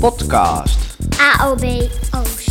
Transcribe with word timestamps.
podcast. 0.00 0.96
AOB 1.38 1.64
Oost. 2.16 2.50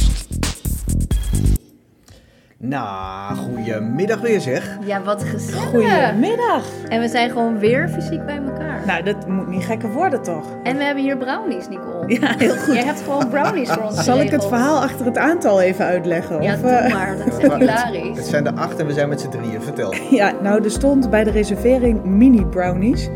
Nou, 2.58 3.36
goedemiddag 3.36 4.22
weer 4.22 4.42
zeg. 4.42 4.78
Ja, 4.86 5.02
wat 5.04 5.24
gezellig. 5.24 5.64
Goedemiddag. 5.64 6.64
En 6.88 7.02
we 7.02 7.08
zijn 7.08 7.30
gewoon 7.30 7.60
weer 7.60 7.90
fysiek 7.90 8.26
bij 8.26 8.40
elkaar. 8.48 8.82
Nou, 8.86 9.04
dat 9.04 9.28
moet 9.28 9.48
niet 9.48 9.64
gekker 9.64 9.92
worden, 9.92 10.22
toch? 10.22 10.46
En 10.64 10.78
we 10.78 10.84
hebben 10.84 11.04
hier 11.04 11.18
brownies, 11.18 11.68
Nicole. 11.68 12.04
Ja, 12.08 12.34
heel 12.38 12.58
goed. 12.58 12.74
Jij 12.74 12.84
hebt 12.84 13.02
gewoon 13.02 13.30
brownies 13.30 13.70
voor 13.70 13.84
ons 13.84 14.04
Zal 14.04 14.22
ik 14.22 14.30
het 14.32 14.46
verhaal 14.46 14.82
achter 14.82 15.06
het 15.06 15.18
aantal 15.18 15.62
even 15.62 15.86
uitleggen? 15.86 16.42
Ja, 16.42 16.54
Of, 16.54 16.60
doe 16.60 16.70
eh, 16.70 16.94
maar. 16.94 17.18
Dat 17.18 17.28
is 17.28 17.38
echt 17.68 18.16
Het 18.18 18.26
zijn 18.26 18.48
er 18.48 18.54
acht 18.54 18.80
en 18.80 18.86
we 18.86 18.94
zijn 18.94 19.10
met 19.10 19.22
z'n 19.22 19.30
drieën. 19.30 19.62
Vertel. 19.62 19.94
Ja, 20.10 20.34
nou, 20.42 20.64
er 20.64 20.72
stond 20.72 21.10
bij 21.10 21.24
de 21.24 21.32
reservering 21.32 22.04
mini 22.04 22.46
brownies. 22.46 23.10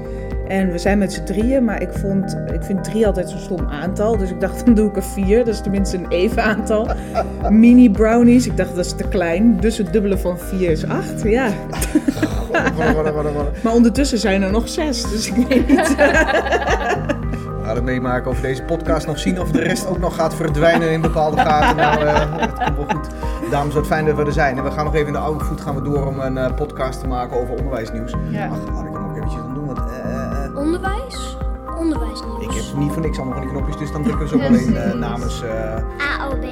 En 0.48 0.72
we 0.72 0.78
zijn 0.78 0.98
met 0.98 1.14
z'n 1.14 1.24
drieën, 1.24 1.64
maar 1.64 1.82
ik, 1.82 1.90
vond, 1.92 2.38
ik 2.54 2.64
vind 2.64 2.84
drie 2.84 3.08
altijd 3.08 3.30
zo'n 3.30 3.40
stom 3.40 3.70
aantal. 3.70 4.18
Dus 4.18 4.30
ik 4.30 4.40
dacht, 4.40 4.62
dan 4.66 4.74
doe 4.74 4.90
ik 4.90 4.96
er 4.96 5.04
vier. 5.04 5.38
Dat 5.38 5.54
is 5.54 5.62
tenminste 5.62 5.98
een 5.98 6.10
even 6.10 6.44
aantal. 6.44 6.88
Mini 7.50 7.92
brownies, 7.92 8.48
ik 8.48 8.58
dacht 8.58 8.76
dat 8.76 8.86
is 8.86 8.92
te 8.92 9.08
klein. 9.08 9.60
Dus 9.60 9.78
het 9.78 9.94
dubbele 9.94 10.18
van 10.18 10.40
vier 10.40 10.72
is 10.72 10.88
acht, 10.88 11.24
ja. 11.24 11.50
Maar 13.64 13.74
ondertussen 13.74 14.18
zijn 14.18 14.42
er 14.42 14.52
nog 14.52 14.70
zes, 14.70 15.02
dus 15.02 15.28
ik 15.32 15.48
weet 15.48 15.68
niet. 15.68 15.96
We 15.96 17.70
gaan 17.70 17.76
het 17.76 17.84
meemaken 17.84 18.32
of 18.32 18.42
we 18.42 18.48
deze 18.48 18.64
podcast 18.64 19.08
nog 19.08 19.20
zien 19.20 19.42
of 19.42 19.52
de 19.52 19.62
rest 19.62 19.88
ook 19.88 20.00
nog 20.00 20.16
gaat 20.16 20.36
verdwijnen 20.36 20.92
in 20.92 21.02
bepaalde 21.02 21.38
gaten. 21.38 21.76
Nou, 21.76 22.06
eh 22.06 22.40
het 22.40 22.54
komt 22.54 22.76
wel 22.78 22.86
goed. 22.88 23.08
Dames, 23.52 23.74
wat 23.74 23.88
fijn 23.88 24.06
dat 24.06 24.16
we 24.16 24.26
er 24.26 24.34
zijn. 24.34 24.58
En 24.58 24.64
we 24.64 24.72
gaan 24.72 24.86
nog 24.86 24.96
even 24.96 25.08
in 25.08 25.14
de 25.14 25.20
oude 25.20 25.44
voet 25.44 25.62
gaan 25.62 25.76
we 25.76 25.82
door 25.82 26.08
om 26.08 26.20
een 26.20 26.38
eh, 26.38 26.54
podcast 26.56 27.00
te 27.00 27.08
maken 27.08 27.42
over 27.42 27.56
onderwijsnieuws. 27.56 28.14
Ja. 28.30 28.48
Ach, 28.48 28.93
Onderwijs? 30.64 31.38
Onderwijsnieuws. 31.80 32.44
ik 32.44 32.52
heb 32.52 32.78
niet 32.78 32.92
voor 32.92 33.02
niks 33.02 33.18
allemaal 33.18 33.38
van 33.38 33.44
die 33.48 33.52
knopjes, 33.56 33.78
dus 33.78 33.92
dan 33.92 34.04
drukken 34.04 34.24
we 34.24 34.28
ze 34.30 34.36
ook 34.36 34.44
alleen 34.44 34.76
eh, 34.78 34.94
namens... 34.94 35.42
eh, 35.44 36.20
AOB. 36.20 36.44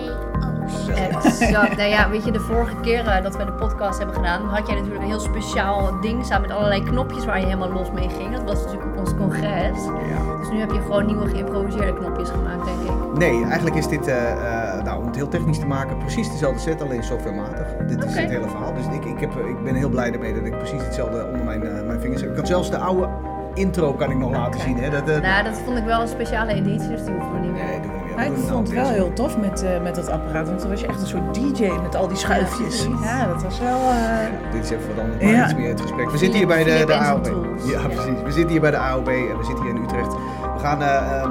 Exact. 0.96 1.78
Nou 1.78 1.90
ja, 1.90 2.10
weet 2.10 2.26
je, 2.26 2.32
de 2.32 2.40
vorige 2.40 2.76
keer 2.82 3.08
eh, 3.08 3.24
dat 3.24 3.38
we 3.38 3.46
de 3.46 3.52
podcast 3.54 3.98
hebben 3.98 4.16
gedaan, 4.16 4.42
had 4.48 4.68
jij 4.68 4.76
natuurlijk 4.76 5.02
een 5.04 5.10
heel 5.10 5.20
speciaal 5.20 6.00
ding 6.02 6.26
samen 6.26 6.48
met 6.48 6.58
allerlei 6.58 6.84
knopjes 6.84 7.26
waar 7.26 7.40
je 7.40 7.46
helemaal 7.46 7.72
los 7.72 7.92
mee 7.92 8.10
ging. 8.10 8.36
Dat 8.36 8.44
was 8.44 8.64
natuurlijk 8.64 8.92
op 8.92 8.98
ons 9.00 9.16
congres. 9.16 9.78
ja. 9.86 10.38
Dus 10.40 10.50
nu 10.50 10.60
heb 10.60 10.72
je 10.72 10.80
gewoon 10.82 11.06
nieuwe 11.06 11.28
geïmproviseerde 11.28 11.94
knopjes 11.94 12.30
gemaakt, 12.30 12.66
denk 12.66 12.80
ik. 12.82 13.18
Nee, 13.18 13.44
eigenlijk 13.46 13.76
is 13.76 13.88
dit, 13.88 14.08
eh, 14.08 14.32
eh, 14.32 14.84
nou, 14.84 15.00
om 15.00 15.06
het 15.06 15.16
heel 15.16 15.28
technisch 15.28 15.60
te 15.60 15.66
maken, 15.66 15.98
precies 15.98 16.32
dezelfde 16.32 16.60
set, 16.60 16.82
alleen 16.82 17.04
softwarematig. 17.04 17.68
Dit 17.88 18.04
is 18.04 18.12
Oké. 18.12 18.20
het 18.22 18.30
hele 18.30 18.48
verhaal. 18.48 18.74
Dus 18.74 18.86
ik, 18.86 19.06
ik, 19.06 19.20
heb, 19.20 19.38
eh, 19.38 19.48
ik 19.50 19.64
ben 19.64 19.76
heel 19.76 19.90
blij 19.90 20.12
ermee 20.14 20.34
dat 20.34 20.46
ik 20.46 20.58
precies 20.58 20.84
hetzelfde 20.84 21.26
onder 21.26 21.44
mijn, 21.46 21.64
eh, 21.64 21.86
mijn 21.86 22.00
vingers 22.00 22.22
heb. 22.22 22.30
Ik 22.30 22.36
kan 22.36 22.46
zelfs 22.48 22.70
de 22.70 22.78
oude 22.78 23.08
intro 23.54 23.94
kan 23.94 24.12
ik 24.12 24.18
nog 24.18 24.32
laten 24.32 24.60
zien. 24.62 24.78
Hè? 24.78 24.90
Dat, 24.90 25.10
eh, 25.10 25.22
Nou, 25.22 25.44
dat 25.44 25.62
vond 25.66 25.78
ik 25.78 25.84
wel 25.84 26.02
een 26.02 26.08
speciale 26.08 26.54
editie, 26.54 26.90
dus 26.90 27.04
die 27.04 27.14
hoeven 27.14 27.32
we 27.34 27.40
niet 27.40 27.52
meer. 27.52 27.64
Nee, 27.64 27.80
doen 27.82 27.92
we 27.92 27.98
niet 27.98 28.06
meer. 28.06 28.16
Maar 28.16 28.26
ik 28.26 28.36
doen 28.36 28.44
vond 28.44 28.68
het 28.68 28.78
wel 28.78 28.90
heel 28.90 29.14
tof 29.14 29.38
met, 29.38 29.64
eh, 29.64 29.82
met 29.82 29.96
dat 29.96 30.10
apparaat. 30.10 30.48
Want 30.48 30.60
dan 30.60 30.70
was 30.70 30.82
je 30.82 30.88
echt 30.88 31.02
een 31.02 31.08
soort 31.08 31.34
DJ 31.34 31.70
met 31.84 31.96
al 31.96 32.08
die 32.08 32.18
schuifjes. 32.18 32.88
Ja, 33.04 33.28
dat 33.28 33.44
was 33.44 33.60
wel... 33.60 33.80
eh, 33.80 34.52
Dit 34.52 34.64
is 34.64 34.70
even 34.70 34.88
wat 34.96 35.04
anders, 35.04 35.24
maar 35.24 35.32
Ja. 35.32 35.44
iets 35.46 35.56
meer 35.56 35.70
het 35.70 35.82
gesprek. 35.82 36.10
We 36.10 36.18
zitten 36.18 36.38
hier 36.38 36.48
bij 36.48 36.64
de, 36.64 36.94
AOB. 36.94 37.26
Ja, 37.66 37.82
precies. 37.88 38.22
We 38.24 38.32
zitten 38.32 38.50
hier 38.52 38.62
bij 38.62 38.72
de 38.72 38.78
AOB 38.78 39.08
en 39.08 39.38
we 39.38 39.44
zitten 39.44 39.64
hier 39.66 39.76
in 39.76 39.84
Utrecht. 39.84 40.14
We 40.54 40.60
gaan 40.60 40.78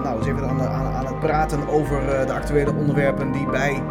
nou, 0.03 0.17
eens 0.19 0.27
even 0.27 0.49
aan, 0.49 0.61
aan, 0.62 0.93
aan 0.95 1.07
het 1.07 1.21
praten 1.21 1.69
over 1.69 2.09
eh, 2.21 2.27
de 2.27 2.33
actuele 2.33 2.73
onderwerpen 2.79 3.33
die 3.33 3.47
bij 3.51 3.83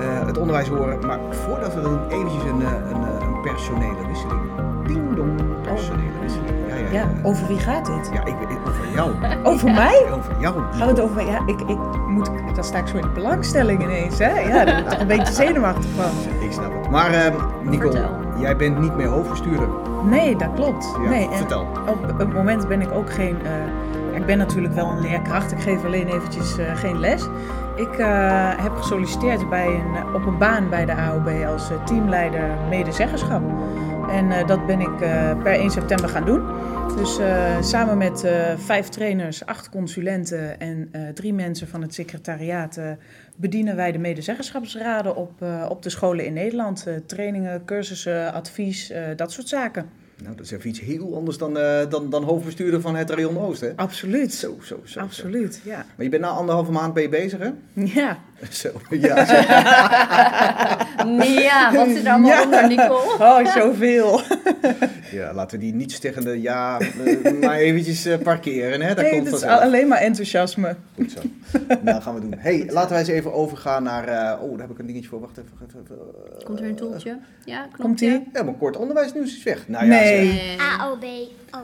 eh, 0.00 0.26
het 0.26 0.38
onderwijs 0.38 0.68
horen. 0.68 1.06
Maar 1.06 1.18
voordat 1.30 1.74
we 1.74 1.80
dat 1.80 1.90
doen, 1.90 2.08
eventjes 2.10 2.42
een, 2.44 2.62
eh, 2.62 2.68
een, 2.90 3.02
een 3.02 3.40
personele 3.42 4.06
wisseling. 4.08 4.40
Ding 4.86 5.16
dong, 5.16 5.40
personele 5.62 6.18
wisseling. 6.20 6.63
Ja, 6.92 7.04
over 7.22 7.46
wie 7.46 7.58
gaat 7.58 7.86
dit? 7.86 8.10
Ja, 8.12 8.20
ik, 8.20 8.34
ik- 8.48 8.58
over 8.68 8.88
jou. 8.94 9.10
Over 9.52 9.70
mij? 9.70 10.04
Over 10.12 10.32
jou. 10.40 10.54
Gaan 10.70 10.78
we 10.86 10.92
het 10.92 11.00
over... 11.00 11.26
Ja, 11.26 11.40
ik, 11.46 11.60
ik 11.60 11.78
moet... 12.08 12.30
Dan 12.54 12.64
sta 12.64 12.78
ik 12.78 12.86
zo 12.86 12.96
in 12.96 13.02
de 13.02 13.08
belangstelling 13.08 13.82
ineens, 13.82 14.18
hè? 14.18 14.40
Ja, 14.40 14.64
daar 14.64 14.82
ben 14.84 14.92
ik 14.92 15.00
een 15.00 15.06
beetje 15.06 15.32
zenuwachtig 15.34 15.90
van. 15.96 16.42
Ik 16.42 16.52
snap 16.52 16.72
het. 16.80 16.90
Maar 16.90 17.12
eh 17.12 17.32
Nicole, 17.62 17.90
Vertel. 17.92 18.10
jij 18.40 18.56
bent 18.56 18.78
niet 18.80 18.96
meer 18.96 19.06
hoofdbestuurder. 19.06 19.68
Nee, 20.04 20.36
dat 20.36 20.48
klopt. 20.54 20.96
Ja, 21.02 21.08
nee, 21.08 21.28
vertel. 21.30 21.66
Op 21.86 22.18
het 22.18 22.32
moment 22.32 22.68
ben 22.68 22.80
ik 22.80 22.92
ook 22.92 23.12
geen... 23.12 23.36
eh, 23.44 24.16
ik 24.20 24.26
ben 24.26 24.38
natuurlijk 24.38 24.74
wel 24.74 24.90
een 24.90 25.00
leerkracht. 25.00 25.52
Ik 25.52 25.60
geef 25.60 25.84
alleen 25.84 26.06
eventjes 26.06 26.58
eh, 26.58 26.76
geen 26.76 26.98
les. 26.98 27.28
Ik 27.76 27.92
eh, 27.98 28.06
heb 28.62 28.76
gesolliciteerd 28.76 29.48
bij 29.48 29.66
een, 29.66 30.14
op 30.14 30.26
een 30.26 30.38
baan 30.38 30.68
bij 30.68 30.84
de 30.84 30.94
AOB 30.96 31.28
als 31.52 31.70
teamleider 31.84 32.50
medezeggenschap. 32.70 33.42
En 34.08 34.32
eh, 34.32 34.46
dat 34.46 34.66
ben 34.66 34.80
ik 34.80 35.00
eh, 35.00 35.42
per 35.42 35.52
1 35.52 35.70
september 35.70 36.08
gaan 36.08 36.24
doen. 36.24 36.42
Dus 36.96 37.18
eh, 37.18 37.62
samen 37.62 37.98
met 37.98 38.26
vijf 38.56 38.88
trainers, 38.88 39.46
acht 39.46 39.68
consulenten 39.68 40.60
en 40.60 40.90
drie 41.14 41.34
mensen 41.34 41.68
van 41.68 41.82
het 41.82 41.94
secretariaat 41.94 42.80
bedienen 43.36 43.76
wij 43.76 43.92
de 43.92 43.98
medezeggenschapsraden 43.98 45.16
op, 45.16 45.44
op 45.68 45.82
de 45.82 45.90
scholen 45.90 46.24
in 46.24 46.32
Nederland. 46.32 46.86
Trainingen, 47.06 47.64
cursussen, 47.64 48.32
advies, 48.32 48.92
dat 49.16 49.32
soort 49.32 49.48
zaken. 49.48 49.88
Nou, 50.22 50.36
dat 50.36 50.44
is 50.44 50.50
even 50.50 50.68
iets 50.68 50.80
heel 50.80 51.16
anders 51.16 51.38
dan, 51.38 51.58
eh, 51.58 51.90
dan, 51.90 52.10
dan 52.10 52.22
hoofdbestuurder 52.22 52.80
van 52.80 52.96
het 52.96 53.10
Rayon 53.10 53.38
Oost, 53.38 53.60
hè? 53.60 53.72
Absoluut. 53.76 54.34
Zo, 54.34 54.56
zo, 54.60 54.64
zo. 54.64 54.80
zo. 54.84 55.00
Absoluut, 55.00 55.60
ja. 55.64 55.76
Maar 55.76 56.04
je 56.04 56.08
bent 56.08 56.22
na 56.22 56.28
anderhalve 56.28 56.72
maand 56.72 56.94
ben 56.94 57.02
je 57.02 57.08
bezig, 57.08 57.38
hè? 57.38 57.50
Ja. 57.72 58.18
Zo, 58.62 58.68
ja. 58.90 59.24
Zo. 59.24 59.34
Ja, 61.24 61.72
wat 61.74 61.86
zit 61.88 62.04
er 62.04 62.10
allemaal 62.10 62.30
Ja. 62.30 62.42
onder, 62.44 62.68
Nicole? 62.68 63.16
Oh, 63.18 63.46
zoveel. 63.54 64.20
ja 65.18 65.34
laten 65.34 65.58
we 65.58 65.64
die 65.64 65.74
niet 65.74 65.92
steggende 65.92 66.40
ja 66.42 66.78
eh, 67.04 67.32
maar 67.40 67.56
eventjes 67.56 68.04
eh, 68.04 68.18
parkeren, 68.18 68.80
hè? 68.80 68.94
Dat 68.94 69.04
Nee, 69.04 69.10
komt 69.12 69.26
het 69.26 69.34
is 69.34 69.42
alleen 69.42 69.88
maar 69.88 69.98
enthousiasme. 69.98 70.76
Goed 70.94 71.10
zo. 71.10 71.20
nou, 71.82 72.02
gaan 72.02 72.14
we 72.14 72.20
doen. 72.20 72.34
hey, 72.38 72.66
laten 72.70 72.90
wij 72.90 72.98
eens 72.98 73.08
even 73.08 73.32
overgaan 73.32 73.82
naar... 73.82 74.08
eh, 74.08 74.42
oh, 74.42 74.50
daar 74.50 74.60
heb 74.60 74.70
ik 74.70 74.78
een 74.78 74.86
dingetje 74.86 75.08
voor. 75.08 75.20
Wacht 75.20 75.36
even. 75.38 75.50
even, 75.68 75.80
even, 75.84 76.44
Komt 76.44 76.60
er 76.60 76.64
een 76.66 76.74
toeltje? 76.74 77.18
Ja, 77.44 77.60
knopje. 77.62 77.82
Komt 77.82 78.00
ie? 78.00 78.28
Ja, 78.32 78.42
maar 78.42 78.54
kort 78.54 78.76
onderwijsnieuws 78.76 79.36
is 79.36 79.42
weg. 79.42 79.68
Nou 79.68 79.84
ja, 79.84 79.90
Nee. 79.90 80.26
zeg, 80.26 80.34
Nee. 80.36 80.56
AOB 80.80 81.04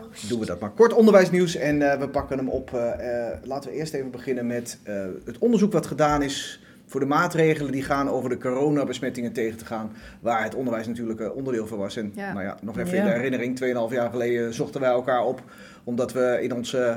Oost. 0.05 0.29
doen 0.29 0.41
we 0.41 0.47
dat 0.47 0.61
maar. 0.61 0.71
Kort 0.71 0.93
onderwijsnieuws 0.93 1.57
en 1.57 1.93
eh, 1.93 1.99
we 1.99 2.09
pakken 2.09 2.39
hem 2.39 2.49
op. 2.49 2.75
eh, 2.75 3.27
eh, 3.29 3.37
laten 3.43 3.71
we 3.71 3.77
eerst 3.77 3.95
even 3.95 4.11
beginnen 4.11 4.47
met 4.47 4.79
eh, 4.83 4.95
het 5.25 5.39
onderzoek 5.39 5.73
wat 5.73 5.87
gedaan 5.87 6.23
is 6.23 6.61
voor 6.91 7.01
de 7.01 7.07
maatregelen 7.07 7.73
die 7.73 7.83
gaan 7.83 8.09
over 8.09 8.29
de 8.31 8.39
coronabesmettingen 8.39 9.33
tegen 9.33 9.59
te 9.59 9.65
gaan. 9.65 9.93
Waar 10.21 10.43
het 10.43 10.55
onderwijs 10.55 10.87
natuurlijk 10.87 11.21
eh, 11.21 11.35
onderdeel 11.37 11.67
van 11.67 11.79
was. 11.79 11.97
En 11.97 12.13
Ja. 12.15 12.33
nou 12.33 12.45
ja, 12.45 12.57
nog 12.63 12.79
even 12.79 12.95
Ja. 12.97 13.03
in 13.03 13.05
de 13.09 13.15
herinnering, 13.15 13.57
2,5 13.57 13.93
jaar 13.95 14.11
geleden 14.11 14.55
zochten 14.55 14.81
wij 14.81 14.91
elkaar 14.91 15.25
op. 15.25 15.43
Omdat 15.85 16.13
we 16.13 16.39
in 16.43 16.55
ons 16.55 16.75
eh, 16.75 16.97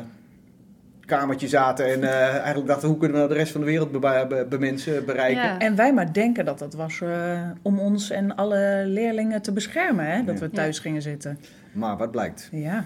kamertje 1.06 1.48
zaten 1.48 1.86
en 1.86 2.04
eh, 2.04 2.20
eigenlijk 2.36 2.68
dachten 2.68 2.88
hoe 2.90 2.98
kunnen 2.98 3.18
we 3.18 3.24
nou 3.24 3.34
de 3.34 3.40
rest 3.40 3.52
van 3.52 3.62
de 3.62 3.68
wereld 3.68 3.92
be 3.92 4.00
be- 4.00 4.46
bemensen, 4.50 5.06
bereiken. 5.06 5.44
Ja. 5.44 5.60
En 5.60 5.76
wij 5.76 5.94
maar 5.94 6.14
denken 6.14 6.46
dat 6.46 6.60
dat 6.60 6.74
was 6.74 7.02
eh, 7.02 7.42
om 7.62 7.80
ons 7.80 8.10
en 8.10 8.36
alle 8.36 8.84
leerlingen 8.86 9.42
te 9.42 9.52
beschermen, 9.52 10.06
hè? 10.06 10.24
Dat 10.24 10.40
Ja. 10.40 10.46
we 10.46 10.52
thuis 10.52 10.80
gingen 10.80 11.02
zitten. 11.02 11.40
Maar 11.72 11.98
wat 11.98 12.12
blijkt? 12.12 12.50
Ja, 12.52 12.86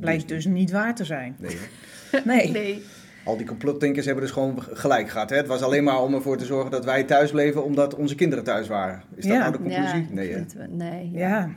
blijkt 0.00 0.28
dus 0.28 0.46
niet 0.46 0.70
waar 0.70 0.94
te 0.94 1.04
zijn. 1.04 1.36
Nee. 1.38 1.56
Nee. 2.52 2.82
Al 3.28 3.36
die 3.36 3.46
complotdenkers 3.46 4.06
hebben 4.06 4.24
dus 4.24 4.32
gewoon 4.32 4.62
gelijk 4.72 5.08
gehad. 5.08 5.30
Hè? 5.30 5.36
Het 5.36 5.46
was 5.46 5.62
alleen 5.62 5.84
maar 5.84 6.02
om 6.02 6.14
ervoor 6.14 6.36
te 6.36 6.44
zorgen 6.44 6.70
dat 6.70 6.84
wij 6.84 7.04
thuis 7.04 7.30
bleven 7.30 7.64
omdat 7.64 7.94
onze 7.94 8.14
kinderen 8.14 8.44
thuis 8.44 8.68
waren. 8.68 9.02
Is 9.14 9.24
dat 9.24 9.32
Ja. 9.32 9.38
nou 9.38 9.52
de 9.52 9.58
conclusie? 9.58 10.00
Ja, 10.00 10.06
nee, 10.10 10.44
nee. 10.68 11.10
ja. 11.12 11.28
Ja, 11.28 11.50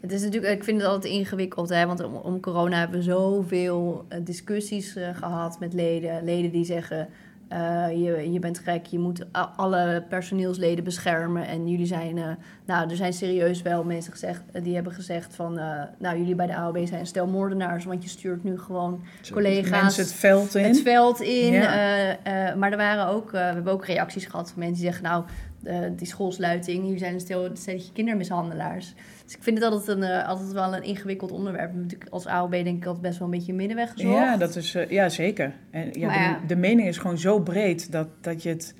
Het 0.00 0.12
is 0.12 0.22
natuurlijk, 0.22 0.52
ik 0.52 0.64
vind 0.64 0.80
het 0.80 0.90
altijd 0.90 1.12
ingewikkeld, 1.12 1.68
hè, 1.68 1.86
want 1.86 2.04
om, 2.04 2.14
om 2.14 2.40
corona 2.40 2.78
hebben 2.78 2.98
we 2.98 3.04
zoveel 3.04 4.04
eh, 4.08 4.18
discussies 4.24 4.96
eh, 4.96 5.16
gehad 5.16 5.60
met 5.60 5.72
leden. 5.72 6.24
Leden 6.24 6.50
die 6.50 6.64
zeggen, 6.64 7.08
eh, 7.48 7.86
je, 7.90 8.32
je 8.32 8.38
bent 8.38 8.58
gek, 8.58 8.86
je 8.86 8.98
moet 8.98 9.26
alle 9.56 10.04
personeelsleden 10.08 10.84
beschermen. 10.84 11.46
En 11.46 11.68
jullie 11.68 11.86
zijn, 11.86 12.18
eh, 12.18 12.28
nou, 12.66 12.90
er 12.90 12.96
zijn 12.96 13.12
serieus 13.12 13.62
wel 13.62 13.84
mensen 13.84 14.12
gezegd, 14.12 14.42
eh, 14.52 14.62
die 14.62 14.74
hebben 14.74 14.92
gezegd 14.92 15.34
van, 15.34 15.54
nou, 15.98 16.18
jullie 16.18 16.34
bij 16.34 16.46
de 16.46 16.56
AOB 16.56 16.86
zijn 16.86 17.06
stel 17.06 17.26
moordenaars, 17.26 17.84
want 17.84 18.02
je 18.02 18.08
stuurt 18.08 18.44
nu 18.44 18.58
gewoon 18.58 19.02
Zo. 19.20 19.34
collega's 19.34 19.82
mensen 19.82 20.02
het 20.02 20.12
veld 20.12 20.54
in. 20.54 20.64
het 20.64 20.80
veld 20.80 21.20
in. 21.20 21.52
Ja. 21.52 22.18
maar 22.56 22.70
er 22.70 22.76
waren 22.76 23.06
ook, 23.06 23.30
we 23.30 23.38
hebben 23.38 23.72
ook 23.72 23.86
reacties 23.86 24.26
gehad 24.26 24.50
van 24.50 24.58
mensen 24.58 24.82
die 24.82 24.84
zeggen, 24.84 25.04
nou, 25.04 25.24
eh, 25.64 25.78
die 25.96 26.06
schoolsluiting, 26.06 26.82
jullie 26.84 26.98
zijn 26.98 27.14
een 27.14 27.20
stel, 27.20 27.44
een 27.46 27.56
stelletje 27.56 27.92
kindermishandelaars. 27.92 28.94
Dus 29.24 29.34
ik 29.34 29.42
vind 29.42 29.58
het 29.62 29.72
altijd, 29.72 29.96
een, 29.96 30.02
eh, 30.02 30.28
altijd 30.28 30.52
wel 30.52 30.74
een 30.76 30.82
ingewikkeld 30.82 31.32
onderwerp. 31.32 31.74
Natuurlijk 31.74 32.10
als 32.10 32.26
AOB 32.26 32.50
denk 32.50 32.66
ik 32.76 32.84
altijd 32.86 33.02
best 33.02 33.18
wel 33.18 33.28
een 33.28 33.34
beetje 33.34 33.50
een 33.52 33.58
middenweg 33.58 33.92
gezocht. 33.92 34.14
Ja, 34.14 34.36
dat 34.36 34.56
is, 34.56 34.74
eh, 34.74 34.90
ja 34.90 35.08
zeker. 35.08 35.52
En 35.70 35.84
ja, 35.84 35.92
de, 35.92 35.98
ja. 36.18 36.40
de 36.46 36.56
mening 36.56 36.88
is 36.88 36.98
gewoon 36.98 37.18
zo 37.18 37.40
breed 37.40 37.92
dat, 37.92 38.08
dat, 38.20 38.42
je, 38.42 38.48
het, 38.48 38.74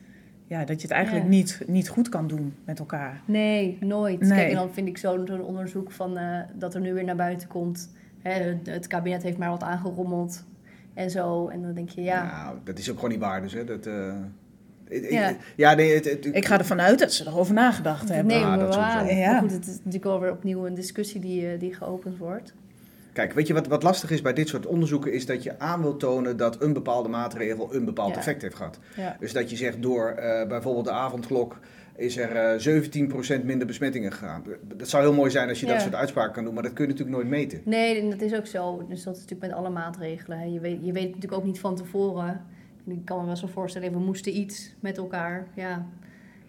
ja, 0.46 0.64
dat 0.64 0.76
je 0.80 0.82
het 0.86 0.96
eigenlijk 0.96 1.24
Ja. 1.24 1.30
niet, 1.30 1.62
niet 1.66 1.88
goed 1.88 2.08
kan 2.08 2.26
doen 2.26 2.54
met 2.64 2.78
elkaar. 2.78 3.20
Nee, 3.24 3.76
nooit. 3.80 4.20
Nee. 4.20 4.30
Kijk, 4.30 4.48
en 4.48 4.54
dan 4.56 4.70
vind 4.72 4.88
ik 4.88 4.98
zo'n 4.98 5.26
zo'n 5.26 5.42
onderzoek 5.42 5.90
van 5.90 6.18
eh, 6.18 6.38
dat 6.54 6.74
er 6.74 6.80
nu 6.80 6.94
weer 6.94 7.04
naar 7.04 7.16
buiten 7.16 7.48
komt. 7.48 7.92
Hè, 8.22 8.30
het- 8.32 8.66
het 8.66 8.86
kabinet 8.86 9.22
heeft 9.22 9.38
maar 9.38 9.50
wat 9.50 9.62
aangerommeld 9.62 10.44
en 10.94 11.10
zo. 11.10 11.48
En 11.48 11.62
dan 11.62 11.74
denk 11.74 11.88
je, 11.88 12.02
ja, 12.02 12.42
Nou, 12.44 12.58
dat 12.64 12.78
is 12.78 12.90
ook 12.90 12.94
gewoon 12.96 13.10
niet 13.10 13.20
waar. 13.20 13.42
Dus, 13.42 13.52
hè? 13.52 13.64
Dat, 13.64 13.86
eh, 14.94 15.02
ik- 15.02 15.04
ik- 15.04 15.10
Ja. 15.10 15.36
ja, 15.56 15.74
nee, 15.74 15.94
het, 15.94 16.04
het- 16.04 16.26
Ik 16.32 16.44
ga 16.46 16.58
ervan 16.58 16.80
uit 16.80 16.98
dat 16.98 17.12
ze 17.12 17.26
erover 17.26 17.54
nagedacht 17.54 18.08
hebben. 18.08 18.26
nee, 18.34 18.42
Ah, 18.42 18.48
maar 18.48 18.58
dat 18.58 18.74
waren. 18.74 19.16
Ja. 19.16 19.30
Maar 19.32 19.40
goed, 19.40 19.52
het 19.52 19.66
is 19.66 19.76
natuurlijk 19.76 20.04
wel 20.04 20.20
weer 20.20 20.30
opnieuw 20.30 20.66
een 20.66 20.74
discussie 20.74 21.20
die, 21.20 21.48
eh, 21.52 21.60
die 21.60 21.74
geopend 21.74 22.18
wordt. 22.18 22.52
Kijk, 23.12 23.32
weet 23.32 23.46
je 23.46 23.54
wat, 23.54 23.66
wat 23.66 23.82
lastig 23.82 24.10
is 24.10 24.22
bij 24.22 24.32
dit 24.32 24.48
soort 24.48 24.66
onderzoeken, 24.66 25.12
is 25.12 25.26
dat 25.26 25.42
je 25.42 25.58
aan 25.58 25.82
wil 25.82 25.96
tonen 25.96 26.36
dat 26.36 26.62
een 26.62 26.72
bepaalde 26.72 27.08
maatregel 27.08 27.74
een 27.74 27.84
bepaald 27.84 28.10
Ja. 28.12 28.16
effect 28.18 28.42
heeft 28.42 28.54
gehad. 28.56 28.78
Ja. 28.96 29.16
Dus 29.20 29.32
dat 29.32 29.50
je 29.50 29.56
zegt 29.56 29.82
door 29.82 30.08
eh, 30.08 30.48
bijvoorbeeld 30.48 30.84
de 30.84 30.90
avondklok 30.90 31.58
is 31.96 32.16
er 32.16 32.36
eh 32.36 32.58
17% 32.58 33.44
minder 33.44 33.66
besmettingen 33.66 34.12
gegaan. 34.12 34.42
Dat 34.76 34.88
zou 34.88 35.02
heel 35.02 35.12
mooi 35.14 35.30
zijn 35.30 35.48
als 35.48 35.60
je 35.60 35.66
dat 35.66 35.80
soort 35.80 35.94
uitspraken 35.94 36.32
kan 36.32 36.44
doen, 36.44 36.54
maar 36.54 36.62
dat 36.62 36.72
kun 36.72 36.84
je 36.84 36.90
natuurlijk 36.90 37.16
nooit 37.16 37.28
meten. 37.30 37.60
Nee, 37.64 38.00
en 38.00 38.10
dat 38.10 38.20
is 38.20 38.34
ook 38.34 38.46
zo. 38.46 38.86
Dus 38.88 39.02
dat 39.02 39.14
is 39.16 39.20
natuurlijk 39.20 39.50
met 39.50 39.60
alle 39.60 39.70
maatregelen. 39.70 40.52
Je 40.52 40.60
weet, 40.60 40.78
je 40.82 40.92
weet 40.92 41.06
natuurlijk 41.06 41.32
ook 41.32 41.44
niet 41.44 41.60
van 41.60 41.76
tevoren. 41.76 42.40
Ik 42.86 43.04
kan 43.04 43.20
me 43.20 43.26
wel 43.26 43.36
zo 43.36 43.46
voorstellen, 43.46 43.92
we 43.92 43.98
moesten 43.98 44.36
iets 44.36 44.74
met 44.80 44.96
elkaar. 44.96 45.46
Ja. 45.54 45.86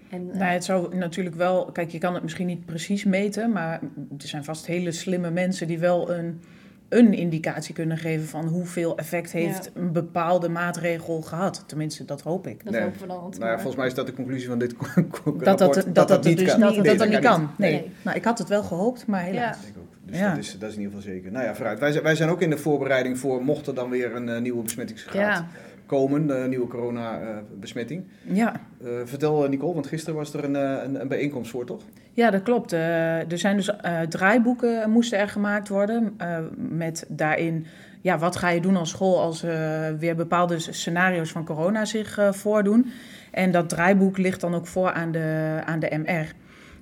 En, 0.09 0.31
eh, 0.31 0.37
Nou, 0.39 0.51
het 0.51 0.63
zou 0.63 0.95
natuurlijk 0.95 1.35
wel, 1.35 1.65
kijk, 1.71 1.89
je 1.89 1.97
kan 1.97 2.13
het 2.13 2.23
misschien 2.23 2.47
niet 2.47 2.65
precies 2.65 3.03
meten, 3.03 3.51
maar 3.51 3.79
er 4.17 4.27
zijn 4.27 4.43
vast 4.43 4.65
hele 4.65 4.91
slimme 4.91 5.29
mensen 5.31 5.67
die 5.67 5.79
wel 5.79 6.11
een, 6.11 6.41
een 6.89 7.13
indicatie 7.13 7.73
kunnen 7.73 7.97
geven 7.97 8.27
van 8.27 8.47
hoeveel 8.47 8.97
effect 8.97 9.31
heeft 9.31 9.71
een 9.73 9.91
bepaalde 9.91 10.49
maatregel 10.49 11.21
gehad. 11.21 11.63
Tenminste, 11.67 12.05
dat 12.05 12.21
hoop 12.21 12.47
ik. 12.47 12.63
dat 12.63 12.73
Nee. 12.73 12.81
hopen 12.81 13.01
we 13.01 13.07
dan. 13.07 13.33
Nou 13.39 13.53
volgens 13.53 13.75
mij 13.75 13.87
is 13.87 13.93
dat 13.93 14.05
de 14.05 14.13
conclusie 14.13 14.47
van 14.47 14.59
dit 14.59 14.75
rapport. 14.95 15.45
Dat 15.45 15.57
dat, 15.57 15.85
dat, 15.93 16.07
dat, 16.07 16.23
niet 16.23 16.37
dus 16.37 16.47
kan. 16.49 16.59
niet, 16.59 16.75
Dat 16.75 16.75
dat, 16.75 16.85
het 16.85 16.97
dat 16.97 16.97
kan 16.97 17.09
niet 17.09 17.19
kan. 17.19 17.49
Nee. 17.57 17.71
Nee. 17.71 17.91
Nou, 18.01 18.17
ik 18.17 18.23
had 18.23 18.37
het 18.37 18.47
wel 18.47 18.63
gehoopt, 18.63 19.07
maar 19.07 19.21
helaas. 19.21 19.57
Ik 19.57 19.73
ook. 19.77 19.83
Dus 20.05 20.17
Ja. 20.19 20.29
dat, 20.29 20.37
is, 20.37 20.59
dat 20.59 20.69
is 20.69 20.75
in 20.75 20.81
ieder 20.81 20.95
geval 20.97 21.11
zeker. 21.13 21.31
Nou 21.31 21.45
ja, 21.45 21.55
vooruit. 21.55 21.79
Wij 21.79 21.91
zijn, 21.91 22.03
wij 22.03 22.15
zijn 22.15 22.29
ook 22.29 22.41
in 22.41 22.49
de 22.49 22.57
voorbereiding 22.57 23.17
voor, 23.19 23.43
mocht 23.43 23.67
er 23.67 23.75
dan 23.75 23.89
weer 23.89 24.15
een 24.15 24.29
eh, 24.29 24.41
nieuwe 24.41 24.61
besmettingsgraad 24.63 25.15
Ja. 25.37 25.47
Komen, 25.85 26.41
een 26.41 26.49
nieuwe 26.49 26.67
corona-besmetting. 26.67 28.03
Ja. 28.21 28.53
Eh, 28.83 28.87
vertel 29.05 29.43
eh, 29.43 29.49
Nicole, 29.49 29.73
want 29.73 29.87
gisteren 29.87 30.15
was 30.15 30.33
er 30.33 30.43
een, 30.43 30.55
eh, 30.55 30.83
een, 30.83 31.01
een 31.01 31.07
bijeenkomst 31.07 31.51
voor, 31.51 31.65
toch? 31.65 31.81
Ja, 32.13 32.31
dat 32.31 32.43
klopt. 32.43 32.73
Eh, 32.73 33.31
er 33.31 33.37
zijn 33.37 33.55
dus 33.55 33.75
eh, 33.75 34.01
draaiboeken 34.01 34.89
moesten 34.89 35.19
er 35.19 35.29
gemaakt 35.29 35.67
worden. 35.69 36.13
eh, 36.17 36.37
met 36.57 37.05
daarin, 37.09 37.65
ja, 38.01 38.17
wat 38.17 38.35
ga 38.35 38.49
je 38.49 38.61
doen 38.61 38.75
als 38.75 38.89
school 38.89 39.19
als 39.21 39.43
eh, 39.43 39.89
weer 39.99 40.15
bepaalde 40.15 40.59
scenario's 40.59 41.31
van 41.31 41.45
corona 41.45 41.85
zich 41.85 42.17
eh, 42.17 42.31
voordoen. 42.31 42.91
En 43.31 43.51
dat 43.51 43.69
draaiboek 43.69 44.17
ligt 44.17 44.41
dan 44.41 44.55
ook 44.55 44.67
voor 44.67 44.91
aan 44.91 45.11
de, 45.11 45.59
aan 45.65 45.79
de 45.79 46.01
MR. 46.05 46.33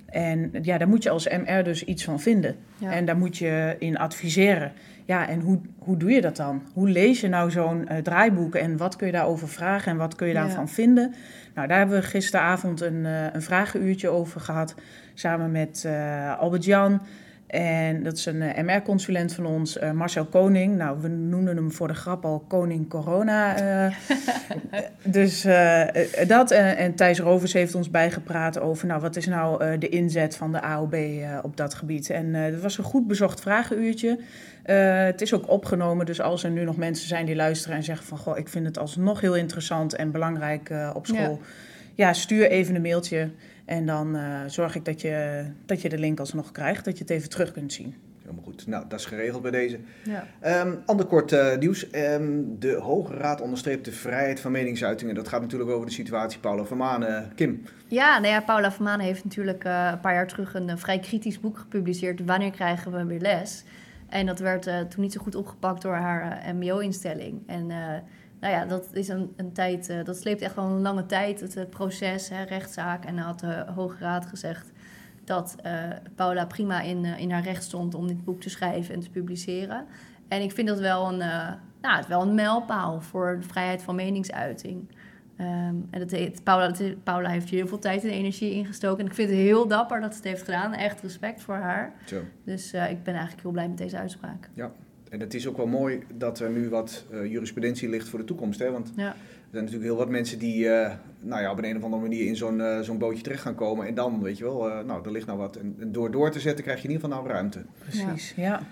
En 0.06 0.50
ja, 0.62 0.78
daar 0.78 0.88
moet 0.88 1.02
je 1.02 1.10
als 1.10 1.28
MR 1.28 1.64
dus 1.64 1.84
iets 1.84 2.04
van 2.04 2.20
vinden. 2.20 2.56
Ja. 2.78 2.92
En 2.92 3.04
daar 3.04 3.16
moet 3.16 3.36
je 3.36 3.76
in 3.78 3.98
adviseren. 3.98 4.72
Ja, 5.06 5.28
en 5.28 5.40
hoe, 5.40 5.60
hoe 5.78 5.96
doe 5.96 6.10
je 6.10 6.20
dat 6.20 6.36
dan? 6.36 6.62
Hoe 6.72 6.88
lees 6.88 7.20
je 7.20 7.28
nou 7.28 7.50
zo'n 7.50 7.88
eh, 7.88 7.98
draaiboek 8.02 8.54
en 8.54 8.76
wat 8.76 8.96
kun 8.96 9.06
je 9.06 9.12
daarover 9.12 9.48
vragen 9.48 9.92
en 9.92 9.98
wat 9.98 10.14
kun 10.14 10.26
je 10.26 10.32
Ja. 10.32 10.40
daarvan 10.44 10.68
vinden? 10.68 11.14
Nou, 11.54 11.68
daar 11.68 11.78
hebben 11.78 11.96
we 12.00 12.02
gisteravond 12.06 12.80
een, 12.80 13.06
eh, 13.06 13.26
een 13.32 13.42
vragenuurtje 13.42 14.08
over 14.08 14.40
gehad, 14.40 14.74
samen 15.14 15.50
met 15.50 15.84
eh, 15.86 16.38
Albert-Jan. 16.38 17.00
En 17.54 18.02
dat 18.02 18.16
is 18.16 18.26
een 18.26 18.42
eh, 18.42 18.64
MR-consulent 18.64 19.32
van 19.32 19.46
ons, 19.46 19.78
eh, 19.78 19.90
Marcel 19.90 20.24
Koning. 20.24 20.76
Nou, 20.76 21.00
we 21.00 21.08
noemden 21.08 21.56
hem 21.56 21.72
voor 21.72 21.88
de 21.88 21.94
grap 21.94 22.24
al 22.24 22.44
Koning 22.48 22.88
Corona. 22.88 23.56
eh. 23.56 23.94
dus 25.18 25.46
dat. 26.26 26.50
En, 26.50 26.94
Thijs 26.94 27.18
Rovers 27.18 27.52
heeft 27.52 27.74
ons 27.74 27.90
bijgepraat 27.90 28.60
over... 28.60 28.86
nou, 28.86 29.00
wat 29.00 29.16
is 29.16 29.26
nou 29.26 29.78
de 29.78 29.88
inzet 29.88 30.36
van 30.36 30.52
de 30.52 30.60
AOB 30.60 30.94
op 31.42 31.56
dat 31.56 31.74
gebied. 31.74 32.10
En 32.10 32.34
het 32.34 32.60
was 32.60 32.78
een 32.78 32.84
goed 32.84 33.06
bezocht 33.06 33.40
vragenuurtje. 33.40 34.18
Het 34.62 35.20
is 35.20 35.34
ook 35.34 35.50
opgenomen, 35.50 36.06
dus 36.06 36.20
als 36.20 36.44
er 36.44 36.50
nu 36.50 36.64
nog 36.64 36.76
mensen 36.76 37.08
zijn 37.08 37.26
die 37.26 37.36
luisteren... 37.36 37.76
en 37.76 37.82
zeggen 37.82 38.06
van, 38.06 38.18
goh, 38.18 38.38
ik 38.38 38.48
vind 38.48 38.66
het 38.66 38.78
alsnog 38.78 39.20
heel 39.20 39.36
interessant 39.36 39.94
en 39.94 40.10
belangrijk 40.10 40.72
op 40.94 41.06
school... 41.06 41.40
Ja. 41.94 42.12
stuur 42.12 42.50
even 42.50 42.74
een 42.74 42.82
mailtje 42.82 43.30
en 43.64 43.86
dan 43.86 44.16
eh, 44.16 44.40
zorg 44.46 44.74
ik 44.74 44.84
dat 44.84 45.00
je, 45.00 45.44
dat 45.66 45.82
je 45.82 45.88
de 45.88 45.98
link 45.98 46.20
alsnog 46.20 46.52
krijgt... 46.52 46.84
dat 46.84 46.94
je 46.98 47.02
het 47.02 47.12
even 47.12 47.28
terug 47.28 47.52
kunt 47.52 47.72
zien. 47.72 47.94
Helemaal 48.24 48.44
goed. 48.44 48.66
Nou, 48.66 48.84
dat 48.88 48.98
is 48.98 49.06
geregeld 49.06 49.42
bij 49.42 49.50
deze. 49.50 49.78
Ja. 50.04 50.26
Ehm, 50.40 50.74
ander 50.86 51.06
kort 51.06 51.32
eh, 51.32 51.56
nieuws. 51.56 51.90
Ehm, 51.90 52.40
de 52.58 52.72
Hoge 52.72 53.14
Raad 53.14 53.40
onderstreept 53.40 53.84
de 53.84 53.92
vrijheid 53.92 54.40
van 54.40 54.52
meningsuitingen. 54.52 55.14
Dat 55.14 55.28
gaat 55.28 55.40
natuurlijk 55.40 55.70
over 55.70 55.86
de 55.86 55.92
situatie 55.92 56.40
Paula 56.40 56.64
Vermaan. 56.64 57.04
Eh, 57.04 57.22
Kim, 57.34 57.62
Ja, 57.86 58.18
nou 58.18 58.32
ja, 58.32 58.40
Paula 58.40 58.72
van 58.72 59.00
heeft 59.00 59.24
natuurlijk 59.24 59.64
eh, 59.64 59.88
een 59.92 60.00
paar 60.00 60.14
jaar 60.14 60.26
terug 60.26 60.54
een 60.54 60.78
vrij 60.78 60.98
kritisch 60.98 61.40
boek 61.40 61.58
gepubliceerd. 61.58 62.24
Wanneer 62.24 62.50
krijgen 62.50 62.92
we 62.92 63.04
weer 63.04 63.20
les? 63.20 63.64
En 64.14 64.26
dat 64.26 64.38
werd 64.38 64.66
eh, 64.66 64.80
toen 64.80 65.02
niet 65.02 65.12
zo 65.12 65.20
goed 65.20 65.34
opgepakt 65.34 65.82
door 65.82 65.94
haar 65.94 66.54
MBO-instelling. 66.54 67.42
En 67.46 67.70
eh, 67.70 67.78
nou 68.44 68.56
ja, 68.56 68.64
dat 68.64 68.88
is 68.92 69.08
een, 69.08 69.32
een 69.36 69.52
tijd, 69.52 69.88
eh, 69.88 70.04
dat 70.04 70.16
sleept 70.16 70.40
echt 70.42 70.54
wel 70.54 70.64
een 70.64 70.80
lange 70.82 71.06
tijd, 71.06 71.40
het, 71.40 71.56
eh, 71.56 71.64
proces, 71.70 72.28
hè, 72.28 72.42
rechtszaak. 72.42 73.04
En 73.04 73.16
dan 73.16 73.24
had 73.24 73.40
de 73.40 73.64
Hoge 73.74 73.96
Raad 73.98 74.26
gezegd 74.26 74.72
dat 75.24 75.56
eh, 75.62 75.72
Paula 76.14 76.46
prima 76.46 76.80
in, 76.80 77.04
eh, 77.04 77.18
in 77.20 77.30
haar 77.30 77.42
recht 77.42 77.62
stond 77.62 77.94
om 77.94 78.06
dit 78.06 78.24
boek 78.24 78.40
te 78.40 78.50
schrijven 78.50 78.94
en 78.94 79.00
te 79.00 79.10
publiceren. 79.10 79.84
En 80.28 80.42
ik 80.42 80.52
vind 80.52 80.68
dat 80.68 80.78
wel 80.78 81.12
een, 81.12 81.20
eh, 81.20 81.52
nou, 81.82 81.96
het 81.96 82.06
wel 82.06 82.22
een 82.22 82.34
mijlpaal 82.34 83.00
voor 83.00 83.36
de 83.40 83.46
vrijheid 83.46 83.82
van 83.82 83.94
meningsuiting. 83.94 84.88
Ehm, 85.36 85.74
en 85.90 85.98
dat 85.98 86.10
heet, 86.10 86.42
Paula, 86.44 86.68
dat- 86.68 87.02
Paula 87.04 87.28
heeft 87.28 87.48
hier 87.48 87.58
heel 87.58 87.68
veel 87.68 87.78
tijd 87.78 88.04
en 88.04 88.10
energie 88.10 88.52
ingestoken. 88.52 89.00
En 89.00 89.06
ik 89.06 89.14
vind 89.14 89.28
het 89.28 89.38
heel 89.38 89.68
dapper 89.68 90.00
dat 90.00 90.10
ze 90.10 90.16
het 90.16 90.26
heeft 90.26 90.42
gedaan. 90.42 90.72
Echt 90.72 91.00
respect 91.00 91.42
voor 91.42 91.54
haar. 91.56 91.92
zo. 92.04 92.20
Dus 92.44 92.72
eh, 92.72 92.90
ik 92.90 93.02
ben 93.02 93.12
eigenlijk 93.14 93.42
heel 93.42 93.52
blij 93.52 93.68
met 93.68 93.78
deze 93.78 93.96
uitspraak. 93.98 94.48
En 95.14 95.20
het 95.20 95.34
is 95.34 95.46
ook 95.48 95.56
wel 95.56 95.66
mooi 95.66 96.02
dat 96.14 96.38
er 96.40 96.50
nu 96.50 96.68
wat 96.68 97.04
eh, 97.10 97.24
jurisprudentie 97.30 97.88
ligt 97.88 98.08
voor 98.08 98.18
de 98.18 98.24
toekomst. 98.24 98.58
Hè? 98.58 98.70
Want 98.70 98.92
Ja. 98.96 99.06
er 99.08 99.14
zijn 99.50 99.64
natuurlijk 99.64 99.82
heel 99.90 99.96
wat 99.96 100.08
mensen 100.08 100.38
die 100.38 100.68
eh, 100.68 100.92
nou 101.20 101.42
ja, 101.42 101.50
op 101.50 101.58
een, 101.58 101.64
een 101.64 101.76
of 101.76 101.82
andere 101.82 102.02
manier 102.02 102.26
in 102.26 102.36
zo'n 102.36 102.60
eh, 102.60 102.80
zo'n 102.80 102.98
bootje 102.98 103.22
terecht 103.22 103.42
gaan 103.42 103.54
komen. 103.54 103.86
En 103.86 103.94
dan, 103.94 104.22
weet 104.22 104.38
je 104.38 104.44
wel, 104.44 104.70
eh, 104.70 104.84
nou, 104.84 105.04
er 105.04 105.10
ligt 105.10 105.26
nou 105.26 105.38
wat. 105.38 105.56
En, 105.56 105.76
en 105.80 105.92
door 105.92 106.10
door 106.10 106.30
te 106.30 106.40
zetten 106.40 106.64
krijg 106.64 106.78
je 106.82 106.84
in 106.88 106.90
ieder 106.94 107.06
geval 107.08 107.22
nou 107.22 107.32
ruimte. 107.34 107.62
Precies, 107.78 108.32
ja. 108.36 108.62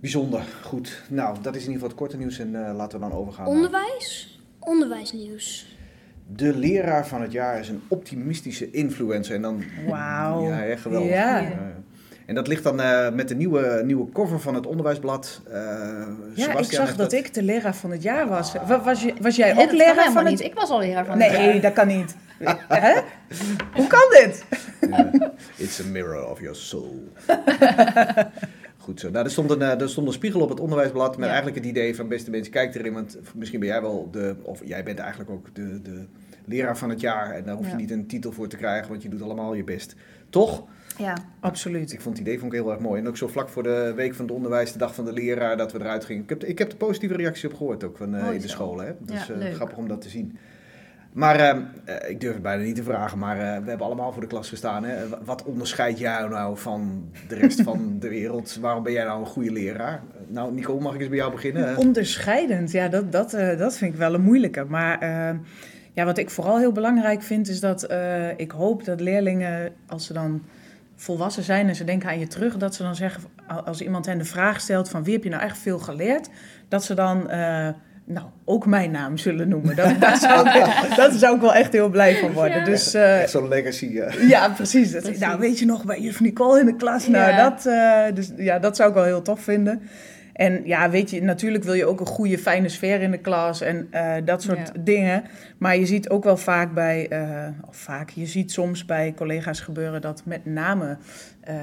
Bijzonder, 0.00 0.42
goed. 0.62 1.02
Nou, 1.08 1.36
dat 1.42 1.54
is 1.56 1.64
in 1.64 1.70
ieder 1.72 1.72
geval 1.72 1.88
het 1.88 1.96
korte 1.98 2.16
nieuws 2.16 2.38
en 2.38 2.66
eh, 2.68 2.74
laten 2.76 3.00
we 3.00 3.08
dan 3.08 3.18
overgaan. 3.18 3.44
naar- 3.44 3.54
Onderwijs? 3.54 4.40
Onderwijsnieuws. 4.58 5.76
De 6.36 6.56
leraar 6.56 7.06
van 7.06 7.22
het 7.22 7.32
jaar 7.32 7.58
is 7.58 7.68
een 7.68 7.80
optimistische 7.88 8.70
influencer. 8.70 9.34
En 9.34 9.42
dan, 9.42 9.62
Wauw. 9.88 10.42
Ja, 10.46 10.64
echt 10.64 10.82
geweldig. 10.82 11.10
Ja. 11.10 11.52
En 12.28 12.34
dat 12.34 12.46
ligt 12.48 12.62
dan 12.62 12.80
eh, 12.80 13.10
met 13.12 13.28
de 13.28 13.34
nieuwe, 13.34 13.82
nieuwe 13.84 14.10
cover 14.12 14.40
van 14.40 14.54
het 14.54 14.66
onderwijsblad. 14.66 15.40
Eh, 15.50 15.60
Ja, 16.34 16.58
ik 16.58 16.64
zag 16.72 16.96
dat 16.96 17.12
ik 17.12 17.34
de 17.34 17.42
leraar 17.42 17.74
van 17.74 17.90
het 17.90 18.02
jaar 18.02 18.28
was. 18.28 18.56
Ah. 18.56 18.68
Wa- 18.68 18.82
Was, 18.82 19.02
je, 19.02 19.14
was 19.20 19.36
jij 19.36 19.46
Ja, 19.48 19.52
ook 19.52 19.58
dat 19.58 19.68
kan 19.68 19.76
leraar 19.78 20.12
van 20.12 20.24
niet. 20.24 20.38
het 20.38 20.48
Ik 20.48 20.54
was 20.54 20.70
al 20.70 20.78
leraar 20.78 21.06
van 21.06 21.20
het 21.20 21.32
Nee, 21.32 21.52
jaar. 21.52 21.60
dat 21.60 21.72
kan 21.72 21.86
niet. 21.86 22.16
Hè? 22.68 23.00
Hoe 23.74 23.86
kan 23.86 24.00
dit? 24.10 24.44
It's 25.56 25.80
a 25.80 25.84
mirror 25.84 26.30
of 26.30 26.40
your 26.40 26.56
soul. 26.56 27.12
Goed 28.78 29.00
zo. 29.00 29.10
Nou, 29.10 29.24
er, 29.24 29.30
stond 29.30 29.50
een, 29.50 29.62
eh, 29.62 29.80
er 29.80 29.88
stond 29.88 30.06
een 30.06 30.12
spiegel 30.12 30.40
op 30.40 30.48
het 30.48 30.60
onderwijsblad 30.60 31.10
met 31.10 31.18
Ja. 31.24 31.26
eigenlijk 31.26 31.56
het 31.56 31.66
idee 31.66 31.96
van 31.96 32.08
beste 32.08 32.30
mensen, 32.30 32.52
kijk 32.52 32.74
erin. 32.74 32.92
Want 32.92 33.18
misschien 33.34 33.60
ben 33.60 33.68
jij 33.68 33.80
wel 33.82 34.08
de, 34.10 34.36
of 34.42 34.60
jij 34.64 34.82
bent 34.84 34.98
eigenlijk 34.98 35.30
ook 35.30 35.54
de, 35.54 35.82
de 35.82 36.04
leraar 36.44 36.76
van 36.78 36.90
het 36.90 37.00
jaar. 37.00 37.30
En 37.34 37.44
daar 37.44 37.54
hoef 37.54 37.64
je 37.64 37.70
Ja. 37.70 37.76
niet 37.76 37.90
een 37.90 38.06
titel 38.06 38.32
voor 38.32 38.48
te 38.48 38.56
krijgen, 38.56 38.88
want 38.88 39.02
je 39.02 39.08
doet 39.08 39.22
allemaal 39.22 39.54
je 39.54 39.64
best. 39.64 39.94
Toch? 40.30 40.64
Ja, 40.98 41.16
Absoluut. 41.40 41.92
Ik 41.92 42.00
vond 42.00 42.18
het 42.18 42.26
idee 42.26 42.38
vond 42.38 42.52
ik 42.52 42.58
heel 42.58 42.70
erg 42.70 42.80
mooi. 42.80 43.00
En 43.00 43.08
ook 43.08 43.16
zo 43.16 43.28
vlak 43.28 43.48
voor 43.48 43.62
de 43.62 43.92
week 43.96 44.14
van 44.14 44.24
het 44.24 44.34
onderwijs, 44.34 44.72
de 44.72 44.78
dag 44.78 44.94
van 44.94 45.04
de 45.04 45.12
leraar, 45.12 45.56
dat 45.56 45.72
we 45.72 45.80
eruit 45.80 46.04
gingen. 46.04 46.22
Ik 46.22 46.28
heb, 46.28 46.44
ik 46.44 46.58
heb 46.58 46.70
de 46.70 46.76
positieve 46.76 47.16
reacties 47.16 47.44
op 47.44 47.54
gehoord 47.54 47.84
ook 47.84 47.96
van, 47.96 48.14
eh, 48.14 48.32
in 48.34 48.40
de 48.40 48.48
scholen. 48.48 48.86
Hè? 48.86 48.92
Dus 49.00 49.26
Ja, 49.26 49.34
eh, 49.34 49.54
grappig 49.54 49.76
om 49.78 49.88
dat 49.88 50.00
te 50.00 50.08
zien. 50.08 50.36
Maar 51.12 51.36
eh, 51.40 51.48
eh, 51.84 52.10
ik 52.10 52.20
durf 52.20 52.32
het 52.32 52.42
bijna 52.42 52.62
niet 52.62 52.74
te 52.76 52.82
vragen, 52.82 53.18
maar 53.18 53.36
eh, 53.36 53.62
we 53.62 53.68
hebben 53.68 53.86
allemaal 53.86 54.12
voor 54.12 54.20
de 54.22 54.28
klas 54.28 54.48
gestaan. 54.48 54.84
Hè? 54.84 55.08
Wa- 55.08 55.18
Wat 55.24 55.44
onderscheidt 55.44 55.98
jou 55.98 56.30
nou 56.30 56.56
van 56.58 57.10
de 57.28 57.34
rest 57.34 57.62
van 57.62 57.96
de 58.00 58.08
wereld? 58.08 58.58
Waarom 58.60 58.82
ben 58.82 58.92
jij 58.92 59.04
nou 59.04 59.20
een 59.20 59.26
goede 59.26 59.52
leraar? 59.52 60.02
Nou, 60.26 60.52
Nicole, 60.54 60.80
mag 60.80 60.94
ik 60.94 61.00
eens 61.00 61.08
bij 61.08 61.18
jou 61.18 61.32
beginnen? 61.32 61.76
Onderscheidend, 61.86 62.70
ja, 62.70 62.88
dat, 62.88 63.12
dat, 63.12 63.32
eh, 63.34 63.58
dat 63.58 63.76
vind 63.76 63.92
ik 63.92 63.98
wel 63.98 64.14
een 64.14 64.22
moeilijke. 64.22 64.64
Maar 64.64 64.98
eh, 64.98 65.36
ja, 65.92 66.04
wat 66.04 66.18
ik 66.18 66.30
vooral 66.30 66.58
heel 66.58 66.72
belangrijk 66.72 67.22
vind, 67.22 67.48
is 67.48 67.60
dat 67.60 67.82
eh, 67.82 68.38
ik 68.38 68.50
hoop 68.50 68.84
dat 68.84 69.00
leerlingen, 69.00 69.72
als 69.86 70.06
ze 70.06 70.12
dan 70.12 70.42
volwassen 71.00 71.42
zijn 71.42 71.68
en 71.68 71.76
ze 71.76 71.84
denken 71.84 72.08
aan 72.08 72.18
je 72.18 72.26
terug, 72.26 72.56
dat 72.56 72.74
ze 72.74 72.82
dan 72.82 72.94
zeggen, 72.94 73.22
als 73.64 73.80
iemand 73.80 74.06
hen 74.06 74.18
de 74.18 74.24
vraag 74.24 74.60
stelt 74.60 74.88
van 74.88 75.04
wie 75.04 75.14
heb 75.14 75.24
je 75.24 75.30
nou 75.30 75.42
echt 75.42 75.58
veel 75.58 75.78
geleerd, 75.78 76.28
dat 76.68 76.84
ze 76.84 76.94
dan 76.94 77.30
eh, 77.30 77.68
nou, 78.04 78.26
ook 78.44 78.66
mijn 78.66 78.90
naam 78.90 79.16
zullen 79.16 79.48
noemen. 79.48 79.76
Dat, 79.76 80.00
dat, 80.00 80.18
zou, 80.18 80.48
ik, 80.48 80.66
dat 80.96 81.12
zou 81.12 81.34
ik 81.34 81.40
wel 81.40 81.54
echt 81.54 81.72
heel 81.72 81.88
blij 81.88 82.16
van 82.16 82.32
worden. 82.32 82.58
Ja. 82.58 82.64
Dus 82.64 82.94
eh, 82.94 83.20
Echt 83.20 83.30
zo'n 83.30 83.48
legacy. 83.48 84.00
ja, 84.28 84.48
precies. 84.48 84.92
Dat, 84.92 85.02
Precies. 85.02 85.20
Nou, 85.20 85.38
weet 85.38 85.58
je 85.58 85.66
nog, 85.66 85.84
bij 85.84 86.00
juf 86.00 86.20
Nicole 86.20 86.60
in 86.60 86.66
de 86.66 86.76
klas. 86.76 87.08
Nou, 87.08 87.30
Ja. 87.30 87.50
dat, 87.50 87.66
eh, 87.66 88.14
dus, 88.14 88.30
ja, 88.36 88.58
dat 88.58 88.76
zou 88.76 88.88
ik 88.88 88.94
wel 88.94 89.04
heel 89.04 89.22
tof 89.22 89.40
vinden. 89.40 89.82
En 90.38 90.62
ja, 90.64 90.90
weet 90.90 91.10
je, 91.10 91.22
natuurlijk 91.22 91.64
wil 91.64 91.74
je 91.74 91.86
ook 91.86 92.00
een 92.00 92.06
goede, 92.06 92.38
fijne 92.38 92.68
sfeer 92.68 93.00
in 93.00 93.10
de 93.10 93.18
klas 93.18 93.60
en 93.60 93.86
eh, 93.90 94.14
dat 94.24 94.42
soort 94.42 94.58
Ja. 94.74 94.80
dingen. 94.82 95.24
Maar 95.58 95.76
je 95.76 95.86
ziet 95.86 96.08
ook 96.10 96.24
wel 96.24 96.36
vaak 96.36 96.74
bij, 96.74 97.08
eh, 97.08 97.48
of 97.68 97.76
vaak, 97.76 98.10
je 98.10 98.26
ziet 98.26 98.52
soms 98.52 98.84
bij 98.84 99.14
collega's 99.16 99.60
gebeuren 99.60 100.00
dat 100.00 100.22
met 100.24 100.44
name 100.44 100.96
eh, 101.40 101.54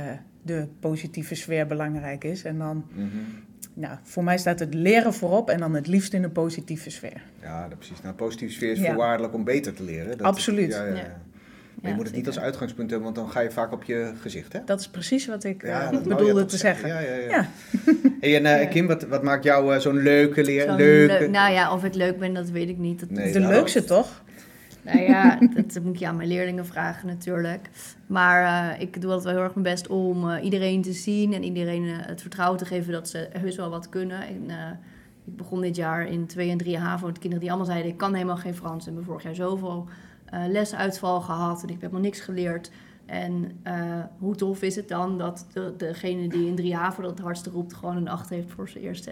de 0.41 0.67
positieve 0.79 1.35
sfeer 1.35 1.67
belangrijk 1.67 2.23
is. 2.23 2.43
En 2.43 2.57
dan, 2.57 2.85
nou, 3.73 3.97
voor 4.03 4.23
mij 4.23 4.37
staat 4.37 4.59
het 4.59 4.73
leren 4.73 5.13
voorop 5.13 5.49
en 5.49 5.59
dan 5.59 5.73
het 5.75 5.87
liefst 5.87 6.13
in 6.13 6.23
een 6.23 6.31
positieve 6.31 6.89
sfeer. 6.89 7.21
Ja, 7.41 7.67
dat 7.67 7.77
precies. 7.77 8.01
Nou, 8.01 8.15
positieve 8.15 8.53
sfeer 8.53 8.71
is 8.71 8.79
Ja. 8.79 8.85
voorwaardelijk 8.85 9.33
om 9.33 9.43
beter 9.43 9.73
te 9.73 9.83
leren. 9.83 10.17
Dat- 10.17 10.27
Absoluut. 10.27 10.71
Ja, 10.73 10.85
ja, 10.85 11.21
je 11.89 11.93
moet 11.95 12.05
het 12.05 12.15
niet 12.15 12.27
als 12.27 12.39
uitgangspunt 12.39 12.89
hebben, 12.89 13.13
want 13.13 13.19
dan 13.19 13.33
ga 13.33 13.39
je 13.39 13.51
vaak 13.51 13.71
op 13.71 13.83
je 13.83 14.11
gezicht, 14.21 14.53
hè? 14.53 14.59
Dat 14.65 14.79
is 14.79 14.87
precies 14.87 15.27
wat 15.27 15.43
ik 15.43 15.61
Ja, 15.61 15.91
eh, 15.91 15.91
je 15.91 16.07
bedoelde 16.07 16.45
te 16.45 16.57
zeggen. 16.57 16.87
Ja, 16.87 16.99
ja, 16.99 17.13
ja. 17.13 17.29
Ja. 17.29 17.47
Hey, 18.19 18.35
en 18.35 18.59
eh. 18.59 18.69
Kim, 18.69 18.87
wat, 18.87 19.03
wat 19.03 19.23
maakt 19.23 19.43
jou 19.43 19.73
eh, 19.73 19.79
zo'n 19.79 19.97
leuke 19.97 20.43
leer? 20.43 20.65
Zo'n 20.65 20.75
leuke... 20.75 21.19
leuk- 21.19 21.29
nou 21.29 21.53
ja, 21.53 21.73
of 21.73 21.83
ik 21.83 21.93
leuk 21.93 22.19
ben, 22.19 22.33
dat 22.33 22.49
weet 22.49 22.69
ik 22.69 22.77
niet. 22.77 22.99
Dat, 22.99 23.09
Nee, 23.09 23.31
de 23.31 23.39
nou, 23.39 23.53
leukste 23.53 23.83
toch? 23.83 24.23
Nou 24.85 24.99
ja, 24.99 25.39
dat 25.55 25.83
moet 25.83 25.99
je 25.99 26.07
aan 26.07 26.15
mijn 26.15 26.27
leerlingen 26.29 26.65
vragen 26.65 27.07
natuurlijk. 27.07 27.69
Maar 28.07 28.71
eh, 28.73 28.81
ik 28.81 29.01
doe 29.01 29.11
altijd 29.11 29.23
wel 29.23 29.33
heel 29.33 29.43
erg 29.43 29.53
mijn 29.55 29.75
best 29.75 29.87
om 29.87 30.29
eh, 30.29 30.43
iedereen 30.43 30.81
te 30.81 30.93
zien 30.93 31.33
en 31.33 31.43
iedereen 31.43 31.83
het 31.87 32.21
vertrouwen 32.21 32.57
te 32.57 32.65
geven 32.65 32.91
dat 32.93 33.09
ze 33.09 33.29
heus 33.39 33.55
wel 33.55 33.69
wat 33.69 33.89
kunnen. 33.89 34.21
En, 34.21 34.43
eh, 34.47 34.71
ik 35.25 35.35
begon 35.35 35.61
dit 35.61 35.75
jaar 35.75 36.07
in 36.07 36.25
2 36.25 36.49
en 36.49 36.57
3 36.57 36.77
HAVO 36.77 37.05
met 37.05 37.19
kinderen 37.19 37.39
die 37.39 37.49
allemaal 37.49 37.71
zeiden 37.71 37.91
ik 37.91 37.97
kan 37.97 38.13
helemaal 38.13 38.37
geen 38.37 38.55
Frans. 38.55 38.87
En 38.87 38.91
we 38.91 38.97
hebben 38.97 39.03
vorig 39.05 39.23
jaar 39.23 39.35
zoveel 39.35 39.87
eh, 40.25 40.39
lesuitval 40.47 41.21
gehad 41.21 41.63
en 41.63 41.69
ik 41.69 41.81
heb 41.81 41.91
nog 41.91 42.01
niks 42.01 42.19
geleerd. 42.19 42.71
En 43.05 43.59
eh, 43.63 43.73
hoe 44.19 44.35
tof 44.35 44.61
is 44.61 44.75
het 44.75 44.87
dan 44.87 45.17
dat 45.17 45.45
de, 45.53 45.73
degene 45.77 46.27
die 46.27 46.47
in 46.47 46.55
3 46.55 46.75
HAVO 46.75 47.01
dat 47.01 47.11
het 47.11 47.19
hardste 47.19 47.49
roept 47.49 47.73
gewoon 47.73 47.95
een 47.97 48.07
8 48.07 48.29
heeft 48.29 48.51
voor 48.51 48.69
zijn 48.69 48.83
eerste 48.83 49.09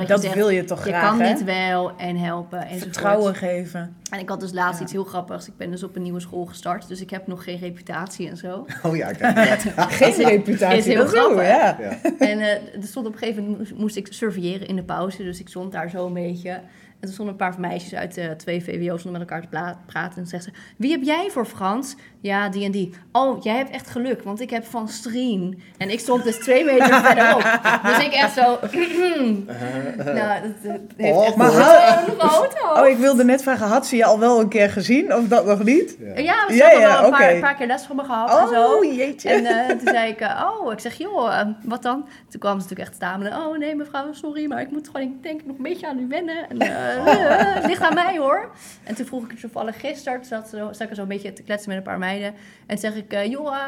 je 0.00 0.06
dat 0.06 0.22
zegt, 0.22 0.34
wil 0.34 0.48
je 0.48 0.64
toch 0.64 0.84
Je 0.84 0.90
graag, 0.90 1.08
kan 1.10 1.20
hè? 1.20 1.34
dit 1.34 1.44
wel 1.44 1.96
en 1.96 2.16
helpen 2.16 2.58
enzovoort. 2.60 2.82
Vertrouwen 2.82 3.34
geven. 3.34 3.96
En 4.10 4.18
ik 4.18 4.28
had 4.28 4.40
dus 4.40 4.52
laatst 4.52 4.78
Ja. 4.78 4.82
iets 4.84 4.92
heel 4.92 5.04
grappigs. 5.04 5.46
Ik 5.48 5.56
ben 5.56 5.70
dus 5.70 5.82
op 5.82 5.96
een 5.96 6.02
nieuwe 6.02 6.20
school 6.20 6.44
gestart, 6.44 6.88
dus 6.88 7.00
ik 7.00 7.10
heb 7.10 7.26
nog 7.26 7.44
geen 7.44 7.58
reputatie 7.58 8.28
en 8.28 8.36
zo. 8.36 8.66
Oh 8.82 8.96
ja, 8.96 9.12
kijk. 9.12 9.64
Ja. 9.76 9.84
Geen 9.88 10.24
reputatie. 10.28 10.78
is 10.78 10.84
heel 10.86 10.96
dat 10.96 11.08
grappig. 11.08 11.46
ja. 11.46 11.76
Ja. 11.80 11.98
en 12.18 12.38
eh, 12.40 12.50
er 12.50 12.82
stond 12.82 13.06
op 13.06 13.12
een 13.12 13.18
gegeven 13.18 13.42
moment 13.42 13.58
moest, 13.58 13.74
moest 13.74 13.96
ik 13.96 14.06
surveilleren 14.10 14.66
in 14.66 14.76
de 14.76 14.82
pauze, 14.84 15.22
dus 15.22 15.40
ik 15.40 15.48
stond 15.48 15.72
daar 15.72 15.90
zo 15.90 16.06
een 16.06 16.12
beetje. 16.12 16.60
En 17.02 17.08
toen 17.08 17.16
stonden 17.16 17.34
een 17.34 17.50
paar 17.50 17.60
meisjes 17.60 17.94
uit 17.94 18.14
de 18.14 18.34
twee 18.36 18.62
VWO's 18.64 19.00
stonden 19.00 19.20
met 19.20 19.30
elkaar 19.30 19.48
te 19.48 19.76
praten. 19.86 20.18
En 20.22 20.26
zeggen 20.26 20.52
ze, 20.52 20.58
wie 20.76 20.90
heb 20.90 21.02
jij 21.02 21.28
voor 21.30 21.46
Frans? 21.46 21.96
Ja, 22.20 22.48
die 22.48 22.64
en 22.64 22.70
die. 22.70 22.94
Oh, 23.12 23.42
jij 23.42 23.56
hebt 23.56 23.70
echt 23.70 23.90
geluk, 23.90 24.22
want 24.22 24.40
ik 24.40 24.50
heb 24.50 24.64
van 24.64 24.88
Strien. 24.88 25.62
En 25.78 25.90
ik 25.90 26.00
stond 26.00 26.24
dus 26.24 26.36
twee 26.38 26.64
meter 26.64 27.00
verderop. 27.04 27.60
Dus 27.84 28.04
ik 28.04 28.12
echt 28.12 28.32
zo... 28.32 28.40
nou, 29.96 30.42
dat, 30.42 30.62
dat 30.62 30.80
heeft 30.96 31.16
Oh, 31.16 31.26
echt 31.26 31.36
maar 31.36 31.50
groot 31.50 32.18
hoofd. 32.18 32.80
Oh, 32.80 32.86
ik 32.88 32.96
wilde 32.96 33.24
net 33.24 33.42
vragen, 33.42 33.66
had 33.66 33.86
ze 33.86 33.96
je 33.96 34.04
al 34.04 34.18
wel 34.18 34.40
een 34.40 34.48
keer 34.48 34.70
gezien 34.70 35.14
of 35.14 35.28
dat 35.28 35.46
nog 35.46 35.64
niet? 35.64 35.96
Ja. 36.00 36.06
Ja, 36.22 36.46
we 36.46 36.54
Ja, 36.54 36.66
hebben 36.66 36.80
ja, 36.88 36.96
al 36.96 37.04
een 37.04 37.10
paar, 37.10 37.34
een 37.34 37.40
paar 37.40 37.54
keer 37.56 37.66
les 37.66 37.82
van 37.82 37.96
me 37.96 38.04
gehad 38.04 38.40
en 38.40 38.48
zo. 38.54 38.74
Oh, 38.74 38.84
jeetje. 38.96 39.28
En 39.28 39.44
eh, 39.46 39.68
toen 39.68 39.88
zei 39.88 40.10
ik, 40.10 40.20
eh, 40.20 40.50
oh, 40.60 40.72
ik 40.72 40.78
zeg, 40.78 40.94
joh, 40.94 41.40
eh, 41.40 41.46
wat 41.62 41.82
dan? 41.82 42.08
Toen 42.28 42.40
kwam 42.40 42.52
ze 42.52 42.62
natuurlijk 42.62 42.88
echt 42.88 42.94
stamelen. 42.94 43.32
Oh 43.32 43.58
nee, 43.58 43.74
mevrouw, 43.76 44.12
sorry, 44.12 44.46
maar 44.46 44.60
ik 44.60 44.70
moet 44.70 44.86
gewoon, 44.86 45.02
ik 45.02 45.22
denk 45.22 45.44
nog 45.44 45.56
een 45.56 45.62
beetje 45.62 45.88
aan 45.88 45.98
u 45.98 46.08
wennen. 46.08 46.48
En, 46.48 46.58
het 47.00 47.66
ligt 47.66 47.82
aan 47.82 47.94
mij 47.94 48.18
hoor. 48.18 48.50
En 48.84 48.94
toen 48.94 49.06
vroeg 49.06 49.24
ik 49.24 49.30
het 49.30 49.40
toevallig 49.40 49.80
gisteren, 49.80 50.24
zat, 50.24 50.48
zat 50.48 50.80
ik 50.80 50.88
er 50.88 50.94
zo 50.94 51.02
een 51.02 51.08
beetje 51.08 51.32
te 51.32 51.42
kletsen 51.42 51.68
met 51.68 51.78
een 51.78 51.84
paar 51.84 51.98
meiden. 51.98 52.34
En 52.66 52.78
zeg 52.78 52.94
ik, 52.94 53.12
eh, 53.12 53.30
joh, 53.30 53.54
eh, 53.56 53.62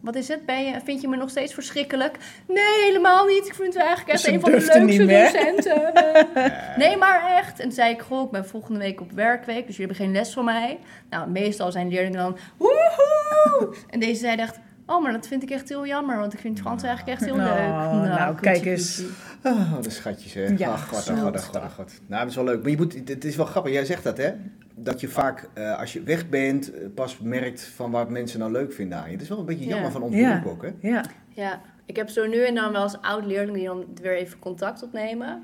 wat 0.00 0.14
is 0.14 0.28
het? 0.28 0.46
Ben 0.46 0.64
je, 0.64 0.72
vind 0.84 1.00
je 1.00 1.08
me 1.08 1.16
nog 1.16 1.30
steeds 1.30 1.54
verschrikkelijk? 1.54 2.16
Nee, 2.48 2.84
helemaal 2.86 3.26
niet. 3.26 3.46
Ik 3.46 3.54
vind 3.54 3.76
u 3.76 3.78
eigenlijk 3.78 4.08
echt 4.10 4.20
Ze 4.20 4.32
een 4.32 4.40
van 4.40 4.50
de 4.50 4.56
leukste 4.56 5.06
docenten. 5.06 5.92
Nee, 6.76 6.96
maar 6.96 7.36
echt. 7.36 7.58
En 7.58 7.64
toen 7.64 7.72
zei 7.72 7.92
ik, 7.92 8.00
goh, 8.00 8.24
ik 8.24 8.30
ben 8.30 8.46
volgende 8.46 8.78
week 8.78 9.00
op 9.00 9.10
werkweek, 9.12 9.66
dus 9.66 9.76
jullie 9.76 9.92
hebben 9.92 9.96
geen 10.06 10.12
les 10.12 10.32
van 10.32 10.44
mij. 10.44 10.78
Nou, 11.10 11.30
meestal 11.30 11.72
zijn 11.72 11.88
leerlingen 11.88 12.18
dan, 12.18 12.36
woehoe! 12.56 13.74
En 13.90 14.00
deze 14.00 14.20
zei 14.20 14.36
echt, 14.36 14.58
oh, 14.86 15.02
maar 15.02 15.12
dat 15.12 15.26
vind 15.26 15.42
ik 15.42 15.50
echt 15.50 15.68
heel 15.68 15.86
jammer, 15.86 16.18
want 16.18 16.32
ik 16.32 16.38
vind 16.38 16.60
Frans 16.60 16.82
eigenlijk 16.82 17.18
echt 17.18 17.28
heel 17.30 17.36
Nou, 17.38 17.58
leuk. 17.58 18.08
nou, 18.08 18.34
koetsie, 18.34 18.52
kijk 18.52 18.64
eens. 18.64 19.02
Oh, 19.44 19.82
de 19.82 19.90
schatjes, 19.90 20.34
hè. 20.34 20.44
Ja, 20.56 20.70
ach, 20.70 20.88
god, 20.88 21.08
ach, 21.08 21.20
god, 21.20 21.34
ach, 21.36 21.44
god, 21.44 21.56
ach, 21.56 21.74
god. 21.74 21.92
Nou, 22.06 22.20
dat 22.20 22.30
is 22.30 22.36
wel 22.36 22.44
leuk. 22.44 22.60
Maar 22.62 22.70
je 22.70 22.76
moet, 22.76 23.08
het 23.08 23.24
is 23.24 23.36
wel 23.36 23.46
grappig, 23.46 23.72
jij 23.72 23.84
zegt 23.84 24.04
dat, 24.04 24.16
hè? 24.16 24.32
Dat 24.74 25.00
je 25.00 25.08
vaak, 25.08 25.48
eh, 25.54 25.78
als 25.78 25.92
je 25.92 26.02
weg 26.02 26.28
bent, 26.28 26.72
eh, 26.74 26.86
pas 26.94 27.18
merkt 27.18 27.62
van 27.64 27.90
wat 27.90 28.10
mensen 28.10 28.38
nou 28.38 28.52
leuk 28.52 28.72
vinden 28.72 28.98
aan 28.98 29.06
je. 29.06 29.12
Het 29.12 29.22
is 29.22 29.28
wel 29.28 29.38
een 29.38 29.44
beetje 29.44 29.64
Ja. 29.64 29.70
jammer 29.70 29.90
van 29.90 30.02
ons 30.02 30.14
Ja. 30.14 30.42
ook, 30.46 30.62
hè? 30.62 30.70
Ja. 30.88 31.04
Ja, 31.28 31.60
ik 31.84 31.96
heb 31.96 32.08
zo 32.08 32.26
nu 32.26 32.44
en 32.44 32.54
dan 32.54 32.72
wel 32.72 32.82
eens 32.82 33.00
oud-leerlingen 33.00 33.54
die 33.58 33.66
dan 33.66 33.84
weer 34.02 34.16
even 34.16 34.38
contact 34.38 34.82
opnemen. 34.82 35.42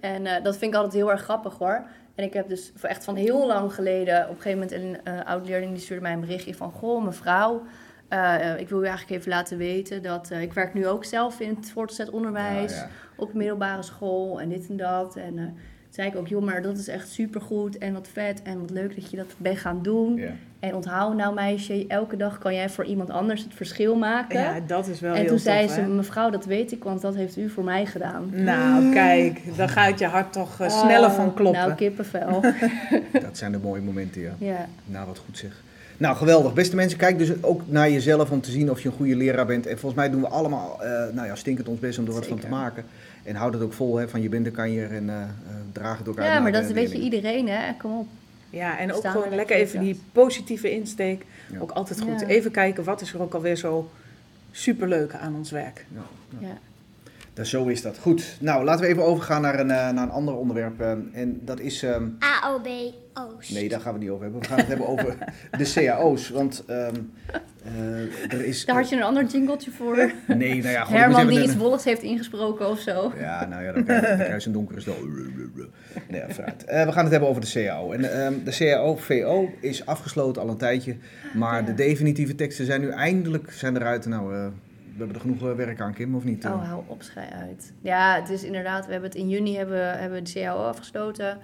En 0.00 0.26
eh, 0.26 0.44
dat 0.44 0.56
vind 0.56 0.72
ik 0.72 0.76
altijd 0.78 0.94
heel 0.96 1.10
erg 1.10 1.22
grappig 1.22 1.58
hoor. 1.58 1.82
En 2.14 2.24
ik 2.24 2.32
heb 2.32 2.48
dus 2.48 2.72
voor 2.76 2.88
echt 2.88 3.04
van 3.04 3.16
heel 3.16 3.46
lang 3.46 3.74
geleden, 3.74 4.22
op 4.28 4.36
een 4.36 4.42
gegeven 4.42 4.58
moment 4.58 4.72
een 5.04 5.14
eh, 5.14 5.26
oud-leerling 5.26 5.72
die 5.72 5.82
stuurde 5.82 6.02
mij 6.02 6.12
een 6.12 6.20
berichtje 6.20 6.54
van... 6.54 6.72
Goh, 6.72 7.04
mevrouw, 7.04 7.62
eh, 8.10 8.60
ik 8.60 8.68
wil 8.68 8.82
u 8.82 8.86
eigenlijk 8.86 9.18
even 9.18 9.30
laten 9.30 9.58
weten 9.58 10.02
dat 10.02 10.30
eh, 10.30 10.42
ik 10.42 10.52
werk 10.52 10.74
nu 10.74 10.86
ook 10.86 11.04
zelf 11.04 11.40
in 11.40 11.56
het 11.60 11.70
voortgezet 11.70 12.10
onderwijs. 12.10 12.72
Ja, 12.72 12.78
ja. 12.78 12.88
Op 13.16 13.34
middelbare 13.34 13.82
school 13.82 14.40
en 14.40 14.48
dit 14.48 14.68
en 14.68 14.76
dat. 14.76 15.16
En 15.16 15.38
eh, 15.38 15.44
toen 15.44 15.54
zei 15.90 16.08
ik 16.08 16.16
ook, 16.16 16.28
joh, 16.28 16.42
maar 16.42 16.62
dat 16.62 16.78
is 16.78 16.88
echt 16.88 17.08
supergoed 17.08 17.78
en 17.78 17.92
wat 17.92 18.08
vet 18.12 18.42
en 18.42 18.60
wat 18.60 18.70
leuk 18.70 18.94
dat 18.94 19.10
je 19.10 19.16
dat 19.16 19.34
bent 19.38 19.58
gaan 19.58 19.82
doen. 19.82 20.16
Ja. 20.16 20.32
En 20.60 20.74
onthoud 20.74 21.16
nou 21.16 21.34
meisje, 21.34 21.84
elke 21.88 22.16
dag 22.16 22.38
kan 22.38 22.54
jij 22.54 22.68
voor 22.68 22.84
iemand 22.84 23.10
anders 23.10 23.42
het 23.42 23.54
verschil 23.54 23.96
maken. 23.96 24.40
ja, 24.40 24.60
dat 24.66 24.88
is 24.88 25.00
wel 25.00 25.10
En 25.10 25.16
heel 25.16 25.26
toen 25.26 25.36
tof, 25.36 25.44
zei 25.44 25.66
hè? 25.66 25.74
ze, 25.74 25.80
mevrouw, 25.80 26.30
dat 26.30 26.44
weet 26.44 26.72
ik, 26.72 26.84
want 26.84 27.00
dat 27.00 27.14
heeft 27.14 27.36
u 27.36 27.48
voor 27.48 27.64
mij 27.64 27.86
gedaan. 27.86 28.30
Nou, 28.32 28.92
kijk, 28.92 29.56
dan 29.56 29.68
gaat 29.68 29.98
je 29.98 30.06
hart 30.06 30.32
toch 30.32 30.60
eh, 30.60 30.70
sneller 30.70 31.08
Oh, 31.08 31.14
van 31.14 31.34
kloppen. 31.34 31.60
Nou, 31.60 31.74
kippenvel. 31.74 32.40
Dat 33.26 33.38
zijn 33.38 33.52
de 33.52 33.58
mooie 33.58 33.82
momenten, 33.82 34.20
ja. 34.20 34.34
ja. 34.38 34.66
Nou, 34.84 35.06
wat 35.06 35.18
goed 35.18 35.38
zeg. 35.38 35.62
Nou, 36.00 36.16
geweldig. 36.16 36.52
Beste 36.54 36.76
mensen, 36.76 36.98
kijk 36.98 37.18
dus 37.18 37.42
ook 37.42 37.62
naar 37.66 37.90
jezelf 37.90 38.30
om 38.30 38.40
te 38.40 38.50
zien 38.50 38.70
of 38.70 38.80
je 38.80 38.88
een 38.88 38.94
goede 38.94 39.16
leraar 39.16 39.46
bent. 39.46 39.66
En 39.66 39.78
volgens 39.78 40.00
mij 40.00 40.10
doen 40.10 40.20
we 40.20 40.28
allemaal, 40.28 40.82
eh, 40.82 41.14
nou 41.14 41.26
ja, 41.26 41.34
stinkend 41.34 41.68
ons 41.68 41.78
best 41.78 41.98
om 41.98 42.06
er 42.06 42.12
wat 42.12 42.26
van 42.26 42.38
te 42.38 42.48
maken. 42.48 42.84
En 43.22 43.34
houd 43.34 43.52
het 43.52 43.62
ook 43.62 43.72
vol, 43.72 43.96
hè, 43.96 44.08
van 44.08 44.22
je 44.22 44.28
bent 44.28 44.44
de 44.44 44.50
kanjer 44.50 44.90
en 44.90 45.08
eh 45.08 45.22
eh, 45.22 45.28
draag 45.72 45.98
het 45.98 46.08
ook 46.08 46.18
uit 46.18 46.26
ja, 46.26 46.40
maar 46.40 46.52
dat 46.52 46.62
weet 46.62 46.70
je 46.70 46.98
leerlingen. 46.98 47.04
iedereen, 47.04 47.48
hè. 47.48 47.72
Kom 47.78 47.98
op. 47.98 48.06
Ja, 48.50 48.78
en 48.78 48.92
ook 48.92 49.06
gewoon 49.06 49.30
er 49.30 49.36
lekker 49.36 49.56
even 49.56 49.80
die 49.80 50.00
positieve 50.12 50.70
insteek. 50.70 51.24
Ja. 51.52 51.58
Ook 51.58 51.70
altijd 51.70 52.00
goed. 52.00 52.20
Ja. 52.20 52.26
Even 52.26 52.50
kijken, 52.50 52.84
wat 52.84 53.00
is 53.00 53.12
er 53.12 53.22
ook 53.22 53.34
alweer 53.34 53.56
zo 53.56 53.90
superleuk 54.50 55.14
aan 55.14 55.34
ons 55.34 55.50
werk? 55.50 55.86
Ja, 55.94 56.02
ja. 56.38 56.58
Dus 57.40 57.50
zo 57.50 57.66
is 57.66 57.82
dat. 57.82 57.98
Goed. 57.98 58.36
Nou, 58.40 58.64
laten 58.64 58.80
we 58.84 58.90
even 58.90 59.04
overgaan 59.04 59.42
naar 59.42 59.60
een, 59.60 59.70
eh, 59.70 59.76
naar 59.90 60.02
een 60.02 60.10
ander 60.10 60.34
onderwerp. 60.36 60.80
eh, 60.80 60.90
en 61.12 61.40
dat 61.44 61.60
is... 61.60 61.82
ehm, 61.82 62.04
AOB-O's. 62.42 63.48
Nee, 63.48 63.68
daar 63.68 63.80
gaan 63.80 63.92
we 63.92 63.98
niet 63.98 64.08
over 64.10 64.22
hebben. 64.22 64.40
We 64.40 64.46
gaan 64.46 64.58
het 64.58 64.66
hebben 64.66 64.86
over 64.88 65.16
de 65.58 65.72
CAO's. 65.74 66.28
Want 66.28 66.64
ehm, 66.66 66.94
eh, 67.64 68.32
er 68.32 68.44
is... 68.44 68.64
Daar 68.64 68.76
had 68.76 68.88
je 68.88 68.96
een 68.96 69.02
ander 69.02 69.24
jingletje 69.24 69.70
voor. 69.70 70.12
Nee, 70.26 70.62
nou 70.62 70.68
ja, 70.72 70.84
goed, 70.84 70.96
Herman 70.96 71.26
we 71.26 71.32
die 71.32 71.42
iets 71.42 71.52
een- 71.52 71.58
wolligs 71.58 71.84
heeft 71.84 72.02
ingesproken 72.02 72.68
of 72.68 72.78
zo. 72.80 73.12
Ja, 73.18 73.46
nou 73.46 73.62
ja, 73.64 73.72
dan 73.72 73.84
krijg 73.84 74.00
je, 74.00 74.06
dan 74.06 74.16
krijg 74.16 74.34
je 74.34 74.40
zo'n 74.40 74.52
donkere 74.52 74.80
stel. 74.80 74.94
Nee, 76.08 76.22
vooruit. 76.28 76.64
Eh, 76.64 76.84
we 76.84 76.92
gaan 76.92 77.02
het 77.02 77.10
hebben 77.12 77.28
over 77.28 77.42
de 77.42 77.50
CAO. 77.52 77.92
En 77.92 78.12
ehm, 78.24 78.32
de 78.44 78.50
CAO-VO 78.56 79.50
is 79.60 79.86
afgesloten 79.86 80.42
al 80.42 80.48
een 80.48 80.56
tijdje. 80.56 80.96
Maar 81.34 81.60
Ja. 81.60 81.66
de 81.66 81.74
definitieve 81.74 82.34
teksten 82.34 82.66
zijn 82.66 82.80
nu 82.80 82.88
eindelijk 82.90 83.50
zijn 83.52 83.76
eruit. 83.76 84.06
Nou, 84.06 84.34
eh, 84.34 84.46
we 84.92 84.98
hebben 84.98 85.14
er 85.14 85.20
genoeg 85.20 85.42
eh, 85.42 85.54
werk 85.54 85.80
aan, 85.80 85.94
Kim, 85.94 86.14
of 86.14 86.24
niet? 86.24 86.46
Oh, 86.46 86.68
hou 86.68 86.82
op, 86.86 87.02
schij 87.02 87.28
uit. 87.28 87.72
Ja, 87.80 88.14
het 88.14 88.28
is 88.28 88.44
inderdaad, 88.44 88.86
we 88.86 88.92
hebben 88.92 89.10
het 89.10 89.18
in 89.18 89.28
juni 89.28 89.56
hebben, 89.56 89.98
hebben 89.98 90.18
we 90.18 90.24
de 90.24 90.40
CAO 90.40 90.56
afgesloten. 90.56 91.38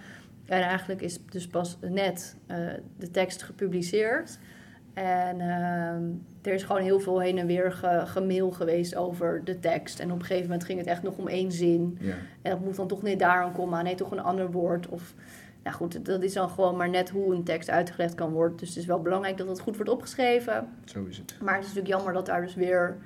En 0.47 0.63
eigenlijk 0.63 1.01
is 1.01 1.19
dus 1.31 1.47
pas 1.47 1.79
net 1.81 2.37
eh, 2.47 2.57
de 2.99 3.11
tekst 3.11 3.43
gepubliceerd. 3.43 4.39
En 4.95 5.41
ehm, 5.41 6.03
er 6.43 6.53
is 6.53 6.63
gewoon 6.63 6.83
heel 6.83 7.01
veel 7.01 7.21
heen 7.21 7.39
en 7.39 7.47
weer 7.47 7.73
ge, 7.73 8.03
gemail 8.05 8.51
geweest 8.51 8.97
over 8.97 9.45
de 9.45 9.59
tekst. 9.59 10.01
En 10.01 10.13
op 10.13 10.19
een 10.19 10.25
gegeven 10.25 10.49
moment 10.49 10.65
ging 10.65 10.79
het 10.79 10.89
echt 10.89 11.03
nog 11.03 11.17
om 11.17 11.29
één 11.29 11.53
zin. 11.53 11.99
Ja. 12.01 12.15
En 12.43 12.51
dat 12.51 12.61
moet 12.61 12.77
dan 12.77 12.89
toch 12.89 13.03
niet 13.03 13.19
daar 13.19 13.47
een 13.47 13.53
komma, 13.53 13.83
nee, 13.83 13.95
toch 13.95 14.11
een 14.11 14.21
ander 14.21 14.51
woord. 14.51 14.89
Of, 14.89 15.15
nou 15.63 15.77
goed, 15.77 16.05
dat 16.05 16.23
is 16.23 16.33
dan 16.33 16.49
gewoon 16.49 16.77
maar 16.77 16.89
net 16.89 17.11
hoe 17.11 17.35
een 17.35 17.45
tekst 17.45 17.71
uitgelegd 17.71 18.15
kan 18.15 18.31
worden. 18.31 18.57
Dus 18.57 18.69
het 18.69 18.79
is 18.79 18.87
wel 18.87 19.03
belangrijk 19.03 19.37
dat 19.37 19.49
het 19.49 19.61
goed 19.61 19.77
wordt 19.77 19.91
opgeschreven. 19.91 20.69
Zo 20.85 21.05
is 21.05 21.19
het. 21.19 21.37
Maar 21.43 21.55
het 21.55 21.65
is 21.65 21.69
natuurlijk 21.69 21.95
jammer 21.95 22.13
dat 22.13 22.27
daar 22.27 22.41
dus 22.41 22.55
weer... 22.55 22.97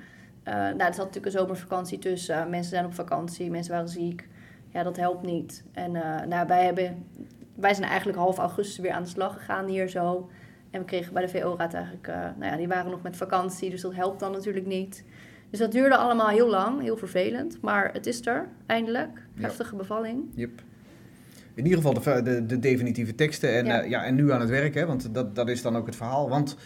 eh 0.43 0.53
nou, 0.53 0.77
er 0.79 0.93
zat 0.93 1.05
natuurlijk 1.05 1.25
een 1.25 1.39
zomervakantie 1.39 1.99
tussen. 1.99 2.49
Mensen 2.49 2.69
zijn 2.69 2.85
op 2.85 2.93
vakantie, 2.93 3.51
mensen 3.51 3.73
waren 3.73 3.89
ziek. 3.89 4.27
Ja, 4.69 4.83
dat 4.83 4.97
helpt 4.97 5.23
niet. 5.25 5.63
En 5.71 5.91
nou, 6.27 6.47
wij, 6.47 6.65
hebben, 6.65 7.05
wij 7.55 7.73
zijn 7.73 7.89
eigenlijk 7.89 8.17
half 8.17 8.37
augustus 8.37 8.77
weer 8.77 8.91
aan 8.91 9.03
de 9.03 9.09
slag 9.09 9.33
gegaan 9.33 9.67
hier 9.67 9.87
zo. 9.89 10.29
En 10.71 10.79
we 10.79 10.85
kregen 10.85 11.13
bij 11.13 11.21
de 11.21 11.29
VO-raad 11.29 11.73
eigenlijk... 11.73 12.07
eh, 12.07 12.15
nou 12.15 12.51
ja, 12.51 12.57
die 12.57 12.67
waren 12.67 12.91
nog 12.91 13.01
met 13.01 13.15
vakantie, 13.15 13.69
dus 13.69 13.81
dat 13.81 13.95
helpt 13.95 14.19
dan 14.19 14.31
natuurlijk 14.31 14.65
niet. 14.65 15.03
Dus 15.49 15.59
dat 15.59 15.71
duurde 15.71 15.95
allemaal 15.95 16.27
heel 16.27 16.49
lang, 16.49 16.81
heel 16.81 16.97
vervelend. 16.97 17.61
Maar 17.61 17.93
het 17.93 18.05
is 18.05 18.25
er, 18.25 18.47
eindelijk. 18.65 19.09
Ja. 19.33 19.41
Heftige 19.41 19.75
bevalling. 19.75 20.23
Yep. 20.35 20.61
In 21.53 21.63
ieder 21.63 21.81
geval 21.81 21.93
de, 21.93 22.21
de, 22.21 22.45
de 22.45 22.59
definitieve 22.59 23.15
teksten. 23.15 23.53
En, 23.53 23.89
ja, 23.89 24.03
en 24.03 24.15
nu 24.15 24.31
aan 24.31 24.39
het 24.39 24.49
werk, 24.49 24.73
hè, 24.73 24.85
want 24.85 25.13
dat, 25.13 25.35
dat 25.35 25.49
is 25.49 25.61
dan 25.61 25.75
ook 25.75 25.85
het 25.85 25.95
verhaal. 25.95 26.29
Want 26.29 26.57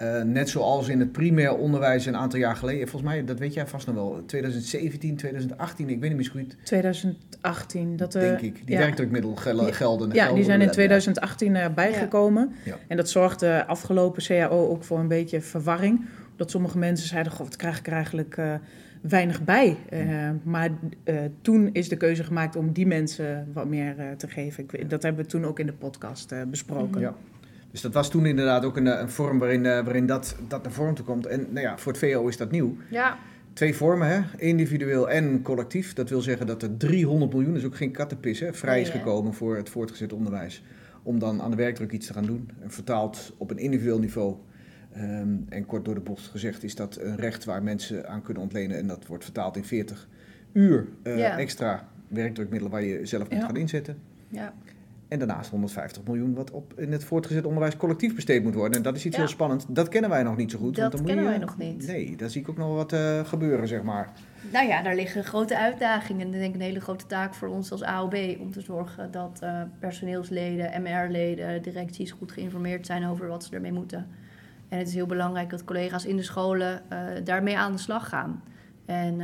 eh, 0.00 0.22
net 0.22 0.48
zoals 0.48 0.88
in 0.88 1.00
het 1.00 1.12
primair 1.12 1.56
onderwijs 1.56 2.06
een 2.06 2.16
aantal 2.16 2.38
jaar 2.38 2.56
geleden, 2.56 2.88
volgens 2.88 3.12
mij, 3.12 3.24
dat 3.24 3.38
weet 3.38 3.54
jij 3.54 3.66
vast 3.66 3.86
nog 3.86 3.94
wel, 3.94 4.22
2017, 4.26 5.16
2018, 5.16 5.88
ik 5.88 6.00
weet 6.00 6.08
niet 6.08 6.18
meer 6.18 6.24
zo 6.24 6.32
goed, 6.32 6.56
2018. 6.64 7.96
Dat, 7.96 8.14
eh, 8.14 8.20
denk 8.22 8.40
ik. 8.40 8.66
Die 8.66 8.74
ja. 8.74 8.80
werkdrukmiddel 8.80 9.34
gel- 9.34 9.66
Ja. 9.66 9.72
gelden. 9.72 10.10
Ja, 10.12 10.32
die 10.32 10.34
zijn 10.34 10.38
in 10.38 10.44
gelden- 10.46 10.72
2018 10.72 11.56
eh, 11.56 11.74
bijgekomen. 11.74 12.52
Ja. 12.64 12.76
En 12.88 12.96
dat 12.96 13.08
zorgde 13.08 13.66
afgelopen 13.66 14.22
CAO 14.22 14.68
ook 14.68 14.84
voor 14.84 14.98
een 14.98 15.08
beetje 15.08 15.40
verwarring. 15.40 16.04
Dat 16.36 16.50
sommige 16.50 16.78
mensen 16.78 17.08
zeiden, 17.08 17.32
goh, 17.32 17.40
wat 17.46 17.56
krijg 17.56 17.78
ik 17.78 17.86
er 17.86 17.92
eigenlijk 17.92 18.36
eh, 18.36 18.54
weinig 19.00 19.44
bij. 19.44 19.76
Eh, 19.88 20.00
maar 20.42 20.70
eh, 21.04 21.16
toen 21.42 21.70
is 21.72 21.88
de 21.88 21.96
keuze 21.96 22.24
gemaakt 22.24 22.56
om 22.56 22.72
die 22.72 22.86
mensen 22.86 23.48
wat 23.52 23.66
meer 23.66 23.94
eh, 23.98 24.06
te 24.16 24.28
geven. 24.28 24.64
Ik, 24.70 24.90
dat 24.90 25.02
hebben 25.02 25.24
we 25.24 25.30
toen 25.30 25.44
ook 25.44 25.58
in 25.58 25.66
de 25.66 25.72
podcast 25.72 26.32
eh, 26.32 26.38
besproken. 26.50 27.00
Ja. 27.00 27.14
Dus 27.70 27.80
dat 27.80 27.94
was 27.94 28.10
toen 28.10 28.26
inderdaad 28.26 28.64
ook 28.64 28.76
een, 28.76 28.86
eh, 28.86 29.00
een 29.00 29.10
vorm 29.10 29.38
waarin, 29.38 29.66
eh, 29.66 29.84
waarin 29.84 30.06
dat, 30.06 30.36
dat 30.48 30.62
naar 30.62 30.72
vorm 30.72 30.94
toe 30.94 31.04
komt. 31.04 31.26
En 31.26 31.40
nou 31.50 31.60
ja, 31.66 31.78
voor 31.78 31.92
het 31.92 32.00
VO 32.00 32.28
is 32.28 32.36
dat 32.36 32.50
nieuw. 32.50 32.76
Ja, 32.90 33.18
Twee 33.52 33.74
vormen, 33.76 34.08
hè? 34.08 34.20
individueel 34.36 35.10
en 35.10 35.42
collectief. 35.42 35.92
Dat 35.92 36.08
wil 36.10 36.20
zeggen 36.20 36.46
dat 36.46 36.62
er 36.62 36.76
300 36.76 37.32
miljoen, 37.32 37.56
is 37.56 37.64
ook 37.64 37.76
geen 37.76 37.90
kattenpis, 37.92 38.40
hè, 38.40 38.52
vrij 38.52 38.80
is 38.80 38.88
Nee, 38.92 38.98
gekomen 38.98 39.34
voor 39.34 39.56
het 39.56 39.68
voortgezet 39.68 40.12
onderwijs. 40.12 40.62
Om 41.02 41.18
dan 41.18 41.40
aan 41.42 41.50
de 41.50 41.56
werkdruk 41.56 41.92
iets 41.92 42.06
te 42.06 42.12
gaan 42.12 42.26
doen. 42.26 42.50
En 42.62 42.70
vertaald 42.70 43.32
op 43.36 43.50
een 43.50 43.58
individueel 43.58 43.98
niveau. 43.98 44.34
Ehm, 44.92 45.28
en 45.48 45.66
kort 45.66 45.84
door 45.84 45.94
de 45.94 46.00
bocht 46.00 46.26
gezegd 46.26 46.62
is 46.62 46.74
dat 46.74 46.98
een 47.00 47.16
recht 47.16 47.44
waar 47.44 47.62
mensen 47.62 48.08
aan 48.08 48.22
kunnen 48.22 48.42
ontlenen. 48.42 48.76
En 48.76 48.86
dat 48.86 49.06
wordt 49.06 49.24
vertaald 49.24 49.56
in 49.56 49.64
40 49.64 50.08
uur 50.52 50.86
eh, 51.02 51.18
Ja. 51.18 51.38
extra 51.38 51.88
werkdrukmiddelen 52.08 52.72
waar 52.72 52.82
je 52.84 53.06
zelf 53.06 53.28
moet 53.30 53.38
Ja. 53.38 53.46
gaan 53.46 53.56
inzetten. 53.56 53.96
ja. 54.28 54.54
En 55.10 55.18
daarnaast 55.18 55.50
150 55.50 56.02
miljoen 56.04 56.34
wat 56.34 56.50
op 56.50 56.72
in 56.78 56.92
het 56.92 57.04
voortgezet 57.04 57.44
onderwijs 57.44 57.76
collectief 57.76 58.14
besteed 58.14 58.42
moet 58.42 58.54
worden. 58.54 58.76
En 58.76 58.82
dat 58.82 58.96
is 58.96 59.04
iets 59.06 59.16
Ja. 59.16 59.22
heel 59.22 59.30
spannends. 59.30 59.64
Dat 59.68 59.88
kennen 59.88 60.10
wij 60.10 60.22
nog 60.22 60.36
niet 60.36 60.50
zo 60.50 60.58
goed. 60.58 60.76
Dat 60.76 60.90
dan 60.92 61.00
moet 61.00 61.08
kennen 61.10 61.24
je- 61.24 61.30
wij 61.30 61.46
nog 61.46 61.58
niet. 61.58 61.86
Nee, 61.86 62.16
daar 62.16 62.30
zie 62.30 62.40
ik 62.40 62.48
ook 62.48 62.56
nog 62.56 62.74
wat 62.74 62.92
eh, 62.92 63.24
gebeuren, 63.24 63.68
zeg 63.68 63.82
maar. 63.82 64.12
Nou 64.52 64.66
ja, 64.68 64.82
daar 64.82 64.94
liggen 64.94 65.24
grote 65.24 65.58
uitdagingen. 65.58 66.26
En 66.26 66.34
ik 66.34 66.40
denk 66.40 66.54
een 66.54 66.60
hele 66.60 66.80
grote 66.80 67.06
taak 67.06 67.34
voor 67.34 67.48
ons 67.48 67.72
als 67.72 67.82
AOB 67.82 68.14
om 68.40 68.50
te 68.52 68.60
zorgen 68.60 69.10
dat 69.10 69.38
eh, 69.42 69.62
personeelsleden, 69.78 70.82
MR-leden, 70.82 71.62
directies 71.62 72.10
goed 72.10 72.32
geïnformeerd 72.32 72.86
zijn 72.86 73.06
over 73.06 73.28
wat 73.28 73.44
ze 73.44 73.54
ermee 73.54 73.72
moeten. 73.72 74.06
En 74.68 74.78
het 74.78 74.88
is 74.88 74.94
heel 74.94 75.06
belangrijk 75.06 75.50
dat 75.50 75.64
collega's 75.64 76.04
in 76.04 76.16
de 76.16 76.22
scholen 76.22 76.82
eh, 76.90 76.98
daarmee 77.24 77.58
aan 77.58 77.72
de 77.72 77.78
slag 77.78 78.08
gaan. 78.08 78.42
En 78.86 79.20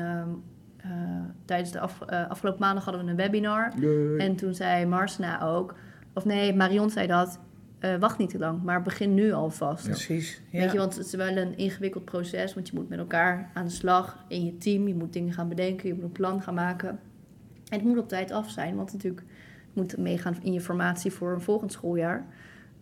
eh, 0.91 1.21
tijdens 1.45 1.71
de 1.73 1.81
af- 1.81 2.01
eh, 2.07 2.29
afgelopen 2.31 2.61
maandag 2.61 2.85
hadden 2.85 3.05
we 3.05 3.11
een 3.11 3.17
webinar. 3.17 3.73
En 4.19 4.37
toen 4.37 4.55
zei 4.55 4.87
Marsna 4.87 5.43
ook, 5.43 5.75
of 6.15 6.25
nee, 6.25 6.55
Marion 6.55 6.91
zei 6.91 7.07
dat, 7.07 7.39
eh, 7.79 7.95
wacht 7.97 8.19
niet 8.19 8.31
te 8.31 8.39
lang, 8.39 8.63
maar 8.63 8.83
begin 8.83 9.15
nu 9.15 9.33
alvast. 9.33 9.85
Precies. 9.85 10.43
Ja. 10.51 10.61
Weet 10.61 10.73
je, 10.73 10.79
want 10.79 10.97
het 10.97 11.07
is 11.07 11.15
wel 11.15 11.37
een 11.37 11.57
ingewikkeld 11.57 12.05
proces, 12.05 12.55
want 12.55 12.69
je 12.69 12.75
moet 12.75 12.89
met 12.89 12.99
elkaar 12.99 13.51
aan 13.55 13.65
de 13.65 13.71
slag 13.71 14.25
in 14.29 14.45
je 14.45 14.59
team. 14.59 14.89
Je 14.89 14.95
moet 14.95 15.13
dingen 15.13 15.33
gaan 15.33 15.49
bedenken, 15.49 15.89
je 15.89 15.95
moet 15.95 16.03
een 16.03 16.13
plan 16.13 16.43
gaan 16.43 16.55
maken. 16.55 16.89
En 17.69 17.79
het 17.79 17.85
moet 17.85 17.99
op 17.99 18.09
tijd 18.09 18.31
af 18.31 18.51
zijn, 18.51 18.77
want 18.77 18.93
natuurlijk 18.93 19.23
moet 19.73 19.97
meegaan 19.97 20.37
in 20.43 20.53
je 20.53 20.61
formatie 20.61 21.11
voor 21.11 21.33
een 21.33 21.41
volgend 21.41 21.73
schooljaar. 21.73 22.27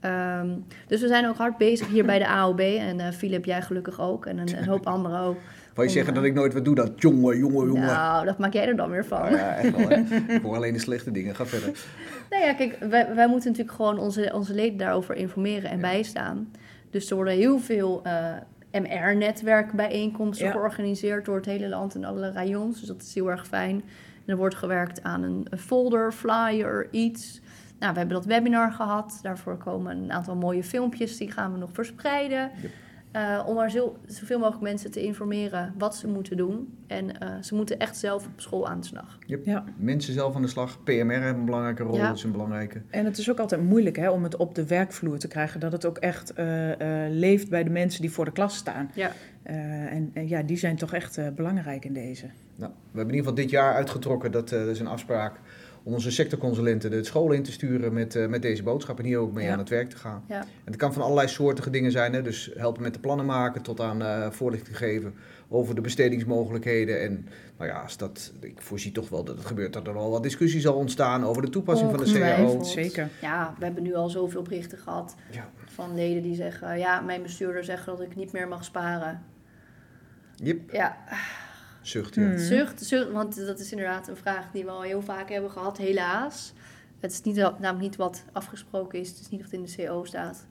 Ehm, 0.01 0.49
dus 0.87 1.01
we 1.01 1.07
zijn 1.07 1.27
ook 1.29 1.37
hard 1.37 1.57
bezig 1.57 1.89
hier 1.89 2.05
bij 2.05 2.19
de 2.19 2.29
AOB. 2.29 2.61
En 2.61 3.01
eh 3.01 3.11
Philip, 3.13 3.45
jij 3.45 3.63
gelukkig 3.63 4.01
ook. 4.01 4.27
En 4.27 4.39
een, 4.39 4.59
een 4.59 4.67
hoop 4.69 4.87
anderen 4.95 5.21
ook. 5.21 5.37
Wou 5.75 5.87
je 5.87 5.93
zeggen 5.93 6.15
dat 6.15 6.25
ik 6.25 6.35
nooit 6.35 6.53
wat 6.53 6.65
doe? 6.65 6.75
Dat 6.75 6.93
jongen, 6.97 7.39
jongen, 7.39 7.67
jongen. 7.67 7.87
Nou, 7.87 8.25
dat 8.25 8.39
maak 8.39 8.53
jij 8.53 8.67
er 8.69 8.77
dan 8.77 8.91
weer 8.91 9.05
van. 9.05 9.21
Nou 9.21 9.37
ja, 9.37 9.55
echt 9.57 9.77
wel. 9.77 9.89
Hè? 9.89 9.97
ik 10.35 10.43
hoor 10.43 10.57
alleen 10.57 10.73
de 10.73 10.79
slechte 10.79 11.11
dingen. 11.11 11.35
Ga 11.35 11.47
verder. 11.47 11.85
Nou 12.31 12.45
ja, 12.45 12.55
kijk, 12.55 12.77
wij, 12.81 13.15
wij 13.15 13.29
moeten 13.29 13.51
natuurlijk 13.51 13.77
gewoon 13.77 13.99
onze, 13.99 14.31
onze 14.35 14.55
leden 14.55 14.79
daarover 14.79 15.15
informeren 15.17 15.71
en 15.71 15.77
Ja. 15.77 15.81
bijstaan. 15.83 16.51
Dus 16.91 17.11
er 17.11 17.17
worden 17.17 17.35
heel 17.35 17.59
veel 17.59 18.01
eh, 18.05 18.81
MR-netwerkbijeenkomsten 18.83 20.47
Ja. 20.47 20.53
georganiseerd 20.53 21.25
door 21.25 21.37
het 21.37 21.45
hele 21.47 21.69
land 21.69 21.95
en 21.95 22.05
alle 22.05 22.33
rayons. 22.33 22.79
Dus 22.79 22.89
dat 22.89 23.03
is 23.03 23.15
heel 23.15 23.31
erg 23.31 23.47
fijn. 23.47 23.75
En 24.25 24.33
er 24.33 24.37
wordt 24.37 24.55
gewerkt 24.55 25.03
aan 25.03 25.23
een, 25.23 25.47
een 25.51 25.59
folder, 25.59 26.13
flyer, 26.13 26.89
iets. 26.91 27.41
Nou, 27.79 27.93
we 27.93 27.99
hebben 27.99 28.17
dat 28.17 28.27
webinar 28.27 28.73
gehad. 28.73 29.19
Daarvoor 29.23 29.57
komen 29.57 29.97
een 29.97 30.13
aantal 30.13 30.35
mooie 30.37 30.65
filmpjes, 30.65 31.17
die 31.17 31.31
gaan 31.31 31.53
we 31.53 31.59
nog 31.59 31.71
verspreiden. 31.73 32.51
Yep. 32.63 32.71
Eh, 33.15 33.43
om 33.47 33.55
maar 33.55 33.71
zo, 33.71 33.97
zoveel 34.07 34.39
mogelijk 34.39 34.63
mensen 34.63 34.91
te 34.91 35.03
informeren 35.03 35.75
wat 35.79 35.97
ze 35.97 36.09
moeten 36.09 36.37
doen. 36.37 36.79
En 36.87 37.21
eh, 37.21 37.43
ze 37.43 37.55
moeten 37.55 37.79
echt 37.79 37.97
zelf 37.97 38.27
op 38.27 38.41
school 38.41 38.69
aan 38.69 38.81
de 38.81 38.87
slag. 38.87 39.19
Ja. 39.45 39.65
Mensen 39.77 40.13
zelf 40.13 40.35
aan 40.35 40.43
de 40.43 40.49
slag. 40.49 40.83
PMR 40.83 41.13
hebben 41.13 41.35
een 41.35 41.45
belangrijke 41.45 41.83
rol. 41.83 41.97
Ja. 41.97 42.07
Dat 42.09 42.17
is 42.17 42.23
een 42.23 42.33
belangrijke. 42.33 42.81
En 42.91 43.05
het 43.05 43.19
is 43.19 43.31
ook 43.31 43.39
altijd 43.39 43.63
moeilijk 43.63 43.97
hè, 43.97 44.11
om 44.11 44.23
het 44.23 44.37
op 44.37 44.55
de 44.55 44.67
werkvloer 44.67 45.19
te 45.19 45.29
krijgen. 45.29 45.61
Dat 45.61 45.73
het 45.73 45.85
ook 45.85 45.99
echt 45.99 46.33
eh, 46.33 47.05
eh, 47.05 47.13
leeft 47.13 47.49
bij 47.49 47.65
de 47.65 47.71
mensen 47.71 48.01
die 48.01 48.11
voor 48.11 48.25
de 48.25 48.33
klas 48.33 48.57
staan. 48.57 48.91
Ja. 48.95 49.11
Eh, 49.45 49.93
en, 49.93 50.11
en 50.15 50.29
ja, 50.29 50.43
die 50.43 50.57
zijn 50.57 50.77
toch 50.77 50.93
echt 50.93 51.19
eh, 51.19 51.29
belangrijk 51.29 51.85
in 51.85 51.93
deze. 51.93 52.27
Nou, 52.57 52.73
we 52.73 52.97
hebben 52.97 53.15
in 53.15 53.15
ieder 53.15 53.19
geval 53.19 53.35
dit 53.35 53.51
jaar 53.51 53.75
uitgetrokken. 53.75 54.33
Dat, 54.33 54.53
eh, 54.53 54.59
dat 54.59 54.69
is 54.69 54.81
een 54.81 54.87
afspraak 54.87 55.41
om 55.87 55.93
onze 55.93 56.11
sectorconsulenten 56.11 56.91
de 56.91 57.05
scholen 57.05 57.37
in 57.37 57.43
te 57.43 57.53
sturen 57.53 57.93
met, 57.93 58.15
eh, 58.17 58.27
met 58.27 58.43
deze 58.43 58.63
boodschap. 58.63 58.99
En 58.99 59.05
hier 59.05 59.19
ook 59.19 59.33
mee 59.33 59.47
Ja. 59.47 59.53
aan 59.53 59.59
het 59.59 59.69
werk 59.69 59.91
te 59.91 59.97
gaan. 59.97 60.25
Ja. 60.29 60.41
En 60.41 60.47
het 60.65 60.77
kan 60.77 60.93
van 60.93 61.03
allerlei 61.03 61.29
soortige 61.29 61.71
dingen 61.71 61.91
zijn. 61.91 62.13
Hè? 62.13 62.23
Dus 62.23 62.51
helpen 62.57 62.83
met 62.83 62.95
de 62.95 63.01
plannen 63.01 63.27
maken 63.27 63.63
tot 63.63 63.81
aan 63.81 64.03
eh, 64.03 64.31
voorlichting 64.31 64.77
geven 64.77 65.15
over 65.49 65.75
de 65.75 65.81
bestedingsmogelijkheden. 65.81 67.01
En 67.01 67.27
nou 67.59 67.71
ja, 67.71 67.81
als 67.83 67.97
dat, 67.97 68.33
ik 68.41 68.63
voorzie 68.63 68.93
toch 68.93 69.09
wel 69.09 69.25
dat 69.25 69.37
het 69.37 69.47
gebeurt 69.47 69.73
dat 69.73 69.87
er 69.87 69.97
al 69.97 70.11
wat 70.11 70.23
discussie 70.23 70.61
zal 70.61 70.75
ontstaan 70.75 71.25
over 71.25 71.43
de 71.43 71.49
toepassing 71.51 71.91
van 71.91 72.05
de 72.05 72.13
CAO. 72.13 72.63
Zeker. 72.63 73.09
Ja, 73.21 73.55
we 73.59 73.65
hebben 73.65 73.83
nu 73.83 73.95
al 73.95 74.09
zoveel 74.09 74.43
berichten 74.43 74.79
gehad 74.79 75.15
Ja. 75.31 75.51
van 75.65 75.95
leden 75.95 76.23
die 76.23 76.35
zeggen... 76.35 76.79
ja, 76.79 77.01
mijn 77.01 77.23
bestuurder 77.23 77.65
zegt 77.65 77.87
dat 77.87 78.01
ik 78.01 78.17
niet 78.17 78.33
meer 78.33 78.49
mag 78.49 78.65
sparen. 78.65 79.23
Jip, 80.35 80.73
Ja, 80.73 80.97
zucht. 81.89 82.15
Ja. 82.15 82.23
Hmm. 82.23 82.39
zucht, 82.39 82.85
zucht, 82.85 83.11
want 83.11 83.37
dat 83.47 83.61
is 83.61 83.71
inderdaad 83.71 84.09
een 84.09 84.17
vraag 84.17 84.45
die 84.53 84.65
we 84.65 84.71
al 84.71 84.83
heel 84.83 85.03
vaak 85.03 85.31
hebben 85.31 85.51
gehad, 85.51 85.79
helaas. 85.79 86.53
Het 87.01 87.13
is 87.13 87.21
niet, 87.23 87.37
namelijk 87.37 87.79
niet 87.81 87.97
wat 87.97 88.25
afgesproken 88.33 88.99
is, 89.01 89.09
het 89.09 89.21
is 89.21 89.29
niet 89.29 89.43
wat 89.43 89.53
in 89.53 89.63
de 89.63 89.75
CO 89.77 90.05
staat. 90.05 90.47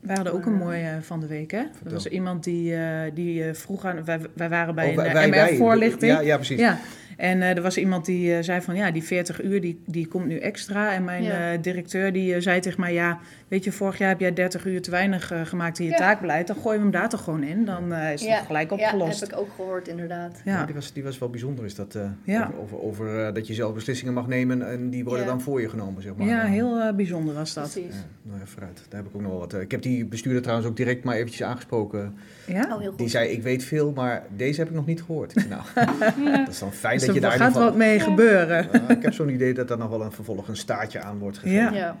We 0.00 0.12
hadden 0.12 0.32
ook 0.32 0.46
een 0.46 0.54
mooie 0.56 0.82
eh, 0.88 0.96
van 1.00 1.20
de 1.20 1.26
week, 1.26 1.50
hè? 1.50 1.58
Er 1.58 1.92
was 1.92 2.06
iemand 2.06 2.44
die, 2.44 2.74
eh, 2.76 3.14
die 3.14 3.44
eh, 3.44 3.54
vroeg 3.54 3.84
aan... 3.84 4.04
Wij, 4.04 4.20
wij 4.34 4.48
waren 4.48 4.74
bij 4.74 4.88
Oh, 4.90 4.96
wij- 4.96 5.06
een 5.06 5.12
wij- 5.12 5.30
wij- 5.30 5.50
MR-voorlichting. 5.52 6.12
Ja, 6.12 6.20
ja, 6.20 6.36
precies. 6.36 6.58
Ja, 6.60 6.78
en 7.16 7.42
eh, 7.42 7.56
er 7.56 7.62
was 7.62 7.76
iemand 7.76 8.04
die 8.04 8.34
eh, 8.36 8.42
zei 8.42 8.60
van 8.60 8.76
ja, 8.76 8.90
die 8.90 9.02
40 9.02 9.42
uur 9.42 9.60
die, 9.60 9.82
die 9.86 10.06
komt 10.06 10.26
nu 10.26 10.38
extra. 10.38 10.92
En 10.92 11.04
mijn 11.04 11.22
Ja. 11.22 11.52
eh, 11.52 11.58
directeur 11.62 12.12
die 12.12 12.40
zei 12.40 12.60
tegen 12.60 12.80
mij, 12.80 12.92
ja, 12.92 13.18
weet 13.48 13.64
je, 13.64 13.72
vorig 13.72 13.98
jaar 13.98 14.08
heb 14.08 14.20
jij 14.20 14.32
30 14.32 14.64
uur 14.66 14.82
te 14.82 14.90
weinig 14.90 15.30
eh, 15.32 15.40
gemaakt 15.44 15.78
in 15.78 15.84
je 15.84 15.90
Ja. 15.90 15.96
taakbeleid. 15.96 16.46
Dan 16.46 16.56
gooien 16.56 16.76
we 16.78 16.82
hem 16.82 16.90
daar 16.90 17.08
toch 17.08 17.24
gewoon 17.24 17.42
in. 17.42 17.64
Dan 17.64 17.92
eh, 17.92 18.12
is 18.12 18.20
het 18.20 18.28
Ja, 18.30 18.42
gelijk 18.42 18.70
Ja, 18.70 18.76
opgelost. 18.76 19.20
heb 19.20 19.28
ik 19.32 19.38
ook 19.38 19.48
gehoord 19.56 19.88
inderdaad. 19.88 20.40
Ja, 20.44 20.52
Ja, 20.58 20.64
die, 20.66 20.74
was, 20.74 20.92
die 20.92 21.02
was 21.02 21.18
wel 21.18 21.30
bijzonder. 21.30 21.64
Is 21.64 21.74
dat, 21.74 21.94
eh, 21.94 22.02
Ja. 22.24 22.50
Over, 22.60 22.82
over, 22.82 23.26
eh, 23.26 23.34
dat 23.34 23.46
je 23.46 23.54
zelf 23.54 23.74
beslissingen 23.74 24.14
mag 24.14 24.26
nemen 24.26 24.68
en 24.68 24.90
die 24.90 25.04
worden 25.04 25.24
Ja. 25.24 25.30
dan 25.30 25.40
voor 25.40 25.60
je 25.60 25.68
genomen, 25.68 26.02
zeg 26.02 26.14
maar. 26.16 26.26
ja 26.26 26.44
heel 26.44 26.78
eh, 26.80 26.94
bijzonder 26.94 27.34
was 27.34 27.54
dat. 27.54 27.70
Precies. 27.72 27.94
Ja, 27.94 28.00
nou 28.22 28.38
ja, 28.38 28.46
vooruit. 28.46 28.82
Daar 28.88 29.00
heb 29.00 29.08
ik 29.10 29.16
ook 29.16 29.22
nog 29.22 29.30
wel 29.30 29.40
wat. 29.40 29.52
eh, 29.52 29.60
Ik 29.60 29.70
heb 29.70 29.82
die 29.82 30.04
bestuurder 30.04 30.42
trouwens 30.42 30.68
ook 30.68 30.76
direct 30.76 31.04
maar 31.04 31.14
eventjes 31.16 31.42
aangesproken. 31.42 32.14
Ja? 32.46 32.68
Oh, 32.72 32.78
heel 32.80 32.88
goed. 32.88 32.98
Die 32.98 33.08
zei, 33.08 33.28
ik 33.28 33.42
weet 33.42 33.64
veel, 33.64 33.92
maar 33.92 34.22
deze 34.36 34.60
heb 34.60 34.68
ik 34.68 34.74
nog 34.74 34.86
niet 34.86 35.02
gehoord. 35.02 35.36
Ik 35.36 35.42
zei, 35.48 35.48
nou, 35.48 36.36
dat 36.44 36.48
is 36.48 36.58
dan 36.58 36.72
fijn 36.72 36.96
Dus 36.98 37.06
dat 37.06 37.14
je 37.14 37.20
er 37.20 37.26
daar 37.28 37.36
in 37.36 37.38
gaat 37.38 37.48
ieder 37.48 37.62
geval- 37.62 37.62
wat 37.62 37.76
mee 37.76 38.00
gebeuren. 38.00 38.68
Ja, 38.72 38.88
ik 38.88 39.02
heb 39.02 39.12
zo'n 39.12 39.28
idee 39.28 39.54
dat 39.54 39.68
daar 39.68 39.78
nog 39.78 39.88
wel 39.90 40.02
een 40.02 40.12
vervolg 40.12 40.48
een 40.48 40.56
staartje 40.56 41.00
aan 41.00 41.18
wordt 41.18 41.38
gegeven. 41.38 41.74
Ja. 41.74 41.96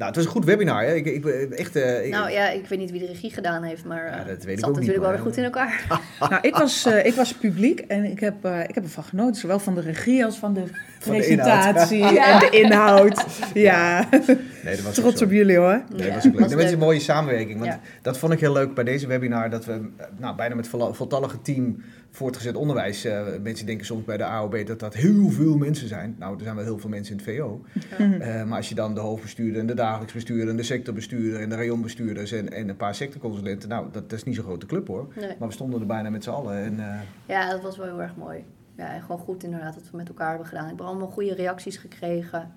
Nou, 0.00 0.12
het 0.12 0.20
was 0.20 0.24
een 0.30 0.36
goed 0.40 0.44
webinar. 0.50 0.82
Hè? 0.82 0.94
Ik, 0.94 1.06
ik, 1.06 1.24
echt, 1.50 1.76
eh, 1.76 2.04
ik- 2.04 2.10
Nou 2.12 2.30
ja, 2.30 2.48
ik 2.50 2.66
weet 2.68 2.78
niet 2.78 2.90
wie 2.90 3.00
de 3.00 3.06
regie 3.06 3.32
gedaan 3.32 3.62
heeft, 3.62 3.84
maar 3.84 4.04
eh, 4.06 4.10
Ja, 4.12 4.16
dat 4.16 4.26
weet 4.26 4.36
het 4.40 4.48
ik 4.48 4.58
zat 4.58 4.68
ook 4.68 4.74
natuurlijk 4.74 5.02
wel 5.02 5.10
weer 5.10 5.20
goed 5.20 5.36
in 5.36 5.44
elkaar. 5.44 5.84
Nou, 6.28 6.38
ik 6.42 6.56
was, 6.56 6.86
eh, 6.86 7.06
ik 7.06 7.14
was 7.14 7.34
publiek 7.34 7.80
en 7.80 8.04
ik 8.04 8.20
heb, 8.20 8.44
eh, 8.44 8.60
ik 8.68 8.74
heb 8.74 8.84
ervan 8.84 9.04
genoten. 9.04 9.34
Zowel 9.40 9.58
van 9.58 9.74
de 9.74 9.80
regie 9.80 10.24
als 10.24 10.36
van 10.36 10.54
de 10.54 10.62
Van 10.98 11.14
de 11.16 11.26
inhoud. 11.26 11.48
presentatie 11.74 11.98
Ja. 12.14 12.32
en 12.42 12.50
de 12.50 12.58
inhoud. 12.58 13.24
Ja, 13.54 14.08
nee, 14.10 14.76
dat 14.76 14.80
was 14.80 14.94
trots 15.00 15.22
op 15.22 15.30
jullie 15.30 15.56
hoor. 15.56 15.82
Nee, 15.88 15.98
Ja, 15.98 16.04
dat 16.04 16.14
was 16.14 16.26
ook 16.26 16.32
leuk. 16.32 16.40
was 16.40 16.50
het 16.52 16.60
is 16.62 16.72
een 16.72 16.78
mooie 16.78 17.00
samenwerking. 17.00 17.58
Want 17.58 17.70
Ja. 17.72 17.80
dat 18.02 18.18
vond 18.18 18.32
ik 18.32 18.40
heel 18.40 18.52
leuk 18.52 18.74
bij 18.74 18.84
deze 18.84 19.06
webinar. 19.06 19.50
Dat 19.50 19.64
we 19.64 19.72
eh, 19.72 20.06
nou, 20.18 20.36
bijna 20.36 20.54
met 20.54 20.68
vol- 20.68 20.92
voltallige 20.92 21.42
team 21.42 21.82
voortgezet 22.10 22.54
onderwijs. 22.56 23.04
eh, 23.04 23.22
mensen 23.42 23.66
denken 23.66 23.86
soms 23.86 24.04
bij 24.04 24.16
de 24.16 24.24
AOB 24.24 24.66
dat 24.66 24.78
dat 24.80 24.94
heel 24.94 25.28
veel 25.30 25.56
mensen 25.56 25.88
zijn. 25.88 26.16
Nou, 26.18 26.36
er 26.36 26.42
zijn 26.42 26.54
wel 26.54 26.64
heel 26.64 26.78
veel 26.78 26.90
mensen 26.90 27.18
in 27.18 27.24
het 27.24 27.36
VO. 27.36 27.64
Eh, 27.98 28.44
maar 28.44 28.56
als 28.56 28.68
je 28.68 28.74
dan 28.74 28.94
de 28.94 29.00
hoofdbestuurder 29.00 29.60
en 29.60 29.66
de 29.66 29.74
dagelijks 29.74 30.12
bestuurder 30.12 30.48
en 30.48 30.56
de 30.56 30.62
sectorbestuurder 30.62 31.40
en 31.40 31.48
de 31.48 31.54
rayonbestuurders 31.56 32.32
en, 32.32 32.52
en 32.52 32.68
een 32.68 32.76
paar 32.76 32.94
sectorconsulenten. 32.94 33.68
Nou, 33.68 33.86
dat, 33.92 34.10
dat 34.10 34.18
is 34.18 34.24
niet 34.24 34.34
zo'n 34.34 34.44
grote 34.44 34.66
club 34.66 34.86
hoor. 34.86 35.08
Nee. 35.16 35.34
Maar 35.38 35.48
we 35.48 35.54
stonden 35.54 35.80
er 35.80 35.86
bijna 35.86 36.10
met 36.10 36.24
z'n 36.24 36.30
allen. 36.30 36.56
En, 36.56 36.80
eh, 36.80 37.00
Ja, 37.26 37.50
dat 37.50 37.62
was 37.62 37.76
wel 37.76 37.86
heel 37.86 38.02
erg 38.02 38.16
mooi. 38.16 38.44
Ja, 38.76 38.92
en 38.94 39.00
gewoon 39.00 39.18
goed 39.18 39.42
inderdaad 39.44 39.74
dat 39.74 39.90
we 39.90 39.96
met 39.96 40.08
elkaar 40.08 40.28
hebben 40.28 40.46
gedaan. 40.46 40.64
Ik 40.64 40.70
heb 40.70 40.80
allemaal 40.86 41.08
goede 41.08 41.34
reacties 41.34 41.76
gekregen. 41.76 42.52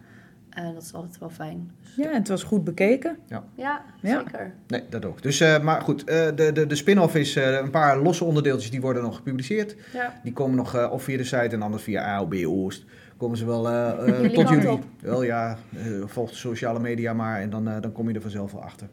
En 0.56 0.74
dat 0.74 0.84
is 0.84 0.94
altijd 0.94 1.18
wel 1.20 1.30
fijn. 1.30 1.72
Dus, 1.82 1.96
Ja, 2.06 2.12
en 2.12 2.18
het 2.20 2.28
was 2.28 2.44
goed 2.44 2.64
bekeken. 2.64 3.18
ja, 3.28 3.44
Ja. 3.56 3.82
zeker. 4.02 4.54
nee, 4.68 4.84
dat 4.90 5.06
ook. 5.06 5.22
Dus, 5.22 5.40
eh, 5.40 5.60
maar 5.64 5.82
goed, 5.82 6.04
eh, 6.04 6.26
de, 6.36 6.52
de, 6.54 6.66
de 6.68 6.76
spin-off 6.76 7.16
is 7.16 7.36
eh, 7.36 7.52
een 7.58 7.70
paar 7.70 7.98
losse 8.02 8.24
onderdeeltjes 8.24 8.72
die 8.72 8.82
worden 8.82 9.04
nog 9.04 9.16
gepubliceerd. 9.16 9.76
Ja. 9.94 10.14
Die 10.24 10.34
komen 10.34 10.56
nog 10.56 10.76
eh, 10.76 10.92
of 10.92 11.04
via 11.04 11.18
de 11.18 11.24
site 11.24 11.38
en 11.56 11.62
anders 11.62 11.84
via 11.84 12.16
AOB 12.16 12.34
Oost. 12.46 12.86
Komen 13.18 13.38
ze 13.38 13.46
wel 13.46 13.70
eh, 13.70 13.90
eh, 14.26 14.32
tot 14.32 14.50
jullie. 14.50 14.72
op. 14.72 14.84
Wel 15.00 15.24
ja, 15.24 15.58
eh, 15.76 15.86
volg 16.06 16.30
de 16.30 16.36
sociale 16.36 16.80
media 16.80 17.14
maar 17.14 17.40
en 17.42 17.50
dan, 17.50 17.68
eh, 17.68 17.82
dan 17.82 17.92
kom 17.92 18.10
je 18.10 18.16
er 18.16 18.22
vanzelf 18.22 18.52
wel 18.52 18.64
achter. 18.64 18.88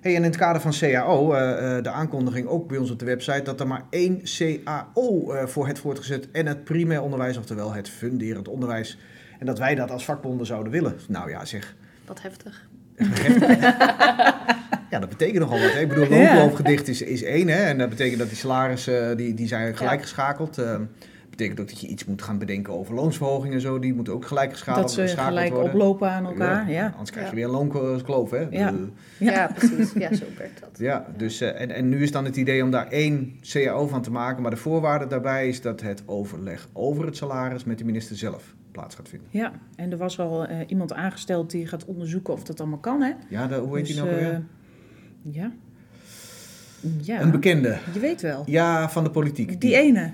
Hey, 0.00 0.10
en 0.12 0.16
in 0.16 0.22
het 0.30 0.36
kader 0.36 0.60
van 0.60 0.72
CAO, 0.78 1.32
eh, 1.32 1.76
eh, 1.76 1.82
de 1.84 1.90
aankondiging 1.90 2.46
ook 2.46 2.68
bij 2.68 2.78
ons 2.78 2.90
op 2.90 2.98
de 2.98 3.04
website, 3.04 3.42
dat 3.42 3.60
er 3.60 3.66
maar 3.66 3.84
één 3.90 4.20
CAO 4.22 5.32
eh, 5.32 5.46
voor 5.46 5.66
het 5.66 5.78
voortgezet 5.78 6.30
en 6.30 6.46
het 6.46 6.64
primair 6.64 7.02
onderwijs, 7.02 7.36
oftewel 7.36 7.72
het 7.72 7.88
funderend 7.88 8.48
onderwijs. 8.48 8.98
En 9.42 9.48
dat 9.48 9.58
wij 9.58 9.74
dat 9.74 9.90
als 9.90 10.04
vakbonden 10.04 10.46
zouden 10.46 10.72
willen. 10.72 10.94
Nou 11.08 11.30
ja, 11.30 11.44
zeg. 11.44 11.74
Wat 12.06 12.22
heftig. 12.22 12.68
Ja, 14.90 14.98
dat 14.98 15.08
betekent 15.08 15.38
nogal 15.38 15.60
wat. 15.60 15.72
Hè? 15.72 15.80
Ik 15.80 15.88
bedoel, 15.88 16.04
Ja. 16.04 16.34
loonloopgedicht 16.34 16.88
is, 16.88 17.02
is 17.02 17.22
één. 17.22 17.48
Hè? 17.48 17.62
En 17.64 17.78
dat 17.78 17.88
betekent 17.88 18.18
dat 18.18 18.28
die 18.28 18.36
salarissen, 18.36 19.16
die, 19.16 19.34
die 19.34 19.46
zijn 19.46 19.76
gelijk 19.76 19.96
Ja. 20.00 20.02
geschakeld. 20.06 20.58
Eh, 20.58 20.76
betekent 21.30 21.60
ook 21.60 21.68
dat 21.68 21.80
je 21.80 21.86
iets 21.86 22.04
moet 22.04 22.22
gaan 22.22 22.38
bedenken 22.38 22.72
over 22.72 22.94
loonsverhogingen 22.94 23.54
en 23.54 23.60
zo. 23.60 23.78
Die 23.78 23.94
moeten 23.94 24.12
ook 24.12 24.26
gelijk 24.26 24.50
geschakeld, 24.52 24.76
Dat 24.82 24.92
ze 24.92 25.00
geschakeld 25.00 25.26
gelijk 25.28 25.52
worden. 25.52 25.72
oplopen 25.72 26.10
aan 26.10 26.24
elkaar. 26.26 26.70
Ja. 26.70 26.86
Anders 26.92 27.10
krijg 27.10 27.26
je 27.30 27.30
Ja. 27.36 27.36
weer 27.36 27.44
een 27.44 27.68
loonkloof, 27.68 28.30
hè? 28.30 28.46
Ja. 28.50 28.68
Eh, 28.68 28.74
Ja, 29.18 29.32
Ja. 29.32 29.46
precies. 29.54 29.92
Ja, 29.92 30.14
zo 30.14 30.24
werkt 30.38 30.60
dat. 30.60 30.70
Ja, 30.78 31.06
dus, 31.16 31.40
eh, 31.40 31.60
en, 31.60 31.70
en 31.70 31.88
nu 31.88 32.02
is 32.02 32.12
dan 32.12 32.24
het 32.24 32.36
idee 32.36 32.62
om 32.62 32.70
daar 32.70 32.86
één 32.88 33.38
CAO 33.52 33.86
van 33.86 34.02
te 34.02 34.10
maken. 34.10 34.42
Maar 34.42 34.50
de 34.50 34.56
voorwaarde 34.56 35.06
daarbij 35.06 35.48
is 35.48 35.60
dat 35.60 35.80
het 35.80 36.02
overleg 36.06 36.68
over 36.72 37.06
het 37.06 37.16
salaris 37.16 37.64
met 37.64 37.78
de 37.78 37.84
minister 37.84 38.16
zelf 38.16 38.54
plaats 38.72 38.94
gaat 38.94 39.08
vinden. 39.08 39.28
Ja, 39.30 39.52
en 39.76 39.90
er 39.90 39.96
was 39.96 40.18
al 40.18 40.46
eh, 40.46 40.58
iemand 40.66 40.92
aangesteld 40.92 41.50
die 41.50 41.66
gaat 41.66 41.84
onderzoeken 41.84 42.32
of 42.34 42.42
dat 42.44 42.60
allemaal 42.60 42.78
kan, 42.78 43.02
hè? 43.02 43.12
Ja, 43.28 43.46
de, 43.46 43.54
hoe 43.54 43.76
heet 43.76 43.86
Dus, 43.86 43.94
die 43.94 44.04
nou 44.04 44.16
weer? 44.16 44.32
eh, 44.32 44.38
ja. 45.34 45.52
Ja, 47.02 47.20
Een 47.20 47.30
bekende. 47.30 47.78
je 47.92 48.00
weet 48.00 48.20
wel. 48.20 48.42
Ja, 48.46 48.88
van 48.90 49.04
de 49.04 49.10
politiek. 49.10 49.60
Die 49.60 49.76
ene. 49.76 50.12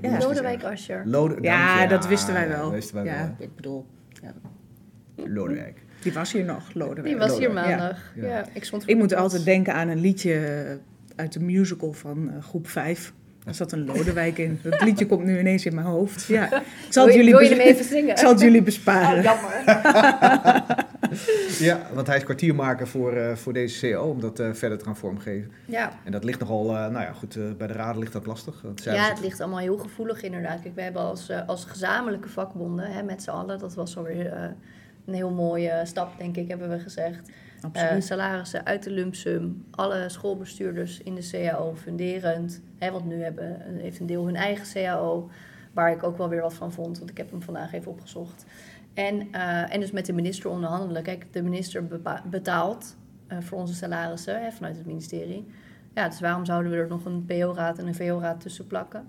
die 0.00 0.10
Ja. 0.10 0.18
Lodewijk. 0.18 0.62
Asscher. 0.64 1.02
Lode, 1.06 1.36
Ja, 1.40 1.86
dat 1.86 2.06
wisten 2.06 2.34
wij 2.34 2.48
wel. 2.48 2.70
wisten 2.70 2.94
wij 2.94 3.04
ja, 3.04 3.16
wel. 3.16 3.34
ik 3.38 3.54
bedoel, 3.56 3.86
Lodewijk. 5.16 5.82
die 6.02 6.12
was 6.12 6.32
hier 6.32 6.44
nog, 6.44 6.74
Lodewijk. 6.74 7.04
Die 7.06 7.16
was 7.16 7.38
hier 7.38 7.48
Lodewijk, 7.48 7.68
ja. 7.68 7.76
maandag. 7.76 8.12
Ja. 8.14 8.26
Ja. 8.26 8.44
ik 8.52 8.64
stond 8.64 8.88
Ik 8.88 8.96
moet 8.96 9.14
altijd 9.14 9.44
denken 9.44 9.74
aan 9.74 9.88
een 9.88 10.00
liedje 10.00 10.78
uit 11.16 11.32
de 11.32 11.40
musical 11.40 11.92
van 11.92 12.30
eh, 12.30 12.42
groep 12.42 12.68
5. 12.68 13.12
Daar 13.44 13.54
zat 13.54 13.72
een 13.72 13.84
Lodewijk 13.84 14.38
in. 14.38 14.60
Dat 14.62 14.82
liedje 14.82 15.06
komt 15.06 15.24
nu 15.24 15.38
ineens 15.38 15.66
in 15.66 15.74
mijn 15.74 15.86
hoofd. 15.86 16.24
Ja. 16.26 16.56
Ik 16.60 16.62
zal 16.88 17.06
het 17.06 17.14
jullie, 17.14 17.30
wil 17.30 17.40
je 17.42 17.48
bes- 17.48 17.58
hem 17.58 17.66
even 17.66 17.84
zingen? 17.84 18.10
ik 18.10 18.18
zal 18.18 18.30
het 18.30 18.40
jullie 18.40 18.62
besparen. 18.62 19.18
Oh, 19.18 19.22
jammer. 19.24 19.62
Ja, 21.58 21.80
want 21.92 22.06
hij 22.06 22.16
is 22.16 22.24
kwartiermaker 22.24 22.88
voor, 22.88 23.12
eh, 23.12 23.34
voor 23.36 23.52
deze 23.52 23.80
CAO 23.90 24.10
om 24.10 24.20
dat 24.20 24.38
eh, 24.40 24.52
verder 24.52 24.78
te 24.78 24.84
gaan 24.84 24.96
vormgeven. 24.96 25.50
Ja. 25.64 25.92
En 26.04 26.12
dat 26.12 26.24
ligt 26.24 26.40
nogal, 26.40 26.64
eh, 26.76 26.88
nou 26.88 27.04
ja, 27.04 27.12
goed, 27.12 27.36
eh, 27.36 27.42
bij 27.58 27.66
de 27.66 27.72
raden 27.72 27.98
ligt 28.00 28.12
dat 28.12 28.26
lastig. 28.26 28.62
Ja, 28.74 29.08
het 29.08 29.20
ligt 29.20 29.40
allemaal 29.40 29.58
heel 29.58 29.78
gevoelig 29.78 30.22
inderdaad. 30.22 30.60
Kijk, 30.62 30.74
we 30.74 30.82
hebben 30.82 31.02
als, 31.02 31.30
als 31.46 31.64
gezamenlijke 31.64 32.28
vakbonden 32.28 32.92
hè, 32.92 33.02
met 33.02 33.22
z'n 33.22 33.30
allen, 33.30 33.58
dat 33.58 33.74
was 33.74 33.96
alweer 33.96 34.32
eh, 34.32 34.42
een 35.06 35.14
heel 35.14 35.30
mooie 35.30 35.80
stap, 35.84 36.18
denk 36.18 36.36
ik, 36.36 36.48
hebben 36.48 36.68
we 36.70 36.78
gezegd. 36.78 37.30
Eh, 37.72 37.82
Absoluut. 37.82 38.04
salarissen 38.04 38.66
uit 38.66 38.82
de 38.82 38.90
lump 38.90 39.14
sum, 39.14 39.64
alle 39.70 40.08
schoolbestuurders 40.08 41.00
in 41.00 41.14
de 41.14 41.28
CAO 41.30 41.74
funderend. 41.74 42.60
Hè, 42.78 42.90
want 42.90 43.04
nu 43.04 43.22
hebben, 43.22 43.60
heeft 43.60 44.00
een 44.00 44.06
deel 44.06 44.24
hun 44.24 44.36
eigen 44.36 44.66
CAO, 44.72 45.30
waar 45.72 45.92
ik 45.92 46.02
ook 46.02 46.16
wel 46.16 46.28
weer 46.28 46.40
wat 46.40 46.54
van 46.54 46.72
vond, 46.72 46.98
want 46.98 47.10
ik 47.10 47.16
heb 47.16 47.30
hem 47.30 47.42
vandaag 47.42 47.72
even 47.72 47.90
opgezocht. 47.90 48.44
En, 48.94 49.28
eh, 49.32 49.74
en 49.74 49.80
dus 49.80 49.90
met 49.90 50.06
de 50.06 50.12
minister 50.12 50.50
onderhandelen. 50.50 51.02
Kijk, 51.02 51.32
de 51.32 51.42
minister 51.42 51.86
betaalt 52.30 52.96
eh, 53.26 53.38
voor 53.40 53.58
onze 53.58 53.74
salarissen 53.74 54.42
hè, 54.42 54.50
vanuit 54.50 54.76
het 54.76 54.86
ministerie. 54.86 55.46
Ja, 55.94 56.08
dus 56.08 56.20
waarom 56.20 56.44
zouden 56.44 56.72
we 56.72 56.78
er 56.78 56.88
nog 56.88 57.04
een 57.04 57.24
PO-raad 57.24 57.78
en 57.78 57.86
een 57.86 57.94
VO-raad 57.94 58.40
tussen 58.40 58.66
plakken? 58.66 59.06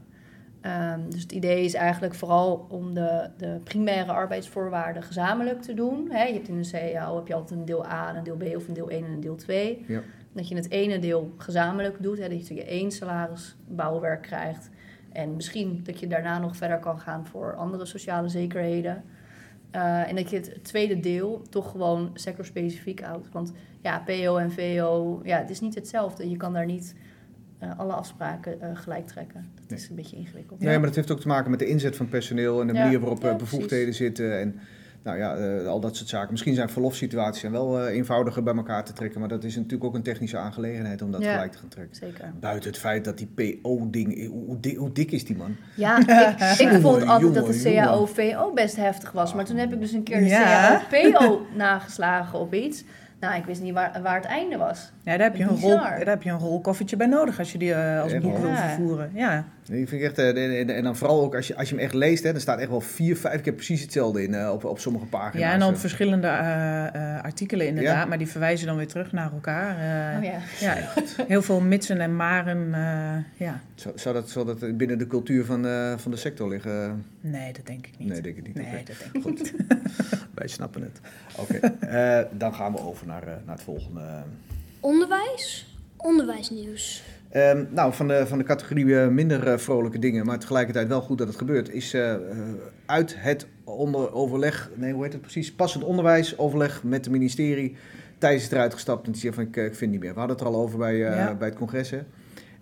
Ehm, 0.65 1.09
dus 1.09 1.21
het 1.21 1.31
idee 1.31 1.63
is 1.63 1.73
eigenlijk 1.73 2.15
vooral 2.15 2.65
om 2.69 2.93
de, 2.93 3.29
de 3.37 3.59
primaire 3.63 4.11
arbeidsvoorwaarden 4.11 5.03
gezamenlijk 5.03 5.61
te 5.61 5.73
doen. 5.73 6.07
Hè, 6.11 6.23
je 6.23 6.33
hebt 6.33 6.47
in 6.47 6.57
een 6.57 6.71
CAO 6.71 7.15
heb 7.15 7.27
je 7.27 7.33
altijd 7.33 7.59
een 7.59 7.65
deel 7.65 7.85
A 7.85 8.09
en 8.09 8.15
een 8.15 8.23
deel 8.23 8.37
B 8.37 8.55
of 8.55 8.67
een 8.67 8.73
deel 8.73 8.89
1 8.89 9.05
en 9.05 9.11
een 9.11 9.19
deel 9.19 9.35
2. 9.35 9.85
Ja. 9.87 10.01
Dat 10.31 10.47
je 10.47 10.55
het 10.55 10.69
ene 10.69 10.99
deel 10.99 11.33
gezamenlijk 11.37 12.03
doet, 12.03 12.17
dat 12.17 12.47
je 12.47 12.65
één 12.65 12.91
salarisbouwwerk 12.91 14.21
krijgt. 14.21 14.69
En 15.11 15.35
misschien 15.35 15.79
dat 15.83 15.99
je 15.99 16.07
daarna 16.07 16.39
nog 16.39 16.55
verder 16.55 16.79
kan 16.79 16.99
gaan 16.99 17.25
voor 17.25 17.55
andere 17.55 17.85
sociale 17.85 18.29
zekerheden. 18.29 19.03
Eh, 19.71 20.09
en 20.09 20.15
dat 20.15 20.29
je 20.29 20.35
het 20.35 20.63
tweede 20.63 20.99
deel 20.99 21.41
toch 21.49 21.71
gewoon 21.71 22.09
sectorspecifiek 22.13 23.01
houdt. 23.01 23.31
Want 23.31 23.53
ja, 23.81 23.99
PO 24.05 24.37
en 24.37 24.51
VO, 24.51 25.21
ja, 25.23 25.37
het 25.37 25.49
is 25.49 25.59
niet 25.59 25.75
hetzelfde. 25.75 26.29
Je 26.29 26.37
kan 26.37 26.53
daar 26.53 26.65
niet 26.65 26.95
eh, 27.59 27.79
alle 27.79 27.93
afspraken 27.93 28.61
eh, 28.61 28.69
gelijk 28.73 29.07
trekken. 29.07 29.45
Dat 29.55 29.69
Nee. 29.69 29.79
is 29.79 29.89
een 29.89 29.95
beetje 29.95 30.15
ingewikkeld. 30.15 30.59
Nee, 30.59 30.77
maar 30.77 30.87
dat 30.87 30.95
heeft 30.95 31.11
ook 31.11 31.19
te 31.19 31.27
maken 31.27 31.49
met 31.49 31.59
de 31.59 31.67
inzet 31.67 31.95
van 31.95 32.09
personeel 32.09 32.61
en 32.61 32.67
de 32.67 32.73
Ja. 32.73 32.83
manier 32.83 32.99
waarop 32.99 33.23
eh, 33.23 33.29
Ja, 33.29 33.35
bevoegdheden 33.35 33.93
zitten. 33.93 34.39
En 34.39 34.59
nou 35.03 35.17
ja, 35.17 35.35
eh, 35.35 35.67
al 35.67 35.79
dat 35.79 35.95
soort 35.95 36.09
zaken. 36.09 36.31
Misschien 36.31 36.55
zijn 36.55 36.69
verlofsituaties 36.69 37.39
zijn 37.41 37.51
wel 37.51 37.79
eh, 37.81 37.95
eenvoudiger 37.95 38.43
bij 38.43 38.55
elkaar 38.55 38.83
te 38.85 38.93
trekken, 38.93 39.19
maar 39.19 39.29
dat 39.29 39.43
is 39.43 39.55
natuurlijk 39.55 39.83
ook 39.83 39.95
een 39.95 40.01
technische 40.03 40.37
aangelegenheid 40.37 41.01
om 41.01 41.11
dat 41.11 41.21
Ja. 41.23 41.31
gelijk 41.33 41.51
te 41.51 41.57
gaan 41.57 41.67
trekken. 41.69 41.95
Zeker. 41.95 42.31
Buiten 42.39 42.69
het 42.69 42.79
feit 42.79 43.05
dat 43.05 43.17
die 43.17 43.27
PO-ding, 43.61 44.27
hoe, 44.27 44.45
hoe, 44.45 44.59
dik- 44.59 44.77
hoe 44.77 44.91
dik 44.91 45.11
is 45.11 45.25
die 45.25 45.35
man? 45.37 45.55
Ja, 45.75 45.97
ik, 46.53 46.59
ik 46.59 46.69
vond 46.69 46.81
Jongen, 46.83 47.07
altijd 47.07 47.33
dat 47.33 47.45
de. 47.47 47.61
CAO-VO 47.63 48.53
best 48.53 48.75
heftig 48.75 49.11
was. 49.11 49.33
Maar 49.33 49.45
toen 49.45 49.57
heb 49.57 49.73
ik 49.73 49.79
dus 49.79 49.91
een 49.91 50.03
keer 50.03 50.19
de 50.19 50.25
Ja. 50.25 50.81
CAO-PO 50.89 51.45
nageslagen 51.55 52.39
op 52.39 52.53
iets. 52.53 52.83
Nou, 53.19 53.35
ik 53.39 53.45
wist 53.45 53.61
niet 53.61 53.73
waar, 53.73 53.99
waar 54.03 54.15
het 54.15 54.25
einde 54.25 54.57
was. 54.57 54.91
Ja, 55.05 55.17
daar 55.17 55.27
heb, 55.27 55.35
je 55.35 55.43
een 55.43 55.59
rol, 55.59 55.75
daar 55.75 56.05
heb 56.07 56.23
je 56.23 56.29
een 56.29 56.39
rolkoffertje 56.39 56.95
bij 56.95 57.07
nodig 57.07 57.39
als 57.39 57.51
je 57.51 57.57
die 57.57 57.73
eh, 57.73 58.01
als 58.01 58.17
boek 58.17 58.37
wil 58.37 58.55
vervoeren. 58.55 59.11
Ja. 59.13 59.45
Ik 59.69 59.87
vind 59.89 60.01
echt, 60.01 60.17
eh, 60.17 60.69
en, 60.77 60.83
dan 60.83 60.95
vooral 60.95 61.21
ook 61.23 61.35
als 61.35 61.47
je, 61.47 61.55
als 61.55 61.69
je 61.69 61.75
hem 61.75 61.83
echt 61.83 61.93
leest, 61.93 62.23
hè, 62.23 62.31
dan 62.31 62.41
staat 62.41 62.59
echt 62.59 62.69
wel 62.69 62.81
vier, 62.81 63.17
vijf 63.17 63.41
keer 63.41 63.53
precies 63.53 63.81
hetzelfde 63.81 64.23
in 64.23 64.33
eh, 64.33 64.51
op, 64.51 64.63
op 64.63 64.79
sommige 64.79 65.05
pagina's. 65.05 65.45
ja, 65.47 65.53
en 65.53 65.59
dan 65.59 65.73
Eh, 65.73 65.79
verschillende 65.79 66.27
eh, 66.27 66.85
eh, 67.15 67.23
artikelen 67.23 67.67
inderdaad, 67.67 67.93
Ja. 67.95 68.05
maar 68.05 68.17
die 68.17 68.27
verwijzen 68.27 68.67
dan 68.67 68.77
weer 68.77 68.87
terug 68.87 69.11
naar 69.11 69.31
elkaar. 69.31 69.69
eh, 70.11 70.17
Oh 70.17 70.23
ja. 70.23 70.39
ja, 70.59 70.77
heel 71.27 71.41
veel 71.41 71.61
mitsen 71.61 71.99
en 72.01 72.15
maren. 72.15 72.73
eh, 72.73 73.47
ja. 73.47 73.59
Zou, 73.75 73.97
zou, 73.97 74.15
dat, 74.15 74.29
zou 74.29 74.45
dat 74.45 74.77
binnen 74.77 74.97
de 74.97 75.07
cultuur 75.07 75.45
van, 75.45 75.65
eh, 75.67 75.93
van 75.97 76.11
de 76.11 76.17
sector 76.17 76.49
liggen? 76.49 77.05
Nee, 77.21 77.53
dat 77.53 77.65
denk 77.65 77.87
ik 77.87 77.93
niet. 77.97 78.07
Nee, 78.09 78.21
denk 78.21 78.37
ik 78.37 78.45
niet. 78.47 78.55
Nee, 78.55 78.83
dat 78.83 78.95
denk 78.99 79.15
ik 79.15 79.21
Goed. 79.21 79.53
Wij 80.35 80.47
snappen 80.47 80.81
het. 80.81 80.99
Oké, 81.39 81.57
eh, 81.87 82.19
dan 82.37 82.53
gaan 82.53 82.71
we 82.71 82.79
over 82.79 83.07
naar, 83.07 83.23
eh, 83.23 83.33
naar 83.45 83.55
het 83.55 83.63
volgende. 83.63 84.01
Onderwijs, 84.85 85.75
onderwijsnieuws. 85.97 87.03
Ehm, 87.29 87.65
nou, 87.69 87.93
van 87.93 88.07
de, 88.07 88.27
van 88.27 88.37
de 88.37 88.43
categorie 88.43 88.99
eh, 88.99 89.07
minder 89.07 89.47
eh, 89.47 89.57
vrolijke 89.57 89.99
dingen, 89.99 90.25
maar 90.25 90.39
tegelijkertijd 90.39 90.87
wel 90.87 91.01
goed 91.01 91.17
dat 91.17 91.27
het 91.27 91.37
gebeurt, 91.37 91.69
is 91.69 91.93
eh, 91.93 92.15
uit 92.85 93.15
het 93.17 93.47
onder 93.63 94.13
overleg, 94.13 94.69
nee, 94.75 94.93
hoe 94.93 95.03
heet 95.03 95.13
het 95.13 95.21
precies? 95.21 95.53
Passend 95.53 95.83
onderwijs, 95.83 96.37
overleg 96.37 96.83
met 96.83 97.05
het 97.05 97.13
ministerie. 97.13 97.75
Thijs 98.17 98.43
is 98.43 98.51
eruit 98.51 98.73
gestapt 98.73 99.05
en 99.05 99.11
die 99.11 99.21
zegt 99.21 99.35
van 99.35 99.43
ik, 99.43 99.55
ik 99.55 99.61
vind 99.63 99.79
het 99.79 99.89
niet 99.89 99.99
meer. 99.99 100.13
We 100.13 100.19
hadden 100.19 100.37
het 100.37 100.45
er 100.45 100.51
al 100.53 100.61
over 100.61 100.77
bij, 100.77 100.93
eh, 100.93 101.15
Ja. 101.15 101.35
bij 101.35 101.47
het 101.47 101.57
congres. 101.57 101.89
Hè? 101.89 101.99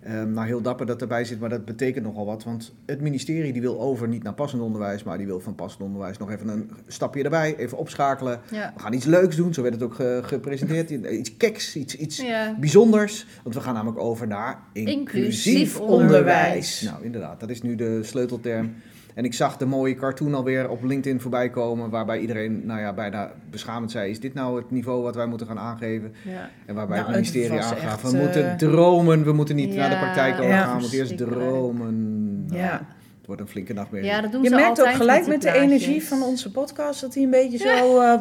Ehm, 0.04 0.32
nou, 0.32 0.46
heel 0.46 0.60
dapper 0.60 0.86
dat 0.86 1.00
erbij 1.00 1.24
zit, 1.24 1.40
maar 1.40 1.48
dat 1.48 1.64
betekent 1.64 2.04
nogal 2.04 2.26
wat. 2.26 2.44
Want 2.44 2.72
het 2.86 3.00
ministerie 3.00 3.52
die 3.52 3.62
wil 3.62 3.80
over 3.80 4.08
niet 4.08 4.22
naar 4.22 4.32
passend 4.34 4.62
onderwijs, 4.62 5.02
maar 5.02 5.18
die 5.18 5.26
wil 5.26 5.40
van 5.40 5.54
passend 5.54 5.82
onderwijs 5.82 6.18
nog 6.18 6.30
even 6.30 6.48
een 6.48 6.70
stapje 6.86 7.22
erbij, 7.22 7.56
even 7.56 7.78
opschakelen. 7.78 8.40
Ja. 8.50 8.72
We 8.76 8.82
gaan 8.82 8.92
iets 8.92 9.04
leuks 9.04 9.36
doen, 9.36 9.54
zo 9.54 9.62
werd 9.62 9.74
het 9.74 9.82
ook 9.82 9.94
ge- 9.94 10.20
gepresenteerd. 10.22 10.90
Iets 11.20 11.36
keks, 11.36 11.76
iets, 11.76 11.96
iets 11.96 12.16
Ja. 12.20 12.56
bijzonders. 12.60 13.26
Want 13.42 13.54
we 13.54 13.60
gaan 13.60 13.74
namelijk 13.74 13.98
over 13.98 14.26
naar 14.26 14.58
inclusief, 14.72 14.94
Inclusief 14.98 15.80
onderwijs. 15.80 16.12
onderwijs. 16.12 16.82
Nou, 16.82 17.04
inderdaad, 17.04 17.40
dat 17.40 17.50
is 17.50 17.62
nu 17.62 17.74
de 17.74 18.02
sleutelterm. 18.02 18.74
En 19.14 19.24
ik 19.24 19.34
zag 19.34 19.56
de 19.56 19.66
mooie 19.66 19.94
cartoon 19.94 20.34
alweer 20.34 20.68
op 20.68 20.82
LinkedIn 20.82 21.20
voorbij 21.20 21.50
komen, 21.50 21.90
waarbij 21.90 22.18
iedereen 22.18 22.66
nou 22.66 22.80
ja, 22.80 22.92
bijna 22.92 23.32
beschamend 23.50 23.90
zei: 23.90 24.10
Is 24.10 24.20
dit 24.20 24.34
nou 24.34 24.56
het 24.56 24.70
niveau 24.70 25.02
wat 25.02 25.14
wij 25.14 25.26
moeten 25.26 25.46
gaan 25.46 25.58
aangeven? 25.58 26.14
Ja. 26.22 26.50
En 26.66 26.74
waarbij 26.74 26.96
Nou, 26.96 27.08
het 27.08 27.20
ministerie 27.20 27.58
het 27.58 27.70
was 27.70 27.78
aangaf: 27.78 28.02
echt, 28.02 28.12
we 28.12 28.18
eh, 28.18 28.24
moeten 28.24 28.56
dromen, 28.56 29.24
we 29.24 29.32
moeten 29.32 29.56
niet 29.56 29.72
Ja, 29.74 29.80
naar 29.80 29.90
de 29.90 29.96
praktijk 29.96 30.42
ja, 30.42 30.62
gaan, 30.62 30.74
we 30.74 30.80
moeten 30.80 30.98
eerst 30.98 31.16
dromen. 31.16 32.46
Nou, 32.46 32.58
Ja. 32.58 32.86
Het 33.24 33.32
wordt 33.32 33.48
een 33.48 33.52
flinke 33.54 33.72
nachtmerrie. 33.72 34.10
ja, 34.10 34.20
dat 34.20 34.32
doen 34.32 34.42
Je 34.42 34.48
ze 34.48 34.54
merkt 34.54 34.80
ook 34.80 34.88
gelijk 34.94 35.26
met 35.26 35.42
de 35.42 35.50
plaatjes. 35.50 35.64
energie 35.82 36.04
van 36.04 36.22
onze 36.22 36.50
podcast 36.50 37.00
dat 37.00 37.14
hij 37.14 37.22
een 37.22 37.30
beetje 37.30 37.58
zo. 37.58 38.00
eh, 38.00 38.18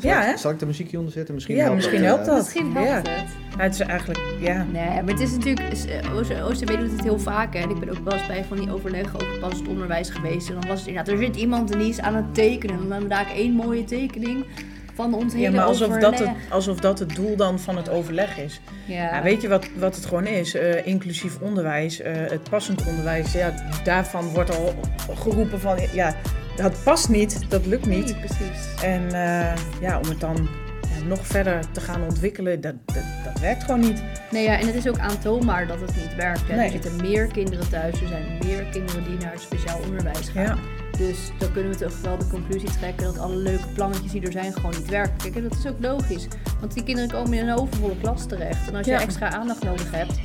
ja, 0.00 0.22
hè? 0.22 0.36
Zal 0.36 0.50
ik 0.50 0.58
de 0.58 0.66
muziekje 0.66 0.98
onderzetten? 0.98 1.34
Misschien 1.34 1.56
Ja, 1.56 1.62
helpt 1.62 1.76
misschien 1.76 1.98
dat, 2.02 2.08
helpt 2.08 2.26
eh, 2.26 2.34
dat. 2.34 2.42
Misschien 2.44 2.72
helpt 2.72 3.06
Ja. 3.06 3.12
het. 3.12 3.28
Maar 3.56 3.64
het 3.64 3.74
is 3.74 3.80
eigenlijk, 3.80 4.20
ja. 4.40 4.66
Nee, 4.72 4.88
maar 5.02 5.06
het 5.12 5.20
is 5.20 5.30
natuurlijk... 5.30 5.72
is, 5.72 5.86
eh, 5.86 6.76
doet 6.78 6.90
het 6.90 7.02
heel 7.02 7.18
vaak. 7.18 7.54
Hè. 7.54 7.60
En 7.60 7.70
ik 7.70 7.78
ben 7.80 7.90
ook 7.90 8.04
wel 8.04 8.12
eens 8.12 8.26
bij 8.26 8.44
van 8.44 8.56
die 8.56 8.72
overleggen 8.72 9.14
over 9.20 9.38
passend 9.38 9.68
onderwijs 9.68 10.10
geweest. 10.10 10.48
En 10.48 10.54
dan 10.54 10.66
was 10.68 10.78
het 10.78 10.88
inderdaad... 10.88 11.14
Er 11.14 11.20
zit 11.24 11.36
iemand 11.36 11.70
en 11.72 11.78
die 11.78 11.88
is 11.88 12.00
aan 12.00 12.14
het 12.14 12.34
tekenen. 12.34 12.74
En 12.76 12.80
dan 12.82 12.90
hebben 12.90 13.08
we 13.08 13.14
daar 13.14 13.30
één 13.34 13.52
mooie 13.52 13.84
tekening 13.84 14.44
van 15.00 15.14
ons 15.14 15.32
hele 15.32 15.44
Ja, 15.44 15.50
maar 15.50 15.64
alsof 15.64 15.88
overleg. 15.88 16.10
dat, 16.10 16.18
het, 16.18 16.36
alsof 16.50 16.80
dat 16.80 16.98
het 16.98 17.14
doel 17.14 17.36
dan 17.36 17.58
van 17.58 17.76
het 17.76 17.88
overleg 17.88 18.38
is. 18.38 18.60
Ja. 18.84 18.94
Ja, 18.94 19.22
weet 19.22 19.42
je 19.42 19.48
wat, 19.48 19.66
wat 19.78 19.96
het 19.96 20.06
gewoon 20.06 20.26
is? 20.26 20.54
Eh, 20.54 20.86
inclusief 20.86 21.38
onderwijs, 21.40 22.00
eh, 22.00 22.12
het 22.14 22.50
passend 22.50 22.86
onderwijs, 22.86 23.32
ja, 23.32 23.54
daarvan 23.84 24.28
wordt 24.28 24.56
al 24.56 24.74
geroepen 25.14 25.60
van, 25.60 25.78
ja, 25.92 26.14
dat 26.56 26.82
past 26.84 27.08
niet, 27.08 27.50
dat 27.50 27.66
lukt 27.66 27.86
niet. 27.86 28.04
Nee, 28.04 28.14
precies. 28.14 28.82
En 28.82 29.12
eh, 29.12 29.56
ja, 29.80 29.98
om 29.98 30.08
het 30.08 30.20
dan 30.20 30.48
nog 31.06 31.26
verder 31.26 31.60
te 31.72 31.80
gaan 31.80 32.02
ontwikkelen, 32.02 32.60
dat, 32.60 32.74
dat, 32.84 33.04
dat 33.24 33.40
werkt 33.40 33.64
gewoon 33.64 33.80
niet. 33.80 34.02
Nee, 34.30 34.44
ja, 34.44 34.58
en 34.58 34.66
het 34.66 34.74
is 34.74 34.88
ook 34.88 34.98
aantoonbaar 34.98 35.66
dat 35.66 35.80
het 35.80 35.96
niet 35.96 36.14
werkt. 36.16 36.48
Hè. 36.48 36.56
Nee. 36.56 36.64
Er 36.64 36.70
zitten 36.70 36.96
meer 36.96 37.26
kinderen 37.26 37.68
thuis. 37.68 38.00
Er 38.00 38.08
zijn 38.08 38.38
meer 38.44 38.64
kinderen 38.64 39.04
die 39.04 39.16
naar 39.18 39.32
het 39.32 39.40
speciaal 39.40 39.80
onderwijs 39.86 40.28
gaan. 40.28 40.42
Ja. 40.44 40.56
Dus 41.08 41.30
dan 41.38 41.52
kunnen 41.52 41.72
we 41.72 41.78
toch 41.78 42.00
wel 42.00 42.18
de 42.18 42.26
conclusie 42.26 42.70
trekken 42.78 43.04
dat 43.04 43.18
alle 43.18 43.36
leuke 43.36 43.66
plannetjes 43.74 44.12
die 44.12 44.22
er 44.26 44.32
zijn 44.32 44.52
gewoon 44.52 44.70
niet 44.70 44.88
werken. 44.88 45.16
Kijk, 45.16 45.36
en 45.36 45.42
dat 45.42 45.52
is 45.58 45.66
ook 45.66 45.76
logisch. 45.80 46.26
Want 46.60 46.74
die 46.74 46.82
kinderen 46.84 47.10
komen 47.10 47.32
in 47.38 47.48
een 47.48 47.58
overvolle 47.58 47.96
klas 48.02 48.26
terecht. 48.26 48.68
En 48.68 48.74
als 48.74 48.86
je 48.86 48.92
Ja. 48.92 49.00
extra 49.00 49.30
aandacht 49.32 49.62
nodig 49.64 49.90
hebt, 49.90 50.20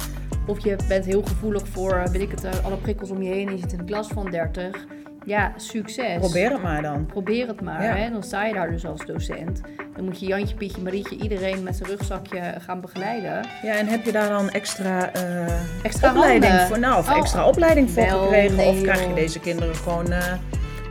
of 0.47 0.63
je 0.63 0.75
bent 0.87 1.05
heel 1.05 1.21
gevoelig 1.21 1.67
voor, 1.67 1.93
eh, 1.93 2.07
weet 2.11 2.21
ik 2.21 2.31
het, 2.31 2.43
eh, 2.43 2.51
alle 2.65 2.77
prikkels 2.77 3.09
om 3.09 3.21
je 3.21 3.29
heen 3.33 3.47
en 3.47 3.53
je 3.53 3.59
zit 3.59 3.73
in 3.73 3.79
een 3.79 3.85
klas 3.85 4.07
van 4.07 4.29
30. 4.31 4.85
ja, 5.25 5.53
succes. 5.55 6.17
Probeer 6.19 6.51
het 6.51 6.61
maar 6.61 6.81
dan. 6.81 7.05
Probeer 7.05 7.47
het 7.47 7.61
maar. 7.61 7.83
Ja. 7.83 7.95
Hè? 7.95 8.09
Dan 8.09 8.23
sta 8.23 8.45
je 8.45 8.53
daar 8.53 8.71
dus 8.71 8.85
als 8.85 9.05
docent. 9.05 9.61
Dan 9.95 10.05
moet 10.05 10.19
je 10.19 10.25
Jantje, 10.25 10.55
Pietje, 10.55 10.81
Marietje, 10.81 11.17
iedereen 11.17 11.63
met 11.63 11.75
zijn 11.75 11.89
rugzakje 11.89 12.53
gaan 12.59 12.81
begeleiden. 12.81 13.45
Ja, 13.61 13.73
en 13.73 13.87
heb 13.87 14.05
je 14.05 14.11
daar 14.11 14.29
dan 14.29 14.49
extra, 14.49 15.11
eh, 15.13 15.53
Extra 15.83 16.09
opleiding 16.09 16.45
handen. 16.51 16.67
voor? 16.67 16.79
Nou, 16.79 16.97
of 16.99 17.09
Oh, 17.09 17.17
extra 17.17 17.47
opleiding 17.47 17.91
voor 17.91 18.05
wel, 18.05 18.21
gekregen? 18.21 18.55
nee, 18.55 18.67
of 18.69 18.81
krijg 18.81 19.07
je 19.07 19.13
deze 19.13 19.39
kinderen 19.39 19.75
gewoon, 19.75 20.11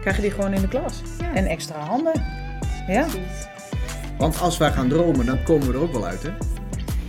krijg 0.04 0.16
je 0.16 0.22
die 0.22 0.30
gewoon 0.30 0.52
in 0.52 0.60
de 0.60 0.68
klas? 0.68 1.02
Ja. 1.18 1.34
En 1.34 1.46
extra 1.46 1.78
handen. 1.78 2.22
Ja. 2.86 3.02
Precies. 3.02 3.46
Want 4.18 4.40
als 4.40 4.58
wij 4.58 4.72
gaan 4.72 4.88
dromen, 4.88 5.26
dan 5.26 5.42
komen 5.42 5.66
we 5.66 5.72
er 5.72 5.80
ook 5.80 5.92
wel 5.92 6.06
uit, 6.06 6.22
hè? 6.22 6.30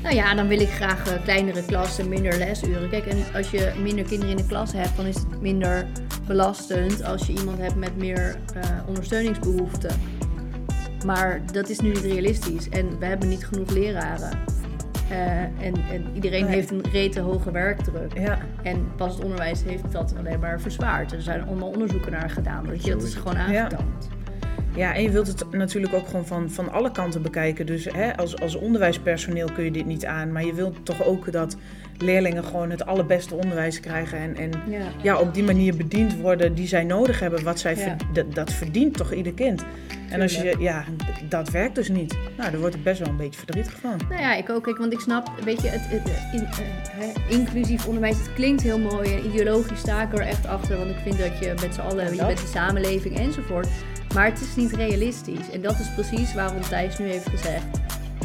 Nou 0.03 0.15
ja, 0.15 0.36
dan 0.36 0.47
wil 0.47 0.60
ik 0.60 0.69
graag 0.69 1.08
eh, 1.08 1.23
kleinere 1.23 1.65
klassen, 1.65 2.10
minder 2.10 2.38
lesuren. 2.38 2.89
Kijk, 2.89 3.05
en 3.05 3.17
als 3.34 3.51
je 3.51 3.73
minder 3.81 4.05
kinderen 4.05 4.38
in 4.38 4.41
de 4.41 4.47
klas 4.47 4.71
hebt, 4.71 4.95
dan 4.95 5.05
is 5.05 5.15
het 5.15 5.41
minder 5.41 5.86
belastend 6.27 7.03
als 7.03 7.27
je 7.27 7.34
iemand 7.34 7.58
hebt 7.58 7.75
met 7.75 7.97
meer 7.97 8.38
eh, 8.53 8.62
ondersteuningsbehoeften. 8.88 9.99
Maar 11.05 11.41
dat 11.51 11.69
is 11.69 11.79
nu 11.79 11.88
niet 11.88 11.97
realistisch 12.03 12.69
en 12.69 12.99
we 12.99 13.05
hebben 13.05 13.29
niet 13.29 13.45
genoeg 13.45 13.69
leraren. 13.69 14.39
Eh, 15.10 15.38
en, 15.41 15.74
en 15.91 16.06
iedereen 16.13 16.46
Nee. 16.46 16.54
heeft 16.54 16.72
een 16.72 16.84
rete 16.91 17.20
hoge 17.20 17.52
werkdruk. 17.52 18.20
Ja. 18.20 18.38
En 18.63 18.88
pas 18.96 19.13
het 19.15 19.24
onderwijs 19.24 19.63
heeft 19.63 19.91
dat 19.91 20.13
alleen 20.18 20.39
maar 20.39 20.60
verzwaard. 20.62 21.12
Er 21.12 21.22
zijn 21.22 21.44
allemaal 21.48 21.70
onderzoeken 21.70 22.12
naar 22.12 22.30
gedaan. 22.30 22.65
Dat, 22.65 22.86
je, 22.86 22.91
dat 22.91 23.04
is 23.04 23.15
gewoon 23.15 23.34
Ja. 23.34 23.41
aangetoond. 23.63 24.10
Ja, 24.76 24.94
en 24.96 25.02
je 25.04 25.10
wilt 25.10 25.28
het 25.28 25.52
natuurlijk 25.52 25.94
ook 25.94 26.08
gewoon 26.08 26.26
van, 26.26 26.50
van 26.50 26.72
alle 26.72 26.91
kanten 26.91 27.22
bekijken. 27.22 27.65
Dus 27.65 27.86
hè, 27.94 28.18
als, 28.18 28.39
als 28.41 28.56
onderwijspersoneel 28.56 29.50
kun 29.54 29.63
je 29.63 29.72
dit 29.72 29.86
niet 29.86 30.06
aan. 30.06 30.32
Maar 30.32 30.46
je 30.46 30.54
wilt 30.54 30.86
toch 30.86 31.04
ook 31.04 31.32
dat 31.32 31.58
leerlingen 31.97 32.43
gewoon 32.43 32.69
het 32.69 32.86
allerbeste 32.86 33.36
onderwijs 33.36 33.79
krijgen. 33.79 34.17
En, 34.19 34.36
en 34.38 34.51
Ja. 34.69 34.79
ja, 35.01 35.17
op 35.19 35.34
die 35.34 35.43
manier 35.43 35.75
bediend 35.75 36.15
worden 36.15 36.53
die 36.55 36.67
zij 36.67 36.84
nodig 36.84 37.19
hebben. 37.19 37.43
Wat 37.43 37.60
zij 37.60 37.75
Ja. 37.75 37.95
ver- 38.13 38.25
dat, 38.34 38.53
verdient 38.53 38.97
toch 38.97 39.13
ieder 39.13 39.34
kind. 39.34 39.63
En 40.10 40.21
als 40.21 40.36
je, 40.36 40.55
ja, 40.60 40.84
dat 41.29 41.49
werkt 41.49 41.75
dus 41.75 41.89
niet. 41.89 42.17
Nou, 42.38 42.51
daar 42.51 42.60
word 42.60 42.73
ik 42.75 42.84
best 42.84 42.99
wel 42.99 43.08
een 43.10 43.17
beetje 43.17 43.39
verdrietig 43.39 43.73
van. 43.81 43.99
Nou 44.10 44.21
ja, 44.21 44.36
ik 44.36 44.49
ook. 44.49 44.63
Kijk, 44.63 44.77
want 44.77 44.93
ik 44.93 44.99
snap, 44.99 45.31
weet 45.43 45.62
je, 45.62 45.67
het, 45.67 45.81
het, 45.86 46.10
in- 46.34 46.45
eh, 46.45 46.49
hè, 46.91 47.36
inclusief 47.36 47.88
onderwijs, 47.88 48.17
het 48.17 48.34
klinkt 48.34 48.62
heel 48.62 48.79
mooi. 48.79 49.13
En 49.15 49.25
ideologisch 49.25 49.79
sta 49.79 50.01
ik 50.03 50.13
er 50.13 50.19
echt 50.19 50.47
achter. 50.47 50.77
Want 50.77 50.89
ik 50.89 50.97
vind 51.03 51.17
dat 51.19 51.39
je 51.39 51.53
met 51.62 51.73
z'n 51.73 51.81
allen, 51.81 52.15
je 52.15 52.25
bent 52.25 52.41
de 52.41 52.47
samenleving 52.47 53.17
enzovoort. 53.19 53.67
Maar 54.13 54.25
het 54.25 54.41
is 54.41 54.55
niet 54.55 54.71
realistisch. 54.73 55.49
En 55.53 55.62
dat 55.62 55.79
is 55.79 55.93
precies 55.95 56.34
waarom 56.34 56.62
Thijs 56.62 56.97
nu 56.99 57.05
heeft 57.05 57.29
gezegd, 57.29 57.63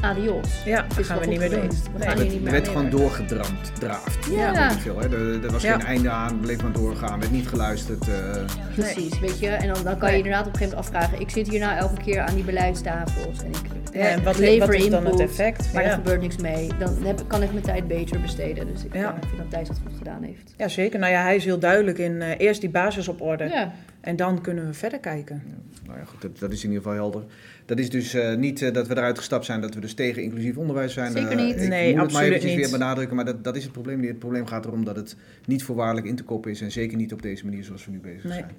adios. 0.00 0.62
Ja, 0.64 0.86
is 0.98 1.06
gaan 1.06 1.18
we 1.18 1.26
niet 1.26 1.38
meer 1.38 1.50
doen. 1.50 1.60
We 1.60 1.66
Nee. 1.98 2.08
gaan 2.08 2.16
Er 2.16 2.22
hier 2.22 2.30
niet 2.30 2.30
werd, 2.30 2.32
meer 2.32 2.46
er 2.46 2.50
werd 2.52 2.64
mee 2.64 2.74
gewoon 2.74 2.90
doorgedramd, 2.90 3.72
draafd. 3.80 4.26
Ja. 4.30 4.70
Ik 4.70 4.78
veel, 4.78 4.98
hè? 4.98 5.08
Er, 5.08 5.44
er 5.44 5.52
was 5.52 5.62
Ja. 5.62 5.72
geen 5.78 5.86
einde 5.86 6.10
aan, 6.10 6.40
bleef 6.40 6.62
maar 6.62 6.72
doorgaan, 6.72 7.20
werd 7.20 7.32
niet 7.32 7.48
geluisterd. 7.48 8.08
eh. 8.08 8.44
Precies, 8.74 9.18
weet 9.20 9.38
je. 9.38 9.48
En 9.48 9.74
dan, 9.74 9.84
dan 9.84 9.98
kan 9.98 10.10
je 10.10 10.16
inderdaad 10.16 10.46
op 10.46 10.52
een 10.52 10.58
gegeven 10.58 10.76
moment 10.78 10.94
afvragen. 10.94 11.20
Ik 11.20 11.30
zit 11.30 11.48
hier 11.48 11.60
nou 11.60 11.76
elke 11.78 12.02
keer 12.02 12.20
aan 12.20 12.34
die 12.34 12.44
beleidstafels. 12.44 13.42
En 13.42 13.48
ik 13.50 13.78
Ja, 13.92 14.00
en 14.08 14.22
wat, 14.24 14.38
lever 14.38 14.66
wat 14.66 14.76
is 14.76 14.88
dan 14.90 15.06
het 15.06 15.20
effect? 15.20 15.72
Maar 15.72 15.82
er 15.82 15.88
Ja. 15.88 15.94
gebeurt 15.94 16.20
niks 16.20 16.36
mee. 16.36 16.68
Dan 16.78 16.96
heb, 17.04 17.22
kan 17.26 17.42
ik 17.42 17.52
mijn 17.52 17.64
tijd 17.64 17.88
beter 17.88 18.20
besteden. 18.20 18.66
Dus 18.66 18.84
ik 18.84 18.94
Ja. 18.94 19.16
vind 19.20 19.36
dat 19.36 19.50
Thijs 19.50 19.68
dat 19.68 19.78
goed 19.86 19.96
gedaan 19.98 20.22
heeft. 20.22 20.54
ja, 20.56 20.68
zeker. 20.68 20.98
Nou 20.98 21.12
ja, 21.12 21.22
hij 21.22 21.36
is 21.36 21.44
heel 21.44 21.58
duidelijk 21.58 21.98
in 21.98 22.22
eh, 22.22 22.28
eerst 22.38 22.60
die 22.60 22.70
basis 22.70 23.08
op 23.08 23.20
orde. 23.20 23.44
Ja. 23.44 23.72
En 24.00 24.16
dan 24.16 24.40
kunnen 24.40 24.66
we 24.66 24.72
verder 24.72 24.98
kijken. 24.98 25.42
Nou 25.86 25.98
ja, 25.98 26.04
goed, 26.04 26.22
dat, 26.22 26.38
dat 26.38 26.52
is 26.52 26.64
in 26.64 26.68
ieder 26.70 26.82
geval 26.82 26.96
helder. 26.98 27.22
Dat 27.70 27.78
is 27.78 27.90
dus 27.90 28.14
eh, 28.14 28.34
niet 28.36 28.62
eh, 28.62 28.72
dat 28.72 28.86
we 28.86 28.96
eruit 28.96 29.18
gestapt 29.18 29.44
zijn, 29.44 29.60
dat 29.60 29.74
we 29.74 29.80
dus 29.80 29.94
tegen 29.94 30.22
inclusief 30.22 30.56
onderwijs 30.56 30.92
zijn. 30.92 31.12
Zeker 31.12 31.30
Eh, 31.30 31.44
niet. 31.44 31.56
Ik 31.62 31.68
Nee, 31.68 31.68
moet 31.68 31.86
het 31.86 31.94
maar 31.94 32.04
absoluut 32.04 32.26
eventjes 32.28 32.50
niet. 32.50 32.60
weer 32.60 32.78
benadrukken, 32.78 33.16
maar 33.16 33.24
dat, 33.24 33.44
dat 33.44 33.56
is 33.56 33.62
het 33.62 33.72
probleem 33.72 34.00
niet. 34.00 34.08
Het 34.08 34.18
probleem 34.18 34.46
gaat 34.46 34.64
erom 34.64 34.84
dat 34.84 34.96
het 34.96 35.16
niet 35.46 35.62
voorwaardelijk 35.62 36.06
in 36.06 36.16
te 36.16 36.22
koppen 36.24 36.50
is 36.50 36.60
en 36.60 36.70
zeker 36.72 36.96
niet 36.96 37.12
op 37.12 37.22
deze 37.22 37.44
manier 37.44 37.64
zoals 37.64 37.84
we 37.84 37.90
nu 37.90 37.98
bezig 37.98 38.24
Nee. 38.24 38.32
zijn. 38.32 38.50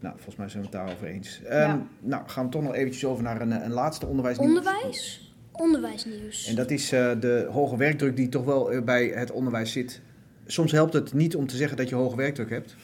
Nou, 0.00 0.14
volgens 0.14 0.36
mij 0.36 0.48
zijn 0.48 0.62
we 0.62 0.68
het 0.68 0.76
daarover 0.78 1.06
eens. 1.06 1.40
Ehm, 1.44 1.60
Ja. 1.60 1.86
Nou, 2.00 2.22
gaan 2.26 2.44
we 2.44 2.50
toch 2.50 2.62
nog 2.62 2.74
eventjes 2.74 3.04
over 3.04 3.22
naar 3.22 3.40
een, 3.40 3.64
een 3.64 3.72
laatste 3.72 4.06
onderwijs. 4.06 4.38
Onderwijs, 4.38 5.34
onderwijsnieuws. 5.52 6.46
En 6.48 6.54
dat 6.54 6.70
is 6.70 6.92
eh, 6.92 7.10
de 7.20 7.46
hoge 7.50 7.76
werkdruk 7.76 8.16
die 8.16 8.28
toch 8.28 8.44
wel 8.44 8.82
bij 8.84 9.06
het 9.14 9.30
onderwijs 9.30 9.72
zit. 9.72 10.00
Soms 10.46 10.72
helpt 10.72 10.92
het 10.92 11.12
niet 11.12 11.36
om 11.36 11.46
te 11.46 11.56
zeggen 11.56 11.76
dat 11.76 11.88
je 11.88 11.94
hoge 11.94 12.16
werkdruk 12.16 12.50
hebt. 12.50 12.76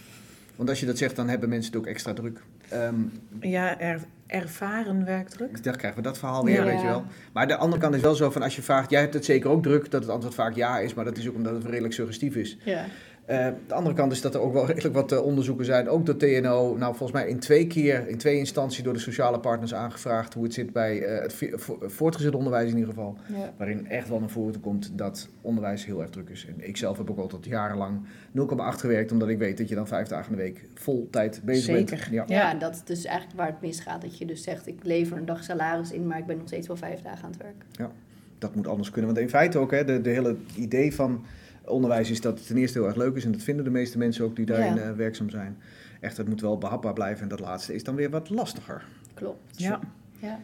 Want 0.56 0.68
als 0.68 0.80
je 0.80 0.86
dat 0.86 0.98
zegt, 0.98 1.16
dan 1.16 1.28
hebben 1.28 1.48
mensen 1.48 1.72
het 1.72 1.80
ook 1.80 1.86
extra 1.86 2.12
druk. 2.12 2.40
Ehm, 2.68 2.94
Ja, 3.40 3.80
er, 3.80 4.00
ervaren 4.26 5.04
werkdruk. 5.04 5.64
dan 5.64 5.76
krijgen 5.76 6.02
we 6.02 6.08
dat 6.08 6.18
verhaal 6.18 6.44
weer, 6.44 6.54
Ja. 6.54 6.64
weet 6.64 6.80
je 6.80 6.86
wel. 6.86 7.04
Maar 7.32 7.48
de 7.48 7.56
andere 7.56 7.82
kant 7.82 7.94
is 7.94 8.00
wel 8.00 8.14
zo 8.14 8.30
van 8.30 8.42
als 8.42 8.56
je 8.56 8.62
vraagt, 8.62 8.90
jij 8.90 9.00
hebt 9.00 9.14
het 9.14 9.24
zeker 9.24 9.50
ook 9.50 9.62
druk, 9.62 9.90
dat 9.90 10.00
het 10.02 10.10
antwoord 10.10 10.34
vaak 10.34 10.54
ja 10.54 10.78
is. 10.78 10.94
Maar 10.94 11.04
dat 11.04 11.16
is 11.16 11.28
ook 11.28 11.34
omdat 11.34 11.54
het 11.54 11.64
redelijk 11.64 11.94
suggestief 11.94 12.34
is. 12.34 12.56
Ja. 12.64 12.84
Eh, 13.26 13.48
de 13.66 13.74
andere 13.74 13.94
kant 13.94 14.12
is 14.12 14.20
dat 14.20 14.34
er 14.34 14.40
ook 14.40 14.52
wel 14.52 14.66
redelijk 14.66 14.94
wat 14.94 15.12
eh, 15.12 15.24
onderzoeken 15.24 15.64
zijn, 15.64 15.88
ook 15.88 16.06
door 16.06 16.16
TNO. 16.16 16.76
Nou, 16.76 16.96
volgens 16.96 17.12
mij 17.12 17.28
in 17.28 17.38
twee 17.38 17.66
keer, 17.66 18.08
in 18.08 18.18
twee 18.18 18.38
instanties 18.38 18.82
door 18.82 18.92
de 18.92 18.98
sociale 18.98 19.40
partners 19.40 19.74
aangevraagd 19.74 20.34
hoe 20.34 20.44
het 20.44 20.54
zit 20.54 20.72
bij 20.72 21.02
eh, 21.02 21.22
het 21.22 21.34
voortgezet 21.80 22.34
onderwijs 22.34 22.70
in 22.70 22.76
ieder 22.76 22.94
geval. 22.94 23.16
Ja. 23.26 23.52
Waarin 23.56 23.88
echt 23.88 24.08
wel 24.08 24.20
naar 24.20 24.28
voren 24.28 24.60
komt 24.60 24.98
dat 24.98 25.28
onderwijs 25.40 25.84
heel 25.84 26.00
erg 26.00 26.10
druk 26.10 26.28
is. 26.28 26.46
En 26.46 26.68
ik 26.68 26.76
zelf 26.76 26.98
heb 26.98 27.10
ook 27.10 27.18
altijd 27.18 27.44
jarenlang 27.44 28.00
0,8 28.32 28.80
gewerkt, 28.80 29.12
omdat 29.12 29.28
ik 29.28 29.38
weet 29.38 29.58
dat 29.58 29.68
je 29.68 29.74
dan 29.74 29.86
vijf 29.86 30.08
dagen 30.08 30.30
in 30.30 30.36
de 30.36 30.42
week 30.42 30.64
vol 30.74 31.08
tijd 31.10 31.40
bezig 31.44 31.74
bent. 31.74 31.88
Zeker. 31.88 32.08
Ja. 32.12 32.24
Ja, 32.26 32.50
en 32.50 32.58
dat 32.58 32.74
is 32.74 32.84
dus 32.84 33.04
eigenlijk 33.04 33.38
waar 33.38 33.46
het 33.46 33.60
misgaat. 33.60 34.02
Dat 34.02 34.18
je 34.18 34.26
dus 34.26 34.42
zegt, 34.42 34.66
ik 34.66 34.78
lever 34.82 35.16
een 35.16 35.26
dag 35.26 35.44
salaris 35.44 35.92
in, 35.92 36.06
maar 36.06 36.18
ik 36.18 36.26
ben 36.26 36.36
nog 36.36 36.46
steeds 36.46 36.66
wel 36.66 36.76
vijf 36.76 37.02
dagen 37.02 37.24
aan 37.24 37.30
het 37.30 37.42
werk. 37.42 37.90
Dat 38.38 38.54
moet 38.54 38.68
anders 38.68 38.90
kunnen. 38.90 39.12
Want 39.12 39.22
in 39.22 39.30
feite 39.30 39.58
ook, 39.58 39.70
hè, 39.70 39.84
de, 39.84 40.00
de 40.00 40.10
hele 40.10 40.36
idee 40.56 40.94
van 40.94 41.24
onderwijs 41.66 42.10
is 42.10 42.20
dat 42.20 42.38
het 42.38 42.46
ten 42.46 42.56
eerste 42.56 42.78
heel 42.78 42.86
erg 42.86 42.96
leuk 42.96 43.16
is. 43.16 43.24
En 43.24 43.32
dat 43.32 43.42
vinden 43.42 43.64
de 43.64 43.70
meeste 43.70 43.98
mensen 43.98 44.24
ook 44.24 44.36
die 44.36 44.46
daarin 44.46 44.74
Ja. 44.74 44.80
eh, 44.80 44.92
werkzaam 44.92 45.30
zijn. 45.30 45.56
Echt, 46.00 46.16
het 46.16 46.28
moet 46.28 46.40
wel 46.40 46.58
behapbaar 46.58 46.92
blijven. 46.92 47.22
En 47.22 47.28
dat 47.28 47.40
laatste 47.40 47.74
is 47.74 47.84
dan 47.84 47.94
weer 47.94 48.10
wat 48.10 48.30
lastiger. 48.30 48.84
Klopt. 49.14 49.58
Ja. 49.60 49.80
Ja. 50.18 50.38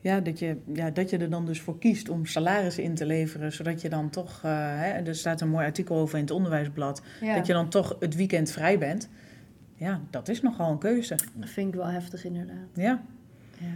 Ja 0.00 0.20
dat, 0.20 0.38
je, 0.38 0.56
ja, 0.72 0.90
dat 0.90 1.10
je 1.10 1.18
er 1.18 1.30
dan 1.30 1.46
dus 1.46 1.60
voor 1.60 1.78
kiest 1.78 2.08
om 2.08 2.26
salaris 2.26 2.78
in 2.78 2.94
te 2.94 3.06
leveren, 3.06 3.52
zodat 3.52 3.80
je 3.80 3.88
dan 3.88 4.10
toch, 4.10 4.40
eh, 4.42 4.50
hè, 4.54 4.88
er 4.90 5.14
staat 5.14 5.40
een 5.40 5.48
mooi 5.48 5.66
artikel 5.66 5.96
over 5.96 6.16
in 6.18 6.24
het 6.24 6.32
onderwijsblad, 6.32 7.02
Ja. 7.20 7.34
dat 7.34 7.46
je 7.46 7.52
dan 7.52 7.68
toch 7.68 7.96
het 8.00 8.14
weekend 8.16 8.50
vrij 8.50 8.78
bent. 8.78 9.08
Ja, 9.74 10.00
dat 10.10 10.28
is 10.28 10.42
nogal 10.42 10.70
een 10.70 10.78
keuze. 10.78 11.16
Dat 11.34 11.48
vind 11.50 11.68
ik 11.68 11.74
wel 11.74 11.86
heftig 11.90 12.24
inderdaad. 12.24 12.68
Ja, 12.74 13.02
Ja. 13.58 13.66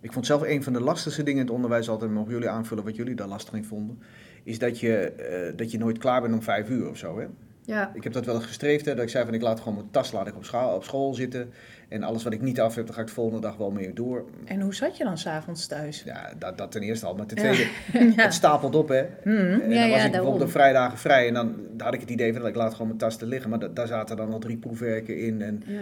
Ik 0.00 0.12
vond 0.12 0.26
zelf 0.26 0.42
een 0.42 0.62
van 0.62 0.72
de 0.72 0.80
lastigste 0.80 1.22
dingen 1.22 1.40
in 1.40 1.46
het 1.46 1.54
onderwijs 1.54 1.88
altijd, 1.88 2.10
mogen 2.10 2.32
jullie 2.32 2.48
aanvullen 2.48 2.84
wat 2.84 2.96
jullie 2.96 3.14
daar 3.14 3.28
lastig 3.28 3.54
in 3.54 3.64
vonden, 3.64 3.98
is 4.44 4.58
dat 4.58 4.80
je, 4.80 4.96
eh, 4.96 5.56
dat 5.56 5.70
je 5.70 5.78
nooit 5.78 5.98
klaar 5.98 6.20
bent 6.20 6.34
om 6.34 6.42
vijf 6.42 6.68
uur 6.68 6.88
of 6.90 6.96
zo. 6.96 7.18
Hè? 7.18 7.26
Ja. 7.62 7.90
Ik 7.94 8.04
heb 8.04 8.12
dat 8.12 8.24
wel 8.26 8.34
eens 8.34 8.46
gestreefd, 8.46 8.84
hè, 8.84 8.94
dat 8.94 9.02
ik 9.04 9.10
zei 9.10 9.24
van 9.24 9.34
ik 9.34 9.42
laat 9.42 9.58
gewoon 9.60 9.74
mijn 9.74 9.90
tas 9.90 10.12
laat 10.12 10.26
ik 10.26 10.36
op, 10.36 10.44
schaal, 10.44 10.74
op 10.74 10.84
school 10.84 11.14
zitten. 11.14 11.50
En 11.88 12.02
alles 12.02 12.22
wat 12.24 12.32
ik 12.32 12.40
niet 12.40 12.60
af 12.60 12.74
heb, 12.74 12.86
dan 12.86 12.94
ga 12.94 13.00
ik 13.00 13.06
de 13.06 13.12
volgende 13.12 13.40
dag 13.40 13.56
wel 13.56 13.70
mee 13.70 13.92
door. 13.92 14.24
en 14.44 14.60
hoe 14.60 14.74
zat 14.74 14.96
je 14.96 15.04
dan 15.04 15.18
s'avonds 15.18 15.66
thuis? 15.66 16.02
Ja, 16.02 16.32
dat, 16.38 16.58
dat 16.58 16.70
ten 16.72 16.82
eerste 16.82 17.06
al. 17.06 17.14
Maar 17.14 17.26
ten 17.26 17.36
tweede, 17.36 17.66
Ja. 18.16 18.22
het 18.22 18.34
stapelt 18.34 18.74
op 18.74 18.88
hè. 18.88 19.02
Mhm. 19.24 19.36
En 19.36 19.60
dan 19.60 19.70
Ja, 19.70 19.88
was 19.88 19.98
ja, 19.98 20.04
ik 20.04 20.10
bijvoorbeeld 20.10 20.42
op 20.42 20.50
vrijdagen 20.50 20.98
vrij 20.98 21.28
en 21.28 21.34
dan, 21.34 21.54
dan 21.72 21.86
had 21.86 21.94
ik 21.94 22.00
het 22.00 22.10
idee 22.10 22.32
van 22.32 22.40
dat 22.40 22.50
ik 22.50 22.56
laat 22.56 22.72
gewoon 22.72 22.86
mijn 22.86 22.98
tas 22.98 23.16
te 23.16 23.26
liggen. 23.26 23.50
Maar 23.50 23.58
da- 23.58 23.68
daar 23.68 23.86
zaten 23.86 24.16
dan 24.16 24.32
al 24.32 24.38
drie 24.38 24.56
proefwerken 24.56 25.18
in 25.18 25.42
en 25.42 25.62
Ja. 25.66 25.78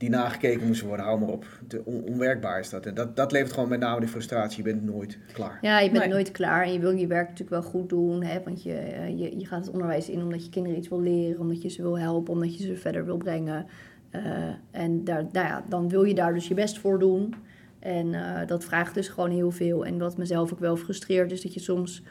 Die 0.00 0.10
nagekeken 0.10 0.66
moesten 0.66 0.86
worden. 0.86 1.06
Hou 1.06 1.20
maar 1.20 1.28
op. 1.28 1.46
On- 1.84 2.04
onwerkbaar 2.08 2.60
is 2.60 2.70
dat. 2.70 2.86
En 2.86 2.94
dat, 2.94 3.16
dat 3.16 3.32
levert 3.32 3.52
gewoon 3.52 3.68
met 3.68 3.80
name 3.80 4.00
die 4.00 4.08
frustratie. 4.08 4.56
Je 4.64 4.72
bent 4.72 4.84
nooit 4.84 5.18
klaar. 5.32 5.58
Ja, 5.60 5.80
je 5.80 5.90
bent 5.90 6.02
Nee. 6.02 6.12
nooit 6.12 6.30
klaar 6.30 6.64
en 6.64 6.72
je 6.72 6.78
wil 6.78 6.90
je 6.90 7.06
werk 7.06 7.28
natuurlijk 7.28 7.62
wel 7.62 7.70
goed 7.70 7.88
doen. 7.88 8.22
Hè? 8.22 8.42
Want 8.44 8.62
je, 8.62 8.72
eh, 8.74 9.08
je, 9.18 9.38
je 9.38 9.46
gaat 9.46 9.64
het 9.64 9.72
onderwijs 9.72 10.08
in 10.08 10.22
omdat 10.22 10.44
je 10.44 10.50
kinderen 10.50 10.78
iets 10.78 10.88
wil 10.88 11.00
leren, 11.00 11.40
omdat 11.40 11.62
je 11.62 11.68
ze 11.68 11.82
wil 11.82 11.98
helpen, 11.98 12.32
omdat 12.32 12.58
je 12.58 12.64
ze 12.66 12.76
verder 12.76 13.04
wil 13.04 13.16
brengen. 13.16 13.66
Eh, 14.10 14.22
en 14.70 15.04
daar, 15.04 15.26
nou 15.32 15.46
ja, 15.46 15.64
dan 15.68 15.88
wil 15.88 16.02
je 16.04 16.14
daar 16.14 16.34
dus 16.34 16.48
je 16.48 16.54
best 16.54 16.78
voor 16.78 16.98
doen. 16.98 17.34
En 17.78 18.14
eh, 18.14 18.46
dat 18.46 18.64
vraagt 18.64 18.94
dus 18.94 19.08
gewoon 19.08 19.30
heel 19.30 19.50
veel. 19.50 19.86
En 19.86 19.98
wat 19.98 20.16
mezelf 20.16 20.52
ook 20.52 20.58
wel 20.60 20.76
frustreert, 20.76 21.32
is 21.32 21.42
dat 21.42 21.54
je 21.54 21.60
soms 21.60 22.02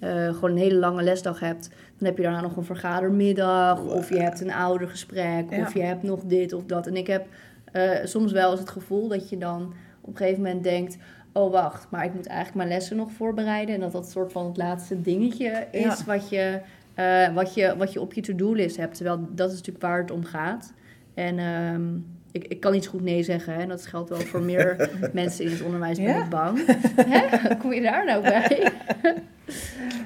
eh, 0.00 0.34
gewoon 0.34 0.50
een 0.50 0.56
hele 0.56 0.78
lange 0.78 1.02
lesdag 1.02 1.40
hebt. 1.40 1.68
Dan 1.98 2.08
heb 2.08 2.16
je 2.16 2.22
daarna 2.22 2.40
nog 2.40 2.56
een 2.56 2.64
vergadermiddag, 2.64 3.84
of 3.84 4.08
je 4.08 4.20
hebt 4.20 4.40
een 4.40 4.52
oudergesprek, 4.52 5.50
Ja. 5.50 5.60
of 5.60 5.74
je 5.74 5.82
hebt 5.82 6.02
nog 6.02 6.20
dit 6.24 6.52
of 6.52 6.64
dat. 6.64 6.86
En 6.86 6.96
ik 6.96 7.06
heb 7.06 7.26
eh, 7.72 7.90
soms 8.04 8.32
wel 8.32 8.50
eens 8.50 8.60
het 8.60 8.70
gevoel 8.70 9.08
dat 9.08 9.28
je 9.28 9.38
dan 9.38 9.72
op 10.00 10.10
een 10.10 10.16
gegeven 10.16 10.42
moment 10.42 10.64
denkt 10.64 10.96
oh 11.32 11.52
wacht, 11.52 11.86
maar 11.90 12.04
ik 12.04 12.14
moet 12.14 12.26
eigenlijk 12.26 12.56
mijn 12.56 12.68
lessen 12.68 12.96
nog 12.96 13.10
voorbereiden. 13.12 13.74
En 13.74 13.80
dat 13.80 13.92
dat 13.92 14.10
soort 14.10 14.32
van 14.32 14.46
het 14.46 14.56
laatste 14.56 15.00
dingetje 15.02 15.66
is 15.70 15.80
Ja. 15.82 15.96
wat, 16.06 16.28
je, 16.28 16.60
eh, 16.94 17.34
wat, 17.34 17.54
je, 17.54 17.74
wat 17.76 17.92
je 17.92 18.00
op 18.00 18.12
je 18.12 18.20
to-do-list 18.20 18.76
hebt. 18.76 18.94
Terwijl 18.94 19.28
dat 19.34 19.48
is 19.50 19.56
natuurlijk 19.56 19.84
waar 19.84 19.98
het 20.00 20.10
om 20.10 20.24
gaat. 20.24 20.72
En 21.14 21.38
ehm, 21.38 21.82
ik, 22.32 22.44
ik 22.48 22.60
kan 22.60 22.72
niet 22.72 22.84
zo 22.84 22.90
goed 22.90 23.02
nee 23.02 23.22
zeggen. 23.22 23.54
Hè? 23.54 23.60
En 23.60 23.68
dat 23.68 23.86
geldt 23.86 24.08
wel 24.08 24.18
voor 24.18 24.42
meer 24.42 24.90
mensen 25.12 25.44
in 25.44 25.50
het 25.50 25.62
onderwijs, 25.62 25.96
ben 25.98 26.06
Ja? 26.08 26.22
ik 26.24 26.28
bang. 26.30 26.60
Hè? 26.96 27.56
Kom 27.56 27.72
je 27.72 27.80
daar 27.80 28.04
nou 28.04 28.22
bij? 28.32 28.72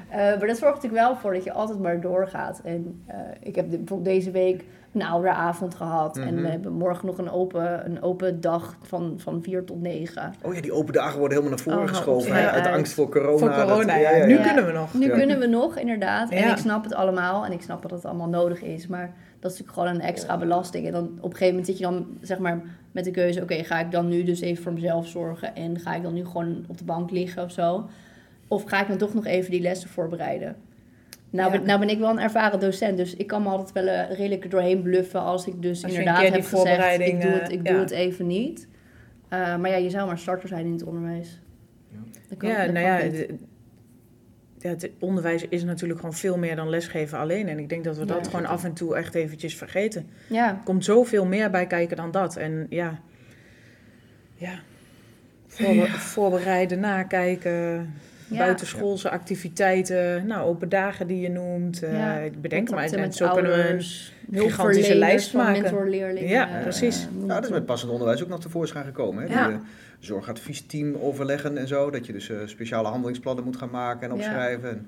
Eh, 0.09 0.17
maar 0.19 0.47
dat 0.47 0.57
zorgt 0.59 0.75
natuurlijk 0.75 1.03
wel 1.07 1.17
voor 1.17 1.33
dat 1.35 1.45
je 1.45 1.53
altijd 1.53 1.79
maar 1.79 2.01
doorgaat. 2.01 2.61
En 2.65 3.03
eh, 3.07 3.17
ik 3.41 3.55
heb 3.57 3.71
de- 3.71 3.77
bijvoorbeeld 3.79 4.15
deze 4.17 4.31
week 4.31 4.65
een 4.93 5.03
ouderavond 5.03 5.75
gehad. 5.75 6.17
En 6.17 6.35
Mhm. 6.35 6.43
we 6.43 6.49
hebben 6.49 6.73
morgen 6.73 7.07
nog 7.07 7.19
een 7.19 7.31
open, 7.31 7.87
een 7.87 8.03
open 8.03 8.41
dag 8.41 8.77
van, 8.83 9.15
van 9.17 9.43
4 9.43 9.65
tot 9.65 9.81
9. 9.83 10.33
Oh 10.43 10.55
ja, 10.55 10.61
die 10.61 10.73
open 10.73 10.93
dagen 10.93 11.19
worden 11.19 11.39
helemaal 11.39 11.57
naar 11.59 11.67
voren 11.67 11.83
Oh, 11.89 11.89
geschoven. 11.95 12.37
ja, 12.37 12.51
uit 12.51 12.67
angst 12.67 12.93
voor 12.93 13.09
corona. 13.11 13.39
Voor 13.39 13.51
corona, 13.67 13.93
Dat- 13.93 14.03
ja. 14.03 14.27
Nu 14.27 14.35
Ja. 14.39 14.43
kunnen 14.47 14.67
we 14.67 14.73
nog. 14.73 14.95
Nu 14.95 15.07
Ja. 15.07 15.15
kunnen 15.17 15.39
we 15.39 15.47
nog, 15.47 15.77
inderdaad. 15.79 16.31
En 16.31 16.49
ik 16.51 16.57
snap 16.57 16.85
het 16.85 16.95
allemaal. 16.95 17.45
En 17.45 17.53
ik 17.53 17.63
snap 17.63 17.83
dat 17.83 17.91
het 17.91 18.05
allemaal 18.05 18.29
nodig 18.29 18.63
is. 18.63 18.87
Maar 18.87 19.13
dat 19.41 19.53
is 19.53 19.59
natuurlijk 19.59 19.73
gewoon 19.73 19.89
een 20.01 20.09
extra 20.09 20.39
belasting. 20.39 20.87
En 20.87 20.93
dan 20.93 21.05
op 21.05 21.15
een 21.17 21.23
gegeven 21.31 21.47
moment 21.49 21.67
zit 21.67 21.79
je 21.79 21.85
dan 21.85 22.07
zeg 22.21 22.39
maar 22.39 22.61
met 22.93 23.05
de 23.05 23.11
keuze... 23.11 23.43
oké, 23.43 23.55
ga 23.65 23.79
ik 23.81 23.91
dan 23.91 24.09
nu 24.09 24.23
dus 24.25 24.41
even 24.41 24.63
voor 24.63 24.73
mezelf 24.73 25.07
zorgen... 25.07 25.55
en 25.55 25.79
ga 25.81 25.95
ik 25.95 26.03
dan 26.03 26.15
nu 26.15 26.25
gewoon 26.25 26.65
op 26.69 26.79
de 26.79 26.85
bank 26.85 27.11
liggen 27.11 27.43
of 27.45 27.51
zo? 27.51 27.87
Of 28.49 28.65
ga 28.65 28.81
ik 28.83 28.89
dan 28.89 28.99
toch 28.99 29.15
nog 29.15 29.27
even 29.27 29.51
die 29.51 29.61
lessen 29.61 29.89
voorbereiden? 29.91 30.57
Nou, 31.31 31.53
Ja. 31.53 31.59
ben, 31.59 31.67
nou 31.67 31.79
ben 31.79 31.89
ik 31.89 31.99
wel 31.99 32.11
een 32.11 32.19
ervaren 32.19 32.61
docent, 32.61 32.97
dus 32.97 33.15
ik 33.17 33.27
kan 33.27 33.43
me 33.43 33.49
altijd 33.49 33.73
wel 33.73 33.87
eh, 33.87 34.17
redelijk 34.19 34.51
doorheen 34.51 34.83
bluffen... 34.83 35.21
als 35.21 35.47
ik 35.47 35.63
dus 35.63 35.83
Als 35.85 35.93
inderdaad 35.93 36.23
heb 36.23 36.35
die 36.35 36.43
gezegd, 36.43 37.01
ik 37.01 37.21
doe 37.21 37.31
eh, 37.31 37.41
het, 37.41 37.53
ik 37.53 37.65
doe 37.65 37.75
ja. 37.75 37.81
het 37.81 37.91
even 37.91 38.27
niet. 38.27 38.69
Eh, 39.29 39.57
maar 39.57 39.71
ja, 39.71 39.77
je 39.77 39.91
zou 39.91 40.07
maar 40.07 40.19
starter 40.19 40.49
zijn 40.49 40.67
in 40.67 40.73
het 40.73 40.83
onderwijs. 40.85 41.41
Ja. 41.89 41.99
Dat 42.29 42.39
kan, 42.39 42.49
Ja, 42.49 42.65
dat 42.65 42.73
nou 42.75 42.87
ja, 42.87 42.99
ja, 44.59 44.69
het 44.71 44.91
onderwijs 44.99 45.49
is 45.49 45.65
natuurlijk 45.65 46.01
gewoon 46.01 46.15
veel 46.15 46.39
meer 46.39 46.57
dan 46.57 46.69
lesgeven 46.69 47.19
alleen. 47.19 47.49
En 47.49 47.59
ik 47.59 47.69
denk 47.69 47.85
dat 47.85 47.97
we 47.97 48.07
Ja. 48.07 48.13
dat 48.15 48.27
gewoon 48.29 48.47
af 48.47 48.65
en 48.65 48.73
toe 48.73 48.97
echt 48.97 49.15
eventjes 49.15 49.57
vergeten. 49.57 50.09
ja. 50.29 50.49
Er 50.49 50.61
komt 50.65 50.85
zoveel 50.85 51.25
meer 51.27 51.51
bij 51.51 51.67
kijken 51.67 51.97
dan 51.97 52.11
dat. 52.11 52.37
En 52.37 52.67
ja, 52.71 53.01
ja. 54.35 54.59
Voorbe- 55.47 55.87
voorbereiden, 55.89 56.81
nakijken, 56.81 57.95
Ja. 58.35 58.45
buitenschoolse 58.45 59.11
activiteiten, 59.11 60.27
nou, 60.27 60.49
open 60.49 60.69
dagen 60.69 61.07
die 61.07 61.21
je 61.21 61.31
noemt. 61.31 61.83
eh, 61.83 61.93
Ja, 61.93 62.15
ik 62.15 62.41
bedenk 62.41 62.71
maar. 62.71 62.85
En 62.85 63.01
met 63.01 63.15
zo 63.15 63.29
kunnen 63.33 63.53
we 63.53 63.69
een 63.69 64.41
gigantische 64.43 64.95
lijst 64.95 65.35
maken. 65.35 65.63
mentorleerlingen. 65.63 66.29
Ja, 66.29 66.49
eh, 66.57 66.63
precies. 66.63 67.09
Ja, 67.27 67.35
dat 67.35 67.45
is 67.45 67.51
met 67.51 67.67
passend 67.67 67.91
onderwijs 67.91 68.23
ook 68.23 68.29
nog 68.29 68.41
tevoorschijn 68.41 68.85
gekomen. 68.85 69.23
Hè? 69.29 69.35
Ja. 69.35 69.47
Die, 69.47 69.57
eh, 69.57 69.61
zorgadviesteam 69.99 70.95
overleggen 71.01 71.59
en 71.59 71.69
zo. 71.69 71.91
Dat 71.91 72.07
je 72.07 72.13
dus 72.13 72.31
eh, 72.31 72.37
speciale 72.45 72.89
handelingsplannen 72.89 73.45
moet 73.45 73.57
gaan 73.57 73.71
maken 73.71 74.11
en 74.11 74.17
Ja. 74.17 74.23
opschrijven. 74.23 74.69
En, 74.71 74.87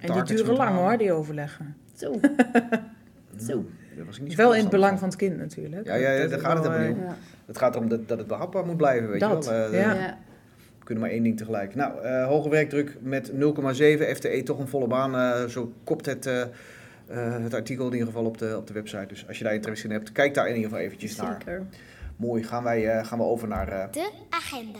eh, 0.00 0.08
En 0.16 0.24
die 0.24 0.36
duren 0.36 0.54
lang 0.54 0.68
halen. 0.70 0.84
hoor, 0.88 0.98
die 0.98 1.12
overleggen. 1.12 1.76
Zo. 1.96 2.20
Zo. 3.48 3.64
Daar 3.96 4.04
was 4.06 4.16
ik 4.16 4.22
niet 4.22 4.32
zo 4.32 4.36
Wel 4.42 4.54
in 4.54 4.60
het 4.60 4.70
belang 4.70 4.98
van 4.98 5.08
het 5.08 5.16
kind 5.16 5.36
natuurlijk. 5.38 5.86
Ja, 5.86 5.94
ja, 5.94 6.10
ja, 6.10 6.20
Dat 6.20 6.30
daar 6.30 6.38
gaat 6.40 6.56
het 6.56 6.66
helemaal 6.66 6.86
niet 6.88 6.96
om. 6.96 7.02
Ja. 7.04 7.16
Het 7.46 7.58
gaat 7.58 7.74
erom 7.74 7.88
dat, 7.88 8.08
dat 8.08 8.18
het 8.18 8.26
behapbaar 8.26 8.66
moet 8.66 8.76
blijven, 8.76 9.10
weet 9.10 9.20
Dat, 9.20 9.44
je 9.44 9.50
wel. 9.50 9.70
Eh, 9.72 9.80
ja. 9.80 10.18
Kunnen 10.86 11.04
maar 11.04 11.12
één 11.12 11.22
ding 11.22 11.36
tegelijk. 11.36 11.74
Nou, 11.74 12.02
eh, 12.02 12.26
hoge 12.26 12.48
werkdruk 12.48 12.96
met 13.00 13.32
0,7. 13.32 14.16
FTE 14.16 14.42
toch 14.42 14.58
een 14.58 14.68
volle 14.68 14.86
baan. 14.86 15.14
eh, 15.14 15.44
zo 15.48 15.72
kopt 15.84 16.06
het, 16.06 16.26
eh, 16.26 16.42
het 17.42 17.54
artikel 17.54 17.86
in 17.86 17.92
ieder 17.92 18.06
geval 18.06 18.24
op 18.24 18.38
de, 18.38 18.56
op 18.56 18.66
de 18.66 18.72
website. 18.72 19.06
Dus 19.06 19.24
als 19.28 19.38
je 19.38 19.44
daar 19.44 19.54
interesse 19.54 19.84
in 19.84 19.90
hebt, 19.92 20.12
kijk 20.12 20.34
daar 20.34 20.48
in 20.48 20.54
ieder 20.54 20.70
geval 20.70 20.84
eventjes 20.84 21.16
naar. 21.16 21.36
Zeker. 21.38 21.62
Mooi, 22.16 22.42
gaan, 22.42 22.62
wij, 22.62 22.88
eh, 22.98 23.04
gaan 23.06 23.18
we 23.18 23.24
over 23.24 23.48
naar... 23.48 23.68
eh, 23.68 23.92
De 23.92 24.10
agenda. 24.30 24.78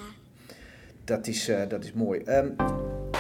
dat, 1.05 1.27
is, 1.27 1.49
eh, 1.49 1.61
dat 1.69 1.85
is 1.85 1.93
mooi. 1.93 2.21
Ehm, 2.21 2.47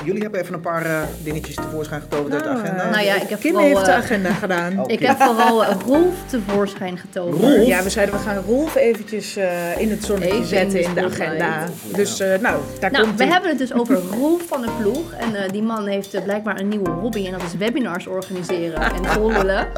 jullie 0.04 0.22
hebben 0.22 0.40
even 0.40 0.54
een 0.54 0.60
paar 0.60 0.86
eh, 0.86 1.00
dingetjes 1.22 1.54
tevoorschijn 1.54 2.00
getoverd 2.00 2.32
uit 2.34 2.42
de 2.42 2.48
Nou, 2.48 2.60
agenda. 2.64 2.82
eh, 2.84 2.90
Nou 2.90 3.04
ja, 3.04 3.14
ik 3.14 3.28
heb 3.28 3.40
Kim 3.40 3.50
vooral, 3.52 3.68
heeft 3.68 3.84
de 3.84 3.90
eh, 3.90 3.96
agenda 3.98 4.30
gedaan. 4.32 4.84
Ik 4.88 4.98
heb 5.00 5.20
vooral 5.22 5.64
Rolf 5.64 6.14
tevoorschijn 6.26 6.98
getoverd. 6.98 7.40
Rolf? 7.42 7.66
Ja, 7.66 7.82
we 7.82 7.90
zeiden 7.90 8.14
we 8.14 8.20
gaan 8.20 8.42
Rolf 8.46 8.74
eventjes 8.74 9.36
eh, 9.36 9.78
in 9.80 9.90
het 9.90 10.04
zonnetje 10.04 10.44
zetten 10.44 10.82
in 10.82 10.94
de 10.94 11.04
agenda. 11.04 11.64
Dus 11.94 12.20
eh, 12.20 12.38
nou, 12.40 12.60
daar 12.80 12.90
Nou, 12.90 13.04
komt 13.04 13.18
we 13.18 13.24
hebben 13.26 13.50
het 13.50 13.58
dus 13.58 13.72
over 13.72 13.96
Rolf 14.18 14.42
van 14.46 14.60
de 14.60 14.68
Ploeg. 14.80 15.12
En 15.12 15.34
eh, 15.34 15.50
die 15.50 15.62
man 15.62 15.86
heeft 15.86 16.24
blijkbaar 16.24 16.60
een 16.60 16.68
nieuwe 16.68 16.90
hobby. 16.90 17.26
En 17.26 17.32
dat 17.32 17.42
is 17.42 17.54
webinars 17.58 18.06
organiseren 18.06 18.80
en 18.80 19.04
volgen. 19.04 19.66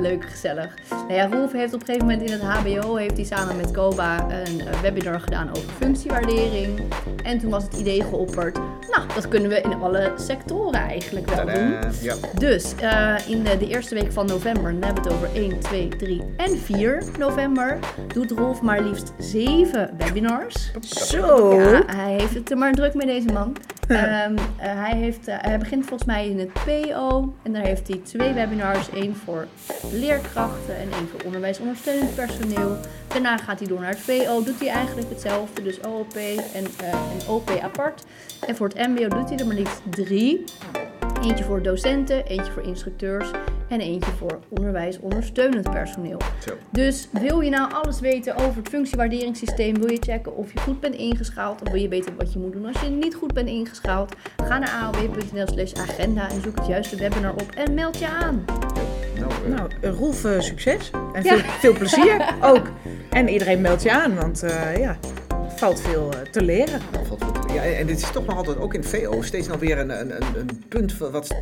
Leuk, 0.00 0.24
gezellig. 0.24 0.74
Nou 0.90 1.12
ja, 1.12 1.26
Rolf 1.26 1.52
heeft 1.52 1.74
op 1.74 1.80
een 1.80 1.86
gegeven 1.86 2.08
moment 2.08 2.30
in 2.30 2.32
het 2.32 2.42
HBO... 2.42 2.96
heeft 2.96 3.16
hij 3.16 3.24
samen 3.24 3.56
met 3.56 3.70
Koba 3.70 4.30
een 4.30 4.60
eh, 4.60 4.80
webinar 4.80 5.20
gedaan 5.20 5.50
over 5.50 5.70
functiewaardering. 5.80 6.80
En 7.22 7.38
toen 7.38 7.50
was 7.50 7.64
het 7.64 7.74
idee 7.74 8.02
geopperd... 8.02 8.58
Nou, 8.90 9.08
dat 9.14 9.28
kunnen 9.28 9.48
we 9.48 9.60
in 9.60 9.74
alle 9.74 10.12
sectoren 10.16 10.80
eigenlijk 10.80 11.30
wel 11.30 11.46
doen. 11.46 11.74
Ja. 12.00 12.14
Dus 12.38 12.74
eh, 12.74 13.14
in 13.28 13.42
de, 13.42 13.58
de 13.58 13.68
eerste 13.68 13.94
week 13.94 14.12
van 14.12 14.26
november, 14.26 14.72
dan 14.72 14.82
hebben 14.82 15.02
we 15.02 15.08
het 15.08 15.18
over 15.18 15.36
1, 15.36 15.60
2, 15.60 15.88
3 15.88 16.22
en 16.36 16.58
4 16.58 17.04
november, 17.18 17.78
doet 18.14 18.30
Rolf 18.30 18.62
maar 18.62 18.82
liefst 18.82 19.12
7 19.18 19.90
webinars. 19.98 20.72
Zo. 20.80 21.54
Ja, 21.60 21.82
hij 21.86 22.12
heeft 22.12 22.34
het 22.34 22.50
er 22.50 22.58
maar 22.58 22.72
druk 22.72 22.94
mee, 22.94 23.06
deze 23.06 23.32
man. 23.32 23.56
Ehm, 23.86 24.36
eh, 24.36 24.44
hij, 24.58 24.96
heeft, 24.96 25.28
eh, 25.28 25.58
begint 25.58 25.86
volgens 25.86 26.08
mij 26.08 26.28
in 26.28 26.38
het 26.38 26.52
PO 26.52 27.34
en 27.42 27.52
daar 27.52 27.62
heeft 27.62 27.88
hij 27.88 27.96
twee 27.96 28.32
webinars. 28.32 28.90
één 28.90 29.16
voor 29.16 29.46
leerkrachten 29.92 30.76
en 30.76 30.92
één 30.92 31.08
voor 31.08 31.20
onderwijsondersteunend 31.24 32.14
personeel. 32.14 32.76
Daarna 33.08 33.36
gaat 33.36 33.58
hij 33.58 33.68
door 33.68 33.80
naar 33.80 33.90
het 33.90 34.00
VO, 34.00 34.42
doet 34.44 34.60
hij 34.60 34.68
eigenlijk 34.68 35.08
hetzelfde, 35.08 35.62
dus 35.62 35.84
OOP 35.84 36.14
en, 36.54 36.66
eh, 36.80 36.88
en 36.90 37.28
OP 37.28 37.50
apart. 37.62 38.04
En 38.46 38.56
voor 38.56 38.68
het 38.68 38.88
MBO 38.88 39.08
doet 39.08 39.28
hij 39.28 39.38
er 39.38 39.46
maar 39.46 39.56
liefst 39.56 39.82
drie. 39.90 40.44
Eentje 41.26 41.44
voor 41.44 41.62
docenten, 41.62 42.26
eentje 42.26 42.52
voor 42.52 42.62
instructeurs 42.62 43.30
en 43.68 43.80
eentje 43.80 44.10
voor 44.10 44.38
onderwijsondersteunend 44.48 45.70
personeel. 45.70 46.18
Zo. 46.46 46.52
Dus 46.70 47.08
wil 47.12 47.40
je 47.40 47.50
nou 47.50 47.72
alles 47.72 48.00
weten 48.00 48.36
over 48.36 48.56
het 48.56 48.68
functiewaarderingssysteem? 48.68 49.74
Wil 49.74 49.90
je 49.90 49.98
checken 50.00 50.36
of 50.36 50.52
je 50.52 50.60
goed 50.60 50.80
bent 50.80 50.94
ingeschaald? 50.94 51.62
Of 51.62 51.70
wil 51.70 51.80
je 51.80 51.88
weten 51.88 52.16
wat 52.16 52.32
je 52.32 52.38
moet 52.38 52.52
doen 52.52 52.66
als 52.66 52.80
je 52.80 52.88
niet 52.88 53.14
goed 53.14 53.34
bent 53.34 53.48
ingeschaald? 53.48 54.14
Ga 54.44 54.58
naar 54.58 54.70
aob.nl 54.70 55.46
slash 55.46 55.72
agenda 55.72 56.30
en 56.30 56.40
zoek 56.42 56.56
het 56.56 56.66
juiste 56.66 56.96
webinar 56.96 57.32
op 57.32 57.50
en 57.56 57.74
meld 57.74 57.98
je 57.98 58.08
aan. 58.08 58.44
Nou, 59.18 59.30
eh, 59.44 59.56
Nou, 59.56 59.70
eh, 59.80 59.90
Rolf, 59.90 60.26
succes. 60.38 60.90
En 61.12 61.22
Ja. 61.22 61.36
veel, 61.36 61.50
veel 61.58 61.72
plezier 61.72 62.34
ook. 62.40 62.70
En 63.10 63.28
iedereen 63.28 63.60
meldt 63.60 63.82
je 63.82 63.92
aan, 63.92 64.14
want 64.14 64.42
eh, 64.42 64.76
ja, 64.76 64.96
er 65.28 65.50
valt 65.56 65.80
veel 65.80 66.08
te 66.30 66.42
leren. 66.42 66.80
Ja, 67.56 67.62
en 67.62 67.86
dit 67.86 67.96
is 68.02 68.10
toch 68.10 68.26
nog 68.26 68.36
altijd, 68.36 68.58
ook 68.58 68.74
in 68.74 68.80
het 68.80 68.88
VO, 68.88 69.22
steeds 69.22 69.48
nog 69.48 69.58
weer 69.60 69.78
een, 69.78 70.00
een, 70.00 70.10
een, 70.16 70.22
een 70.36 70.64
punt 70.68 70.98
wat- 70.98 71.34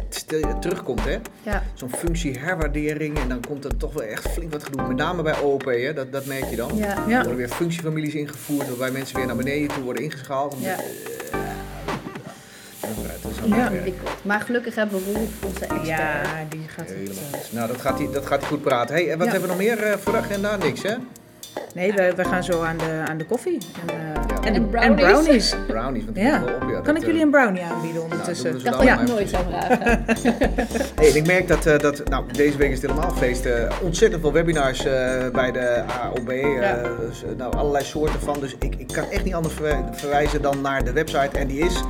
terugkomt. 0.61 1.05
hè? 1.05 1.17
Ja, 1.43 1.63
Zo'n 1.75 1.91
functieherwaardering 1.97 3.19
en 3.19 3.29
dan 3.29 3.41
komt 3.49 3.65
er 3.65 3.77
toch 3.77 3.93
wel 3.93 4.03
echt 4.03 4.29
flink 4.29 4.53
wat 4.53 4.65
gedoe. 4.65 4.87
Met 4.87 4.97
name 4.97 5.23
bij 5.23 5.39
OOP, 5.41 5.65
hè? 5.65 5.93
Dat, 5.93 6.13
dat 6.13 6.27
merk 6.27 6.45
je 6.51 6.57
dan. 6.57 6.71
ja. 6.77 6.97
Er 7.09 7.15
worden 7.15 7.37
weer 7.37 7.49
functiefamilies 7.49 8.15
ingevoerd, 8.15 8.69
waarbij 8.69 8.91
mensen 8.91 9.17
weer 9.17 9.27
naar 9.27 9.37
beneden 9.37 9.69
toe 9.69 9.83
worden 9.83 10.03
ingeschaald. 10.03 10.57
Ja. 10.61 10.77
Dat 10.77 10.85
is- 12.85 13.23
dat 13.23 13.31
is 13.33 13.57
Ja. 13.57 13.71
ingewikkeld. 13.71 14.11
Maar 14.25 14.41
gelukkig 14.41 14.75
hebben 14.75 15.05
we 15.05 15.13
Rolf, 15.13 15.29
onze 15.45 15.61
expert. 15.61 15.87
ja, 15.87 16.23
die 16.49 16.61
gaat 16.69 16.89
het. 16.89 16.97
Helemaal 16.97 17.17
eh, 17.33 17.39
goed. 17.41 17.53
Nou, 17.53 17.69
dat 17.69 17.81
gaat 17.81 17.99
hij, 17.99 18.09
dat 18.13 18.27
gaat 18.27 18.41
hij 18.41 18.49
goed 18.49 18.63
praten. 18.63 18.95
Hey, 18.95 19.11
en 19.11 19.19
wat 19.19 19.27
Ja. 19.27 19.33
hebben 19.33 19.51
we 19.51 19.57
nog 19.57 19.65
meer 19.65 19.83
eh, 19.83 19.99
voor 19.99 20.13
de 20.13 20.19
agenda? 20.19 20.57
Niks, 20.57 20.83
hè? 20.83 20.95
Nee, 21.75 21.93
we, 21.93 22.13
we 22.17 22.25
gaan 22.25 22.45
zo 22.45 22.63
aan 22.63 22.77
de, 22.79 23.03
aan 23.09 23.19
de 23.19 23.25
koffie. 23.25 23.59
En, 23.87 23.95
eh, 23.95 23.95
Ja. 24.29 24.41
en, 24.51 24.55
En 24.55 24.55
en 24.83 24.95
brownies. 24.95 25.55
brownies. 25.67 26.05
Want 26.05 26.15
die 26.17 26.25
Ja. 26.25 26.45
wel 26.45 26.55
op. 26.55 26.63
Ja, 26.63 26.67
Kan 26.81 26.85
dat, 26.85 26.97
ik 26.97 27.01
eh, 27.01 27.07
jullie 27.07 27.23
een 27.23 27.31
brownie 27.31 27.63
aanbieden 27.63 28.03
ondertussen? 28.03 28.51
Ik 28.55 28.59
zo 28.59 28.65
dan 28.65 28.73
dat 28.73 28.83
ik 28.83 28.95
maar. 28.97 29.05
nooit 29.05 29.29
zou 29.29 29.45
vragen. 29.51 30.05
Hey, 30.95 31.09
en 31.11 31.17
ik 31.17 31.27
merk 31.27 31.49
dat, 31.49 31.67
eh, 31.67 31.79
dat 31.79 32.09
nou, 32.09 32.25
deze 32.33 32.57
week 32.57 32.71
is 32.71 32.83
het 32.83 32.91
helemaal 32.91 33.11
feest. 33.17 33.47
eh, 33.47 33.71
ontzettend 33.83 34.21
veel 34.23 34.33
webinars 34.33 34.85
eh, 34.85 35.29
bij 35.33 35.53
de 35.53 35.83
AOB. 36.03 36.29
eh, 36.29 36.41
Ja. 36.55 36.75
eh, 36.75 36.89
nou, 37.37 37.55
allerlei 37.57 37.85
soorten 37.85 38.21
van. 38.21 38.37
Dus 38.41 38.57
ik, 38.59 38.75
ik 38.79 38.87
kan 38.87 39.11
echt 39.11 39.25
niet 39.25 39.35
anders 39.35 39.55
verwij- 39.55 39.85
verwijzen 39.93 40.43
dan 40.43 40.61
naar 40.61 40.85
de 40.85 40.93
website. 40.93 41.39
En 41.39 41.47
die 41.47 41.61
is 41.61 41.83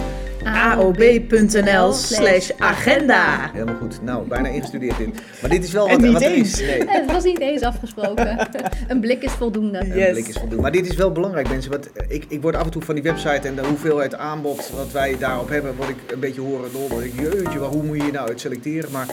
aob.nl 0.42 1.92
slash 1.92 2.50
agenda. 2.58 3.50
helemaal 3.52 3.74
goed. 3.74 4.02
Nou, 4.02 4.28
bijna 4.28 4.48
ingestudeerd 4.48 4.98
in. 4.98 5.14
Maar 5.40 5.50
dit 5.50 5.64
is 5.64 5.72
wel 5.72 5.88
En 5.88 5.92
wat, 5.92 6.00
niet 6.00 6.12
wat 6.12 6.22
er 6.22 6.30
eens. 6.30 6.60
is. 6.60 6.66
Nee. 6.66 6.82
Het 6.86 7.12
was 7.12 7.24
niet 7.24 7.40
eens 7.40 7.62
afgesproken. 7.62 8.48
een 8.88 9.00
blik 9.00 9.22
is 9.22 9.32
voldoende. 9.32 9.78
Een 9.78 10.10
blik 10.12 10.26
is 10.26 10.36
voldoende. 10.36 10.62
Maar 10.62 10.72
dit 10.72 10.86
is 10.88 10.96
wel 10.96 11.12
belangrijk, 11.12 11.48
mensen. 11.48 11.70
Want 11.70 11.92
eh, 11.92 12.04
ik, 12.08 12.24
ik 12.28 12.42
word 12.42 12.56
af 12.56 12.64
en 12.64 12.70
toe 12.70 12.82
van 12.82 12.94
die 12.94 13.04
website 13.04 13.48
en 13.48 13.54
de 13.54 13.66
hoeveelheid 13.66 14.14
aanbod 14.14 14.70
wat 14.76 14.92
wij 14.92 15.16
daarop 15.18 15.48
hebben, 15.48 15.76
word 15.76 15.88
ik 15.88 15.96
een 16.12 16.20
beetje 16.20 16.40
horen 16.40 16.70
door. 16.72 17.04
Ik, 17.04 17.12
jeetje, 17.20 17.58
waar, 17.58 17.68
hoe 17.70 17.82
moet 17.82 18.02
je 18.02 18.12
nou 18.12 18.28
uit 18.28 18.40
selecteren? 18.40 18.90
Maar 18.90 19.06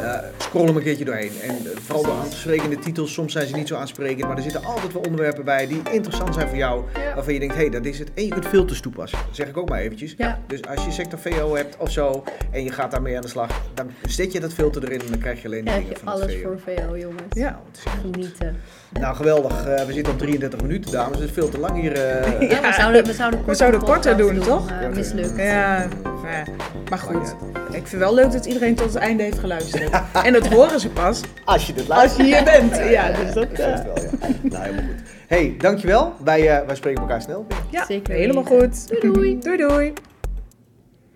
eh, 0.00 0.18
scroll 0.38 0.64
hem 0.66 0.76
een 0.76 0.82
keertje 0.82 1.04
doorheen. 1.04 1.32
En 1.42 1.50
eh, 1.56 1.76
vooral 1.86 2.02
de 2.04 2.10
aansprekende 2.22 2.78
titels, 2.78 3.12
soms 3.12 3.32
zijn 3.32 3.46
ze 3.46 3.54
niet 3.56 3.68
zo 3.68 3.76
aansprekend. 3.76 4.26
Maar 4.28 4.36
er 4.36 4.42
zitten 4.42 4.64
altijd 4.64 4.92
wel 4.92 5.02
onderwerpen 5.02 5.44
bij 5.44 5.66
die 5.66 5.82
interessant 5.92 6.34
zijn 6.34 6.48
voor 6.48 6.56
jou. 6.56 6.82
Ja. 6.94 7.14
Waarvan 7.14 7.32
je 7.34 7.38
denkt, 7.40 7.54
hé, 7.54 7.60
hey, 7.60 7.70
dat 7.70 7.84
is 7.84 7.98
het. 7.98 8.10
En 8.14 8.22
je 8.24 8.30
kunt 8.30 8.46
filters 8.46 8.80
toepassen. 8.80 9.18
Dat 9.26 9.36
zeg 9.36 9.48
ik 9.48 9.56
ook 9.56 9.68
maar 9.68 9.78
eventjes. 9.80 10.14
Ja. 10.16 10.38
Dus 10.46 10.60
als 10.76 10.84
je 10.84 10.90
sector 10.90 11.18
VO 11.18 11.54
hebt 11.56 11.76
of 11.78 11.90
zo 11.90 12.24
en 12.50 12.64
je 12.64 12.70
gaat 12.72 12.90
daarmee 12.90 13.16
aan 13.16 13.22
de 13.22 13.28
slag, 13.28 13.60
dan 13.74 13.90
zet 14.06 14.32
je 14.32 14.40
dat 14.40 14.52
filter 14.52 14.84
erin 14.84 15.00
en 15.00 15.06
dan 15.10 15.18
krijg 15.18 15.40
je 15.42 15.46
alleen 15.48 15.64
de 15.64 15.70
Krijg 15.70 15.82
dingen 15.82 15.98
je 15.98 16.04
van 16.04 16.12
het 16.12 16.22
alles 16.22 16.34
VO. 16.34 16.48
voor 16.48 16.60
VO, 16.74 16.96
jongens. 16.98 17.22
Ja. 17.30 17.50
Nou, 17.50 17.62
het 17.70 17.78
is 17.78 17.84
echt- 17.84 17.94
Genieten. 18.00 18.56
nou, 18.92 19.16
geweldig. 19.16 19.66
Eh, 19.66 19.84
we 19.84 19.92
zitten 19.92 20.12
op 20.12 20.18
33 20.18 20.60
minuten, 20.60 20.90
dames. 20.92 21.18
Het 21.18 21.28
is 21.28 21.34
veel 21.34 21.48
te 21.48 21.58
lang 21.58 21.80
hier. 21.80 21.92
eh. 21.92 22.50
Ja, 22.50 22.60
we 22.60 22.72
zouden, 22.76 23.04
we 23.04 23.12
zouden, 23.12 23.38
korter 23.38 23.56
zouden 23.56 23.80
korter 23.80 24.14
podcast 24.16 24.34
doen, 24.34 24.44
toch? 24.46 24.70
mislukt. 24.94 25.36
Ja, 25.36 25.88
maar, 26.22 26.48
maar 26.90 26.98
goed. 26.98 27.34
Ik 27.70 27.86
vind 27.86 28.02
wel 28.02 28.14
leuk 28.14 28.32
dat 28.32 28.46
iedereen 28.46 28.74
tot 28.74 28.86
het 28.86 28.96
einde 28.96 29.22
heeft 29.22 29.38
geluisterd. 29.38 29.75
En 30.24 30.32
dat 30.32 30.46
horen 30.46 30.80
ze 30.80 30.88
pas 30.88 31.20
Als 31.44 31.66
je 31.66 31.72
dit 31.72 31.90
als 31.90 32.16
je 32.16 32.22
hier 32.22 32.44
bent. 32.44 32.76
Ja, 32.76 32.84
Ja, 32.84 33.12
dus 33.12 33.32
dat... 33.34 33.46
het 33.50 33.84
wel, 33.84 33.98
ja. 34.02 34.10
Nou, 34.42 34.62
helemaal 34.64 34.84
goed. 34.84 35.08
hey, 35.26 35.54
dankjewel. 35.58 36.12
Wij, 36.24 36.58
eh, 36.58 36.66
wij 36.66 36.76
spreken 36.76 37.00
elkaar 37.02 37.22
snel. 37.22 37.46
ja, 37.70 37.84
Zeker 37.84 38.14
helemaal 38.14 38.44
goed. 38.44 38.88
Doei 38.88 39.12
doei. 39.12 39.38
Doei 39.38 39.56
doei. 39.56 39.92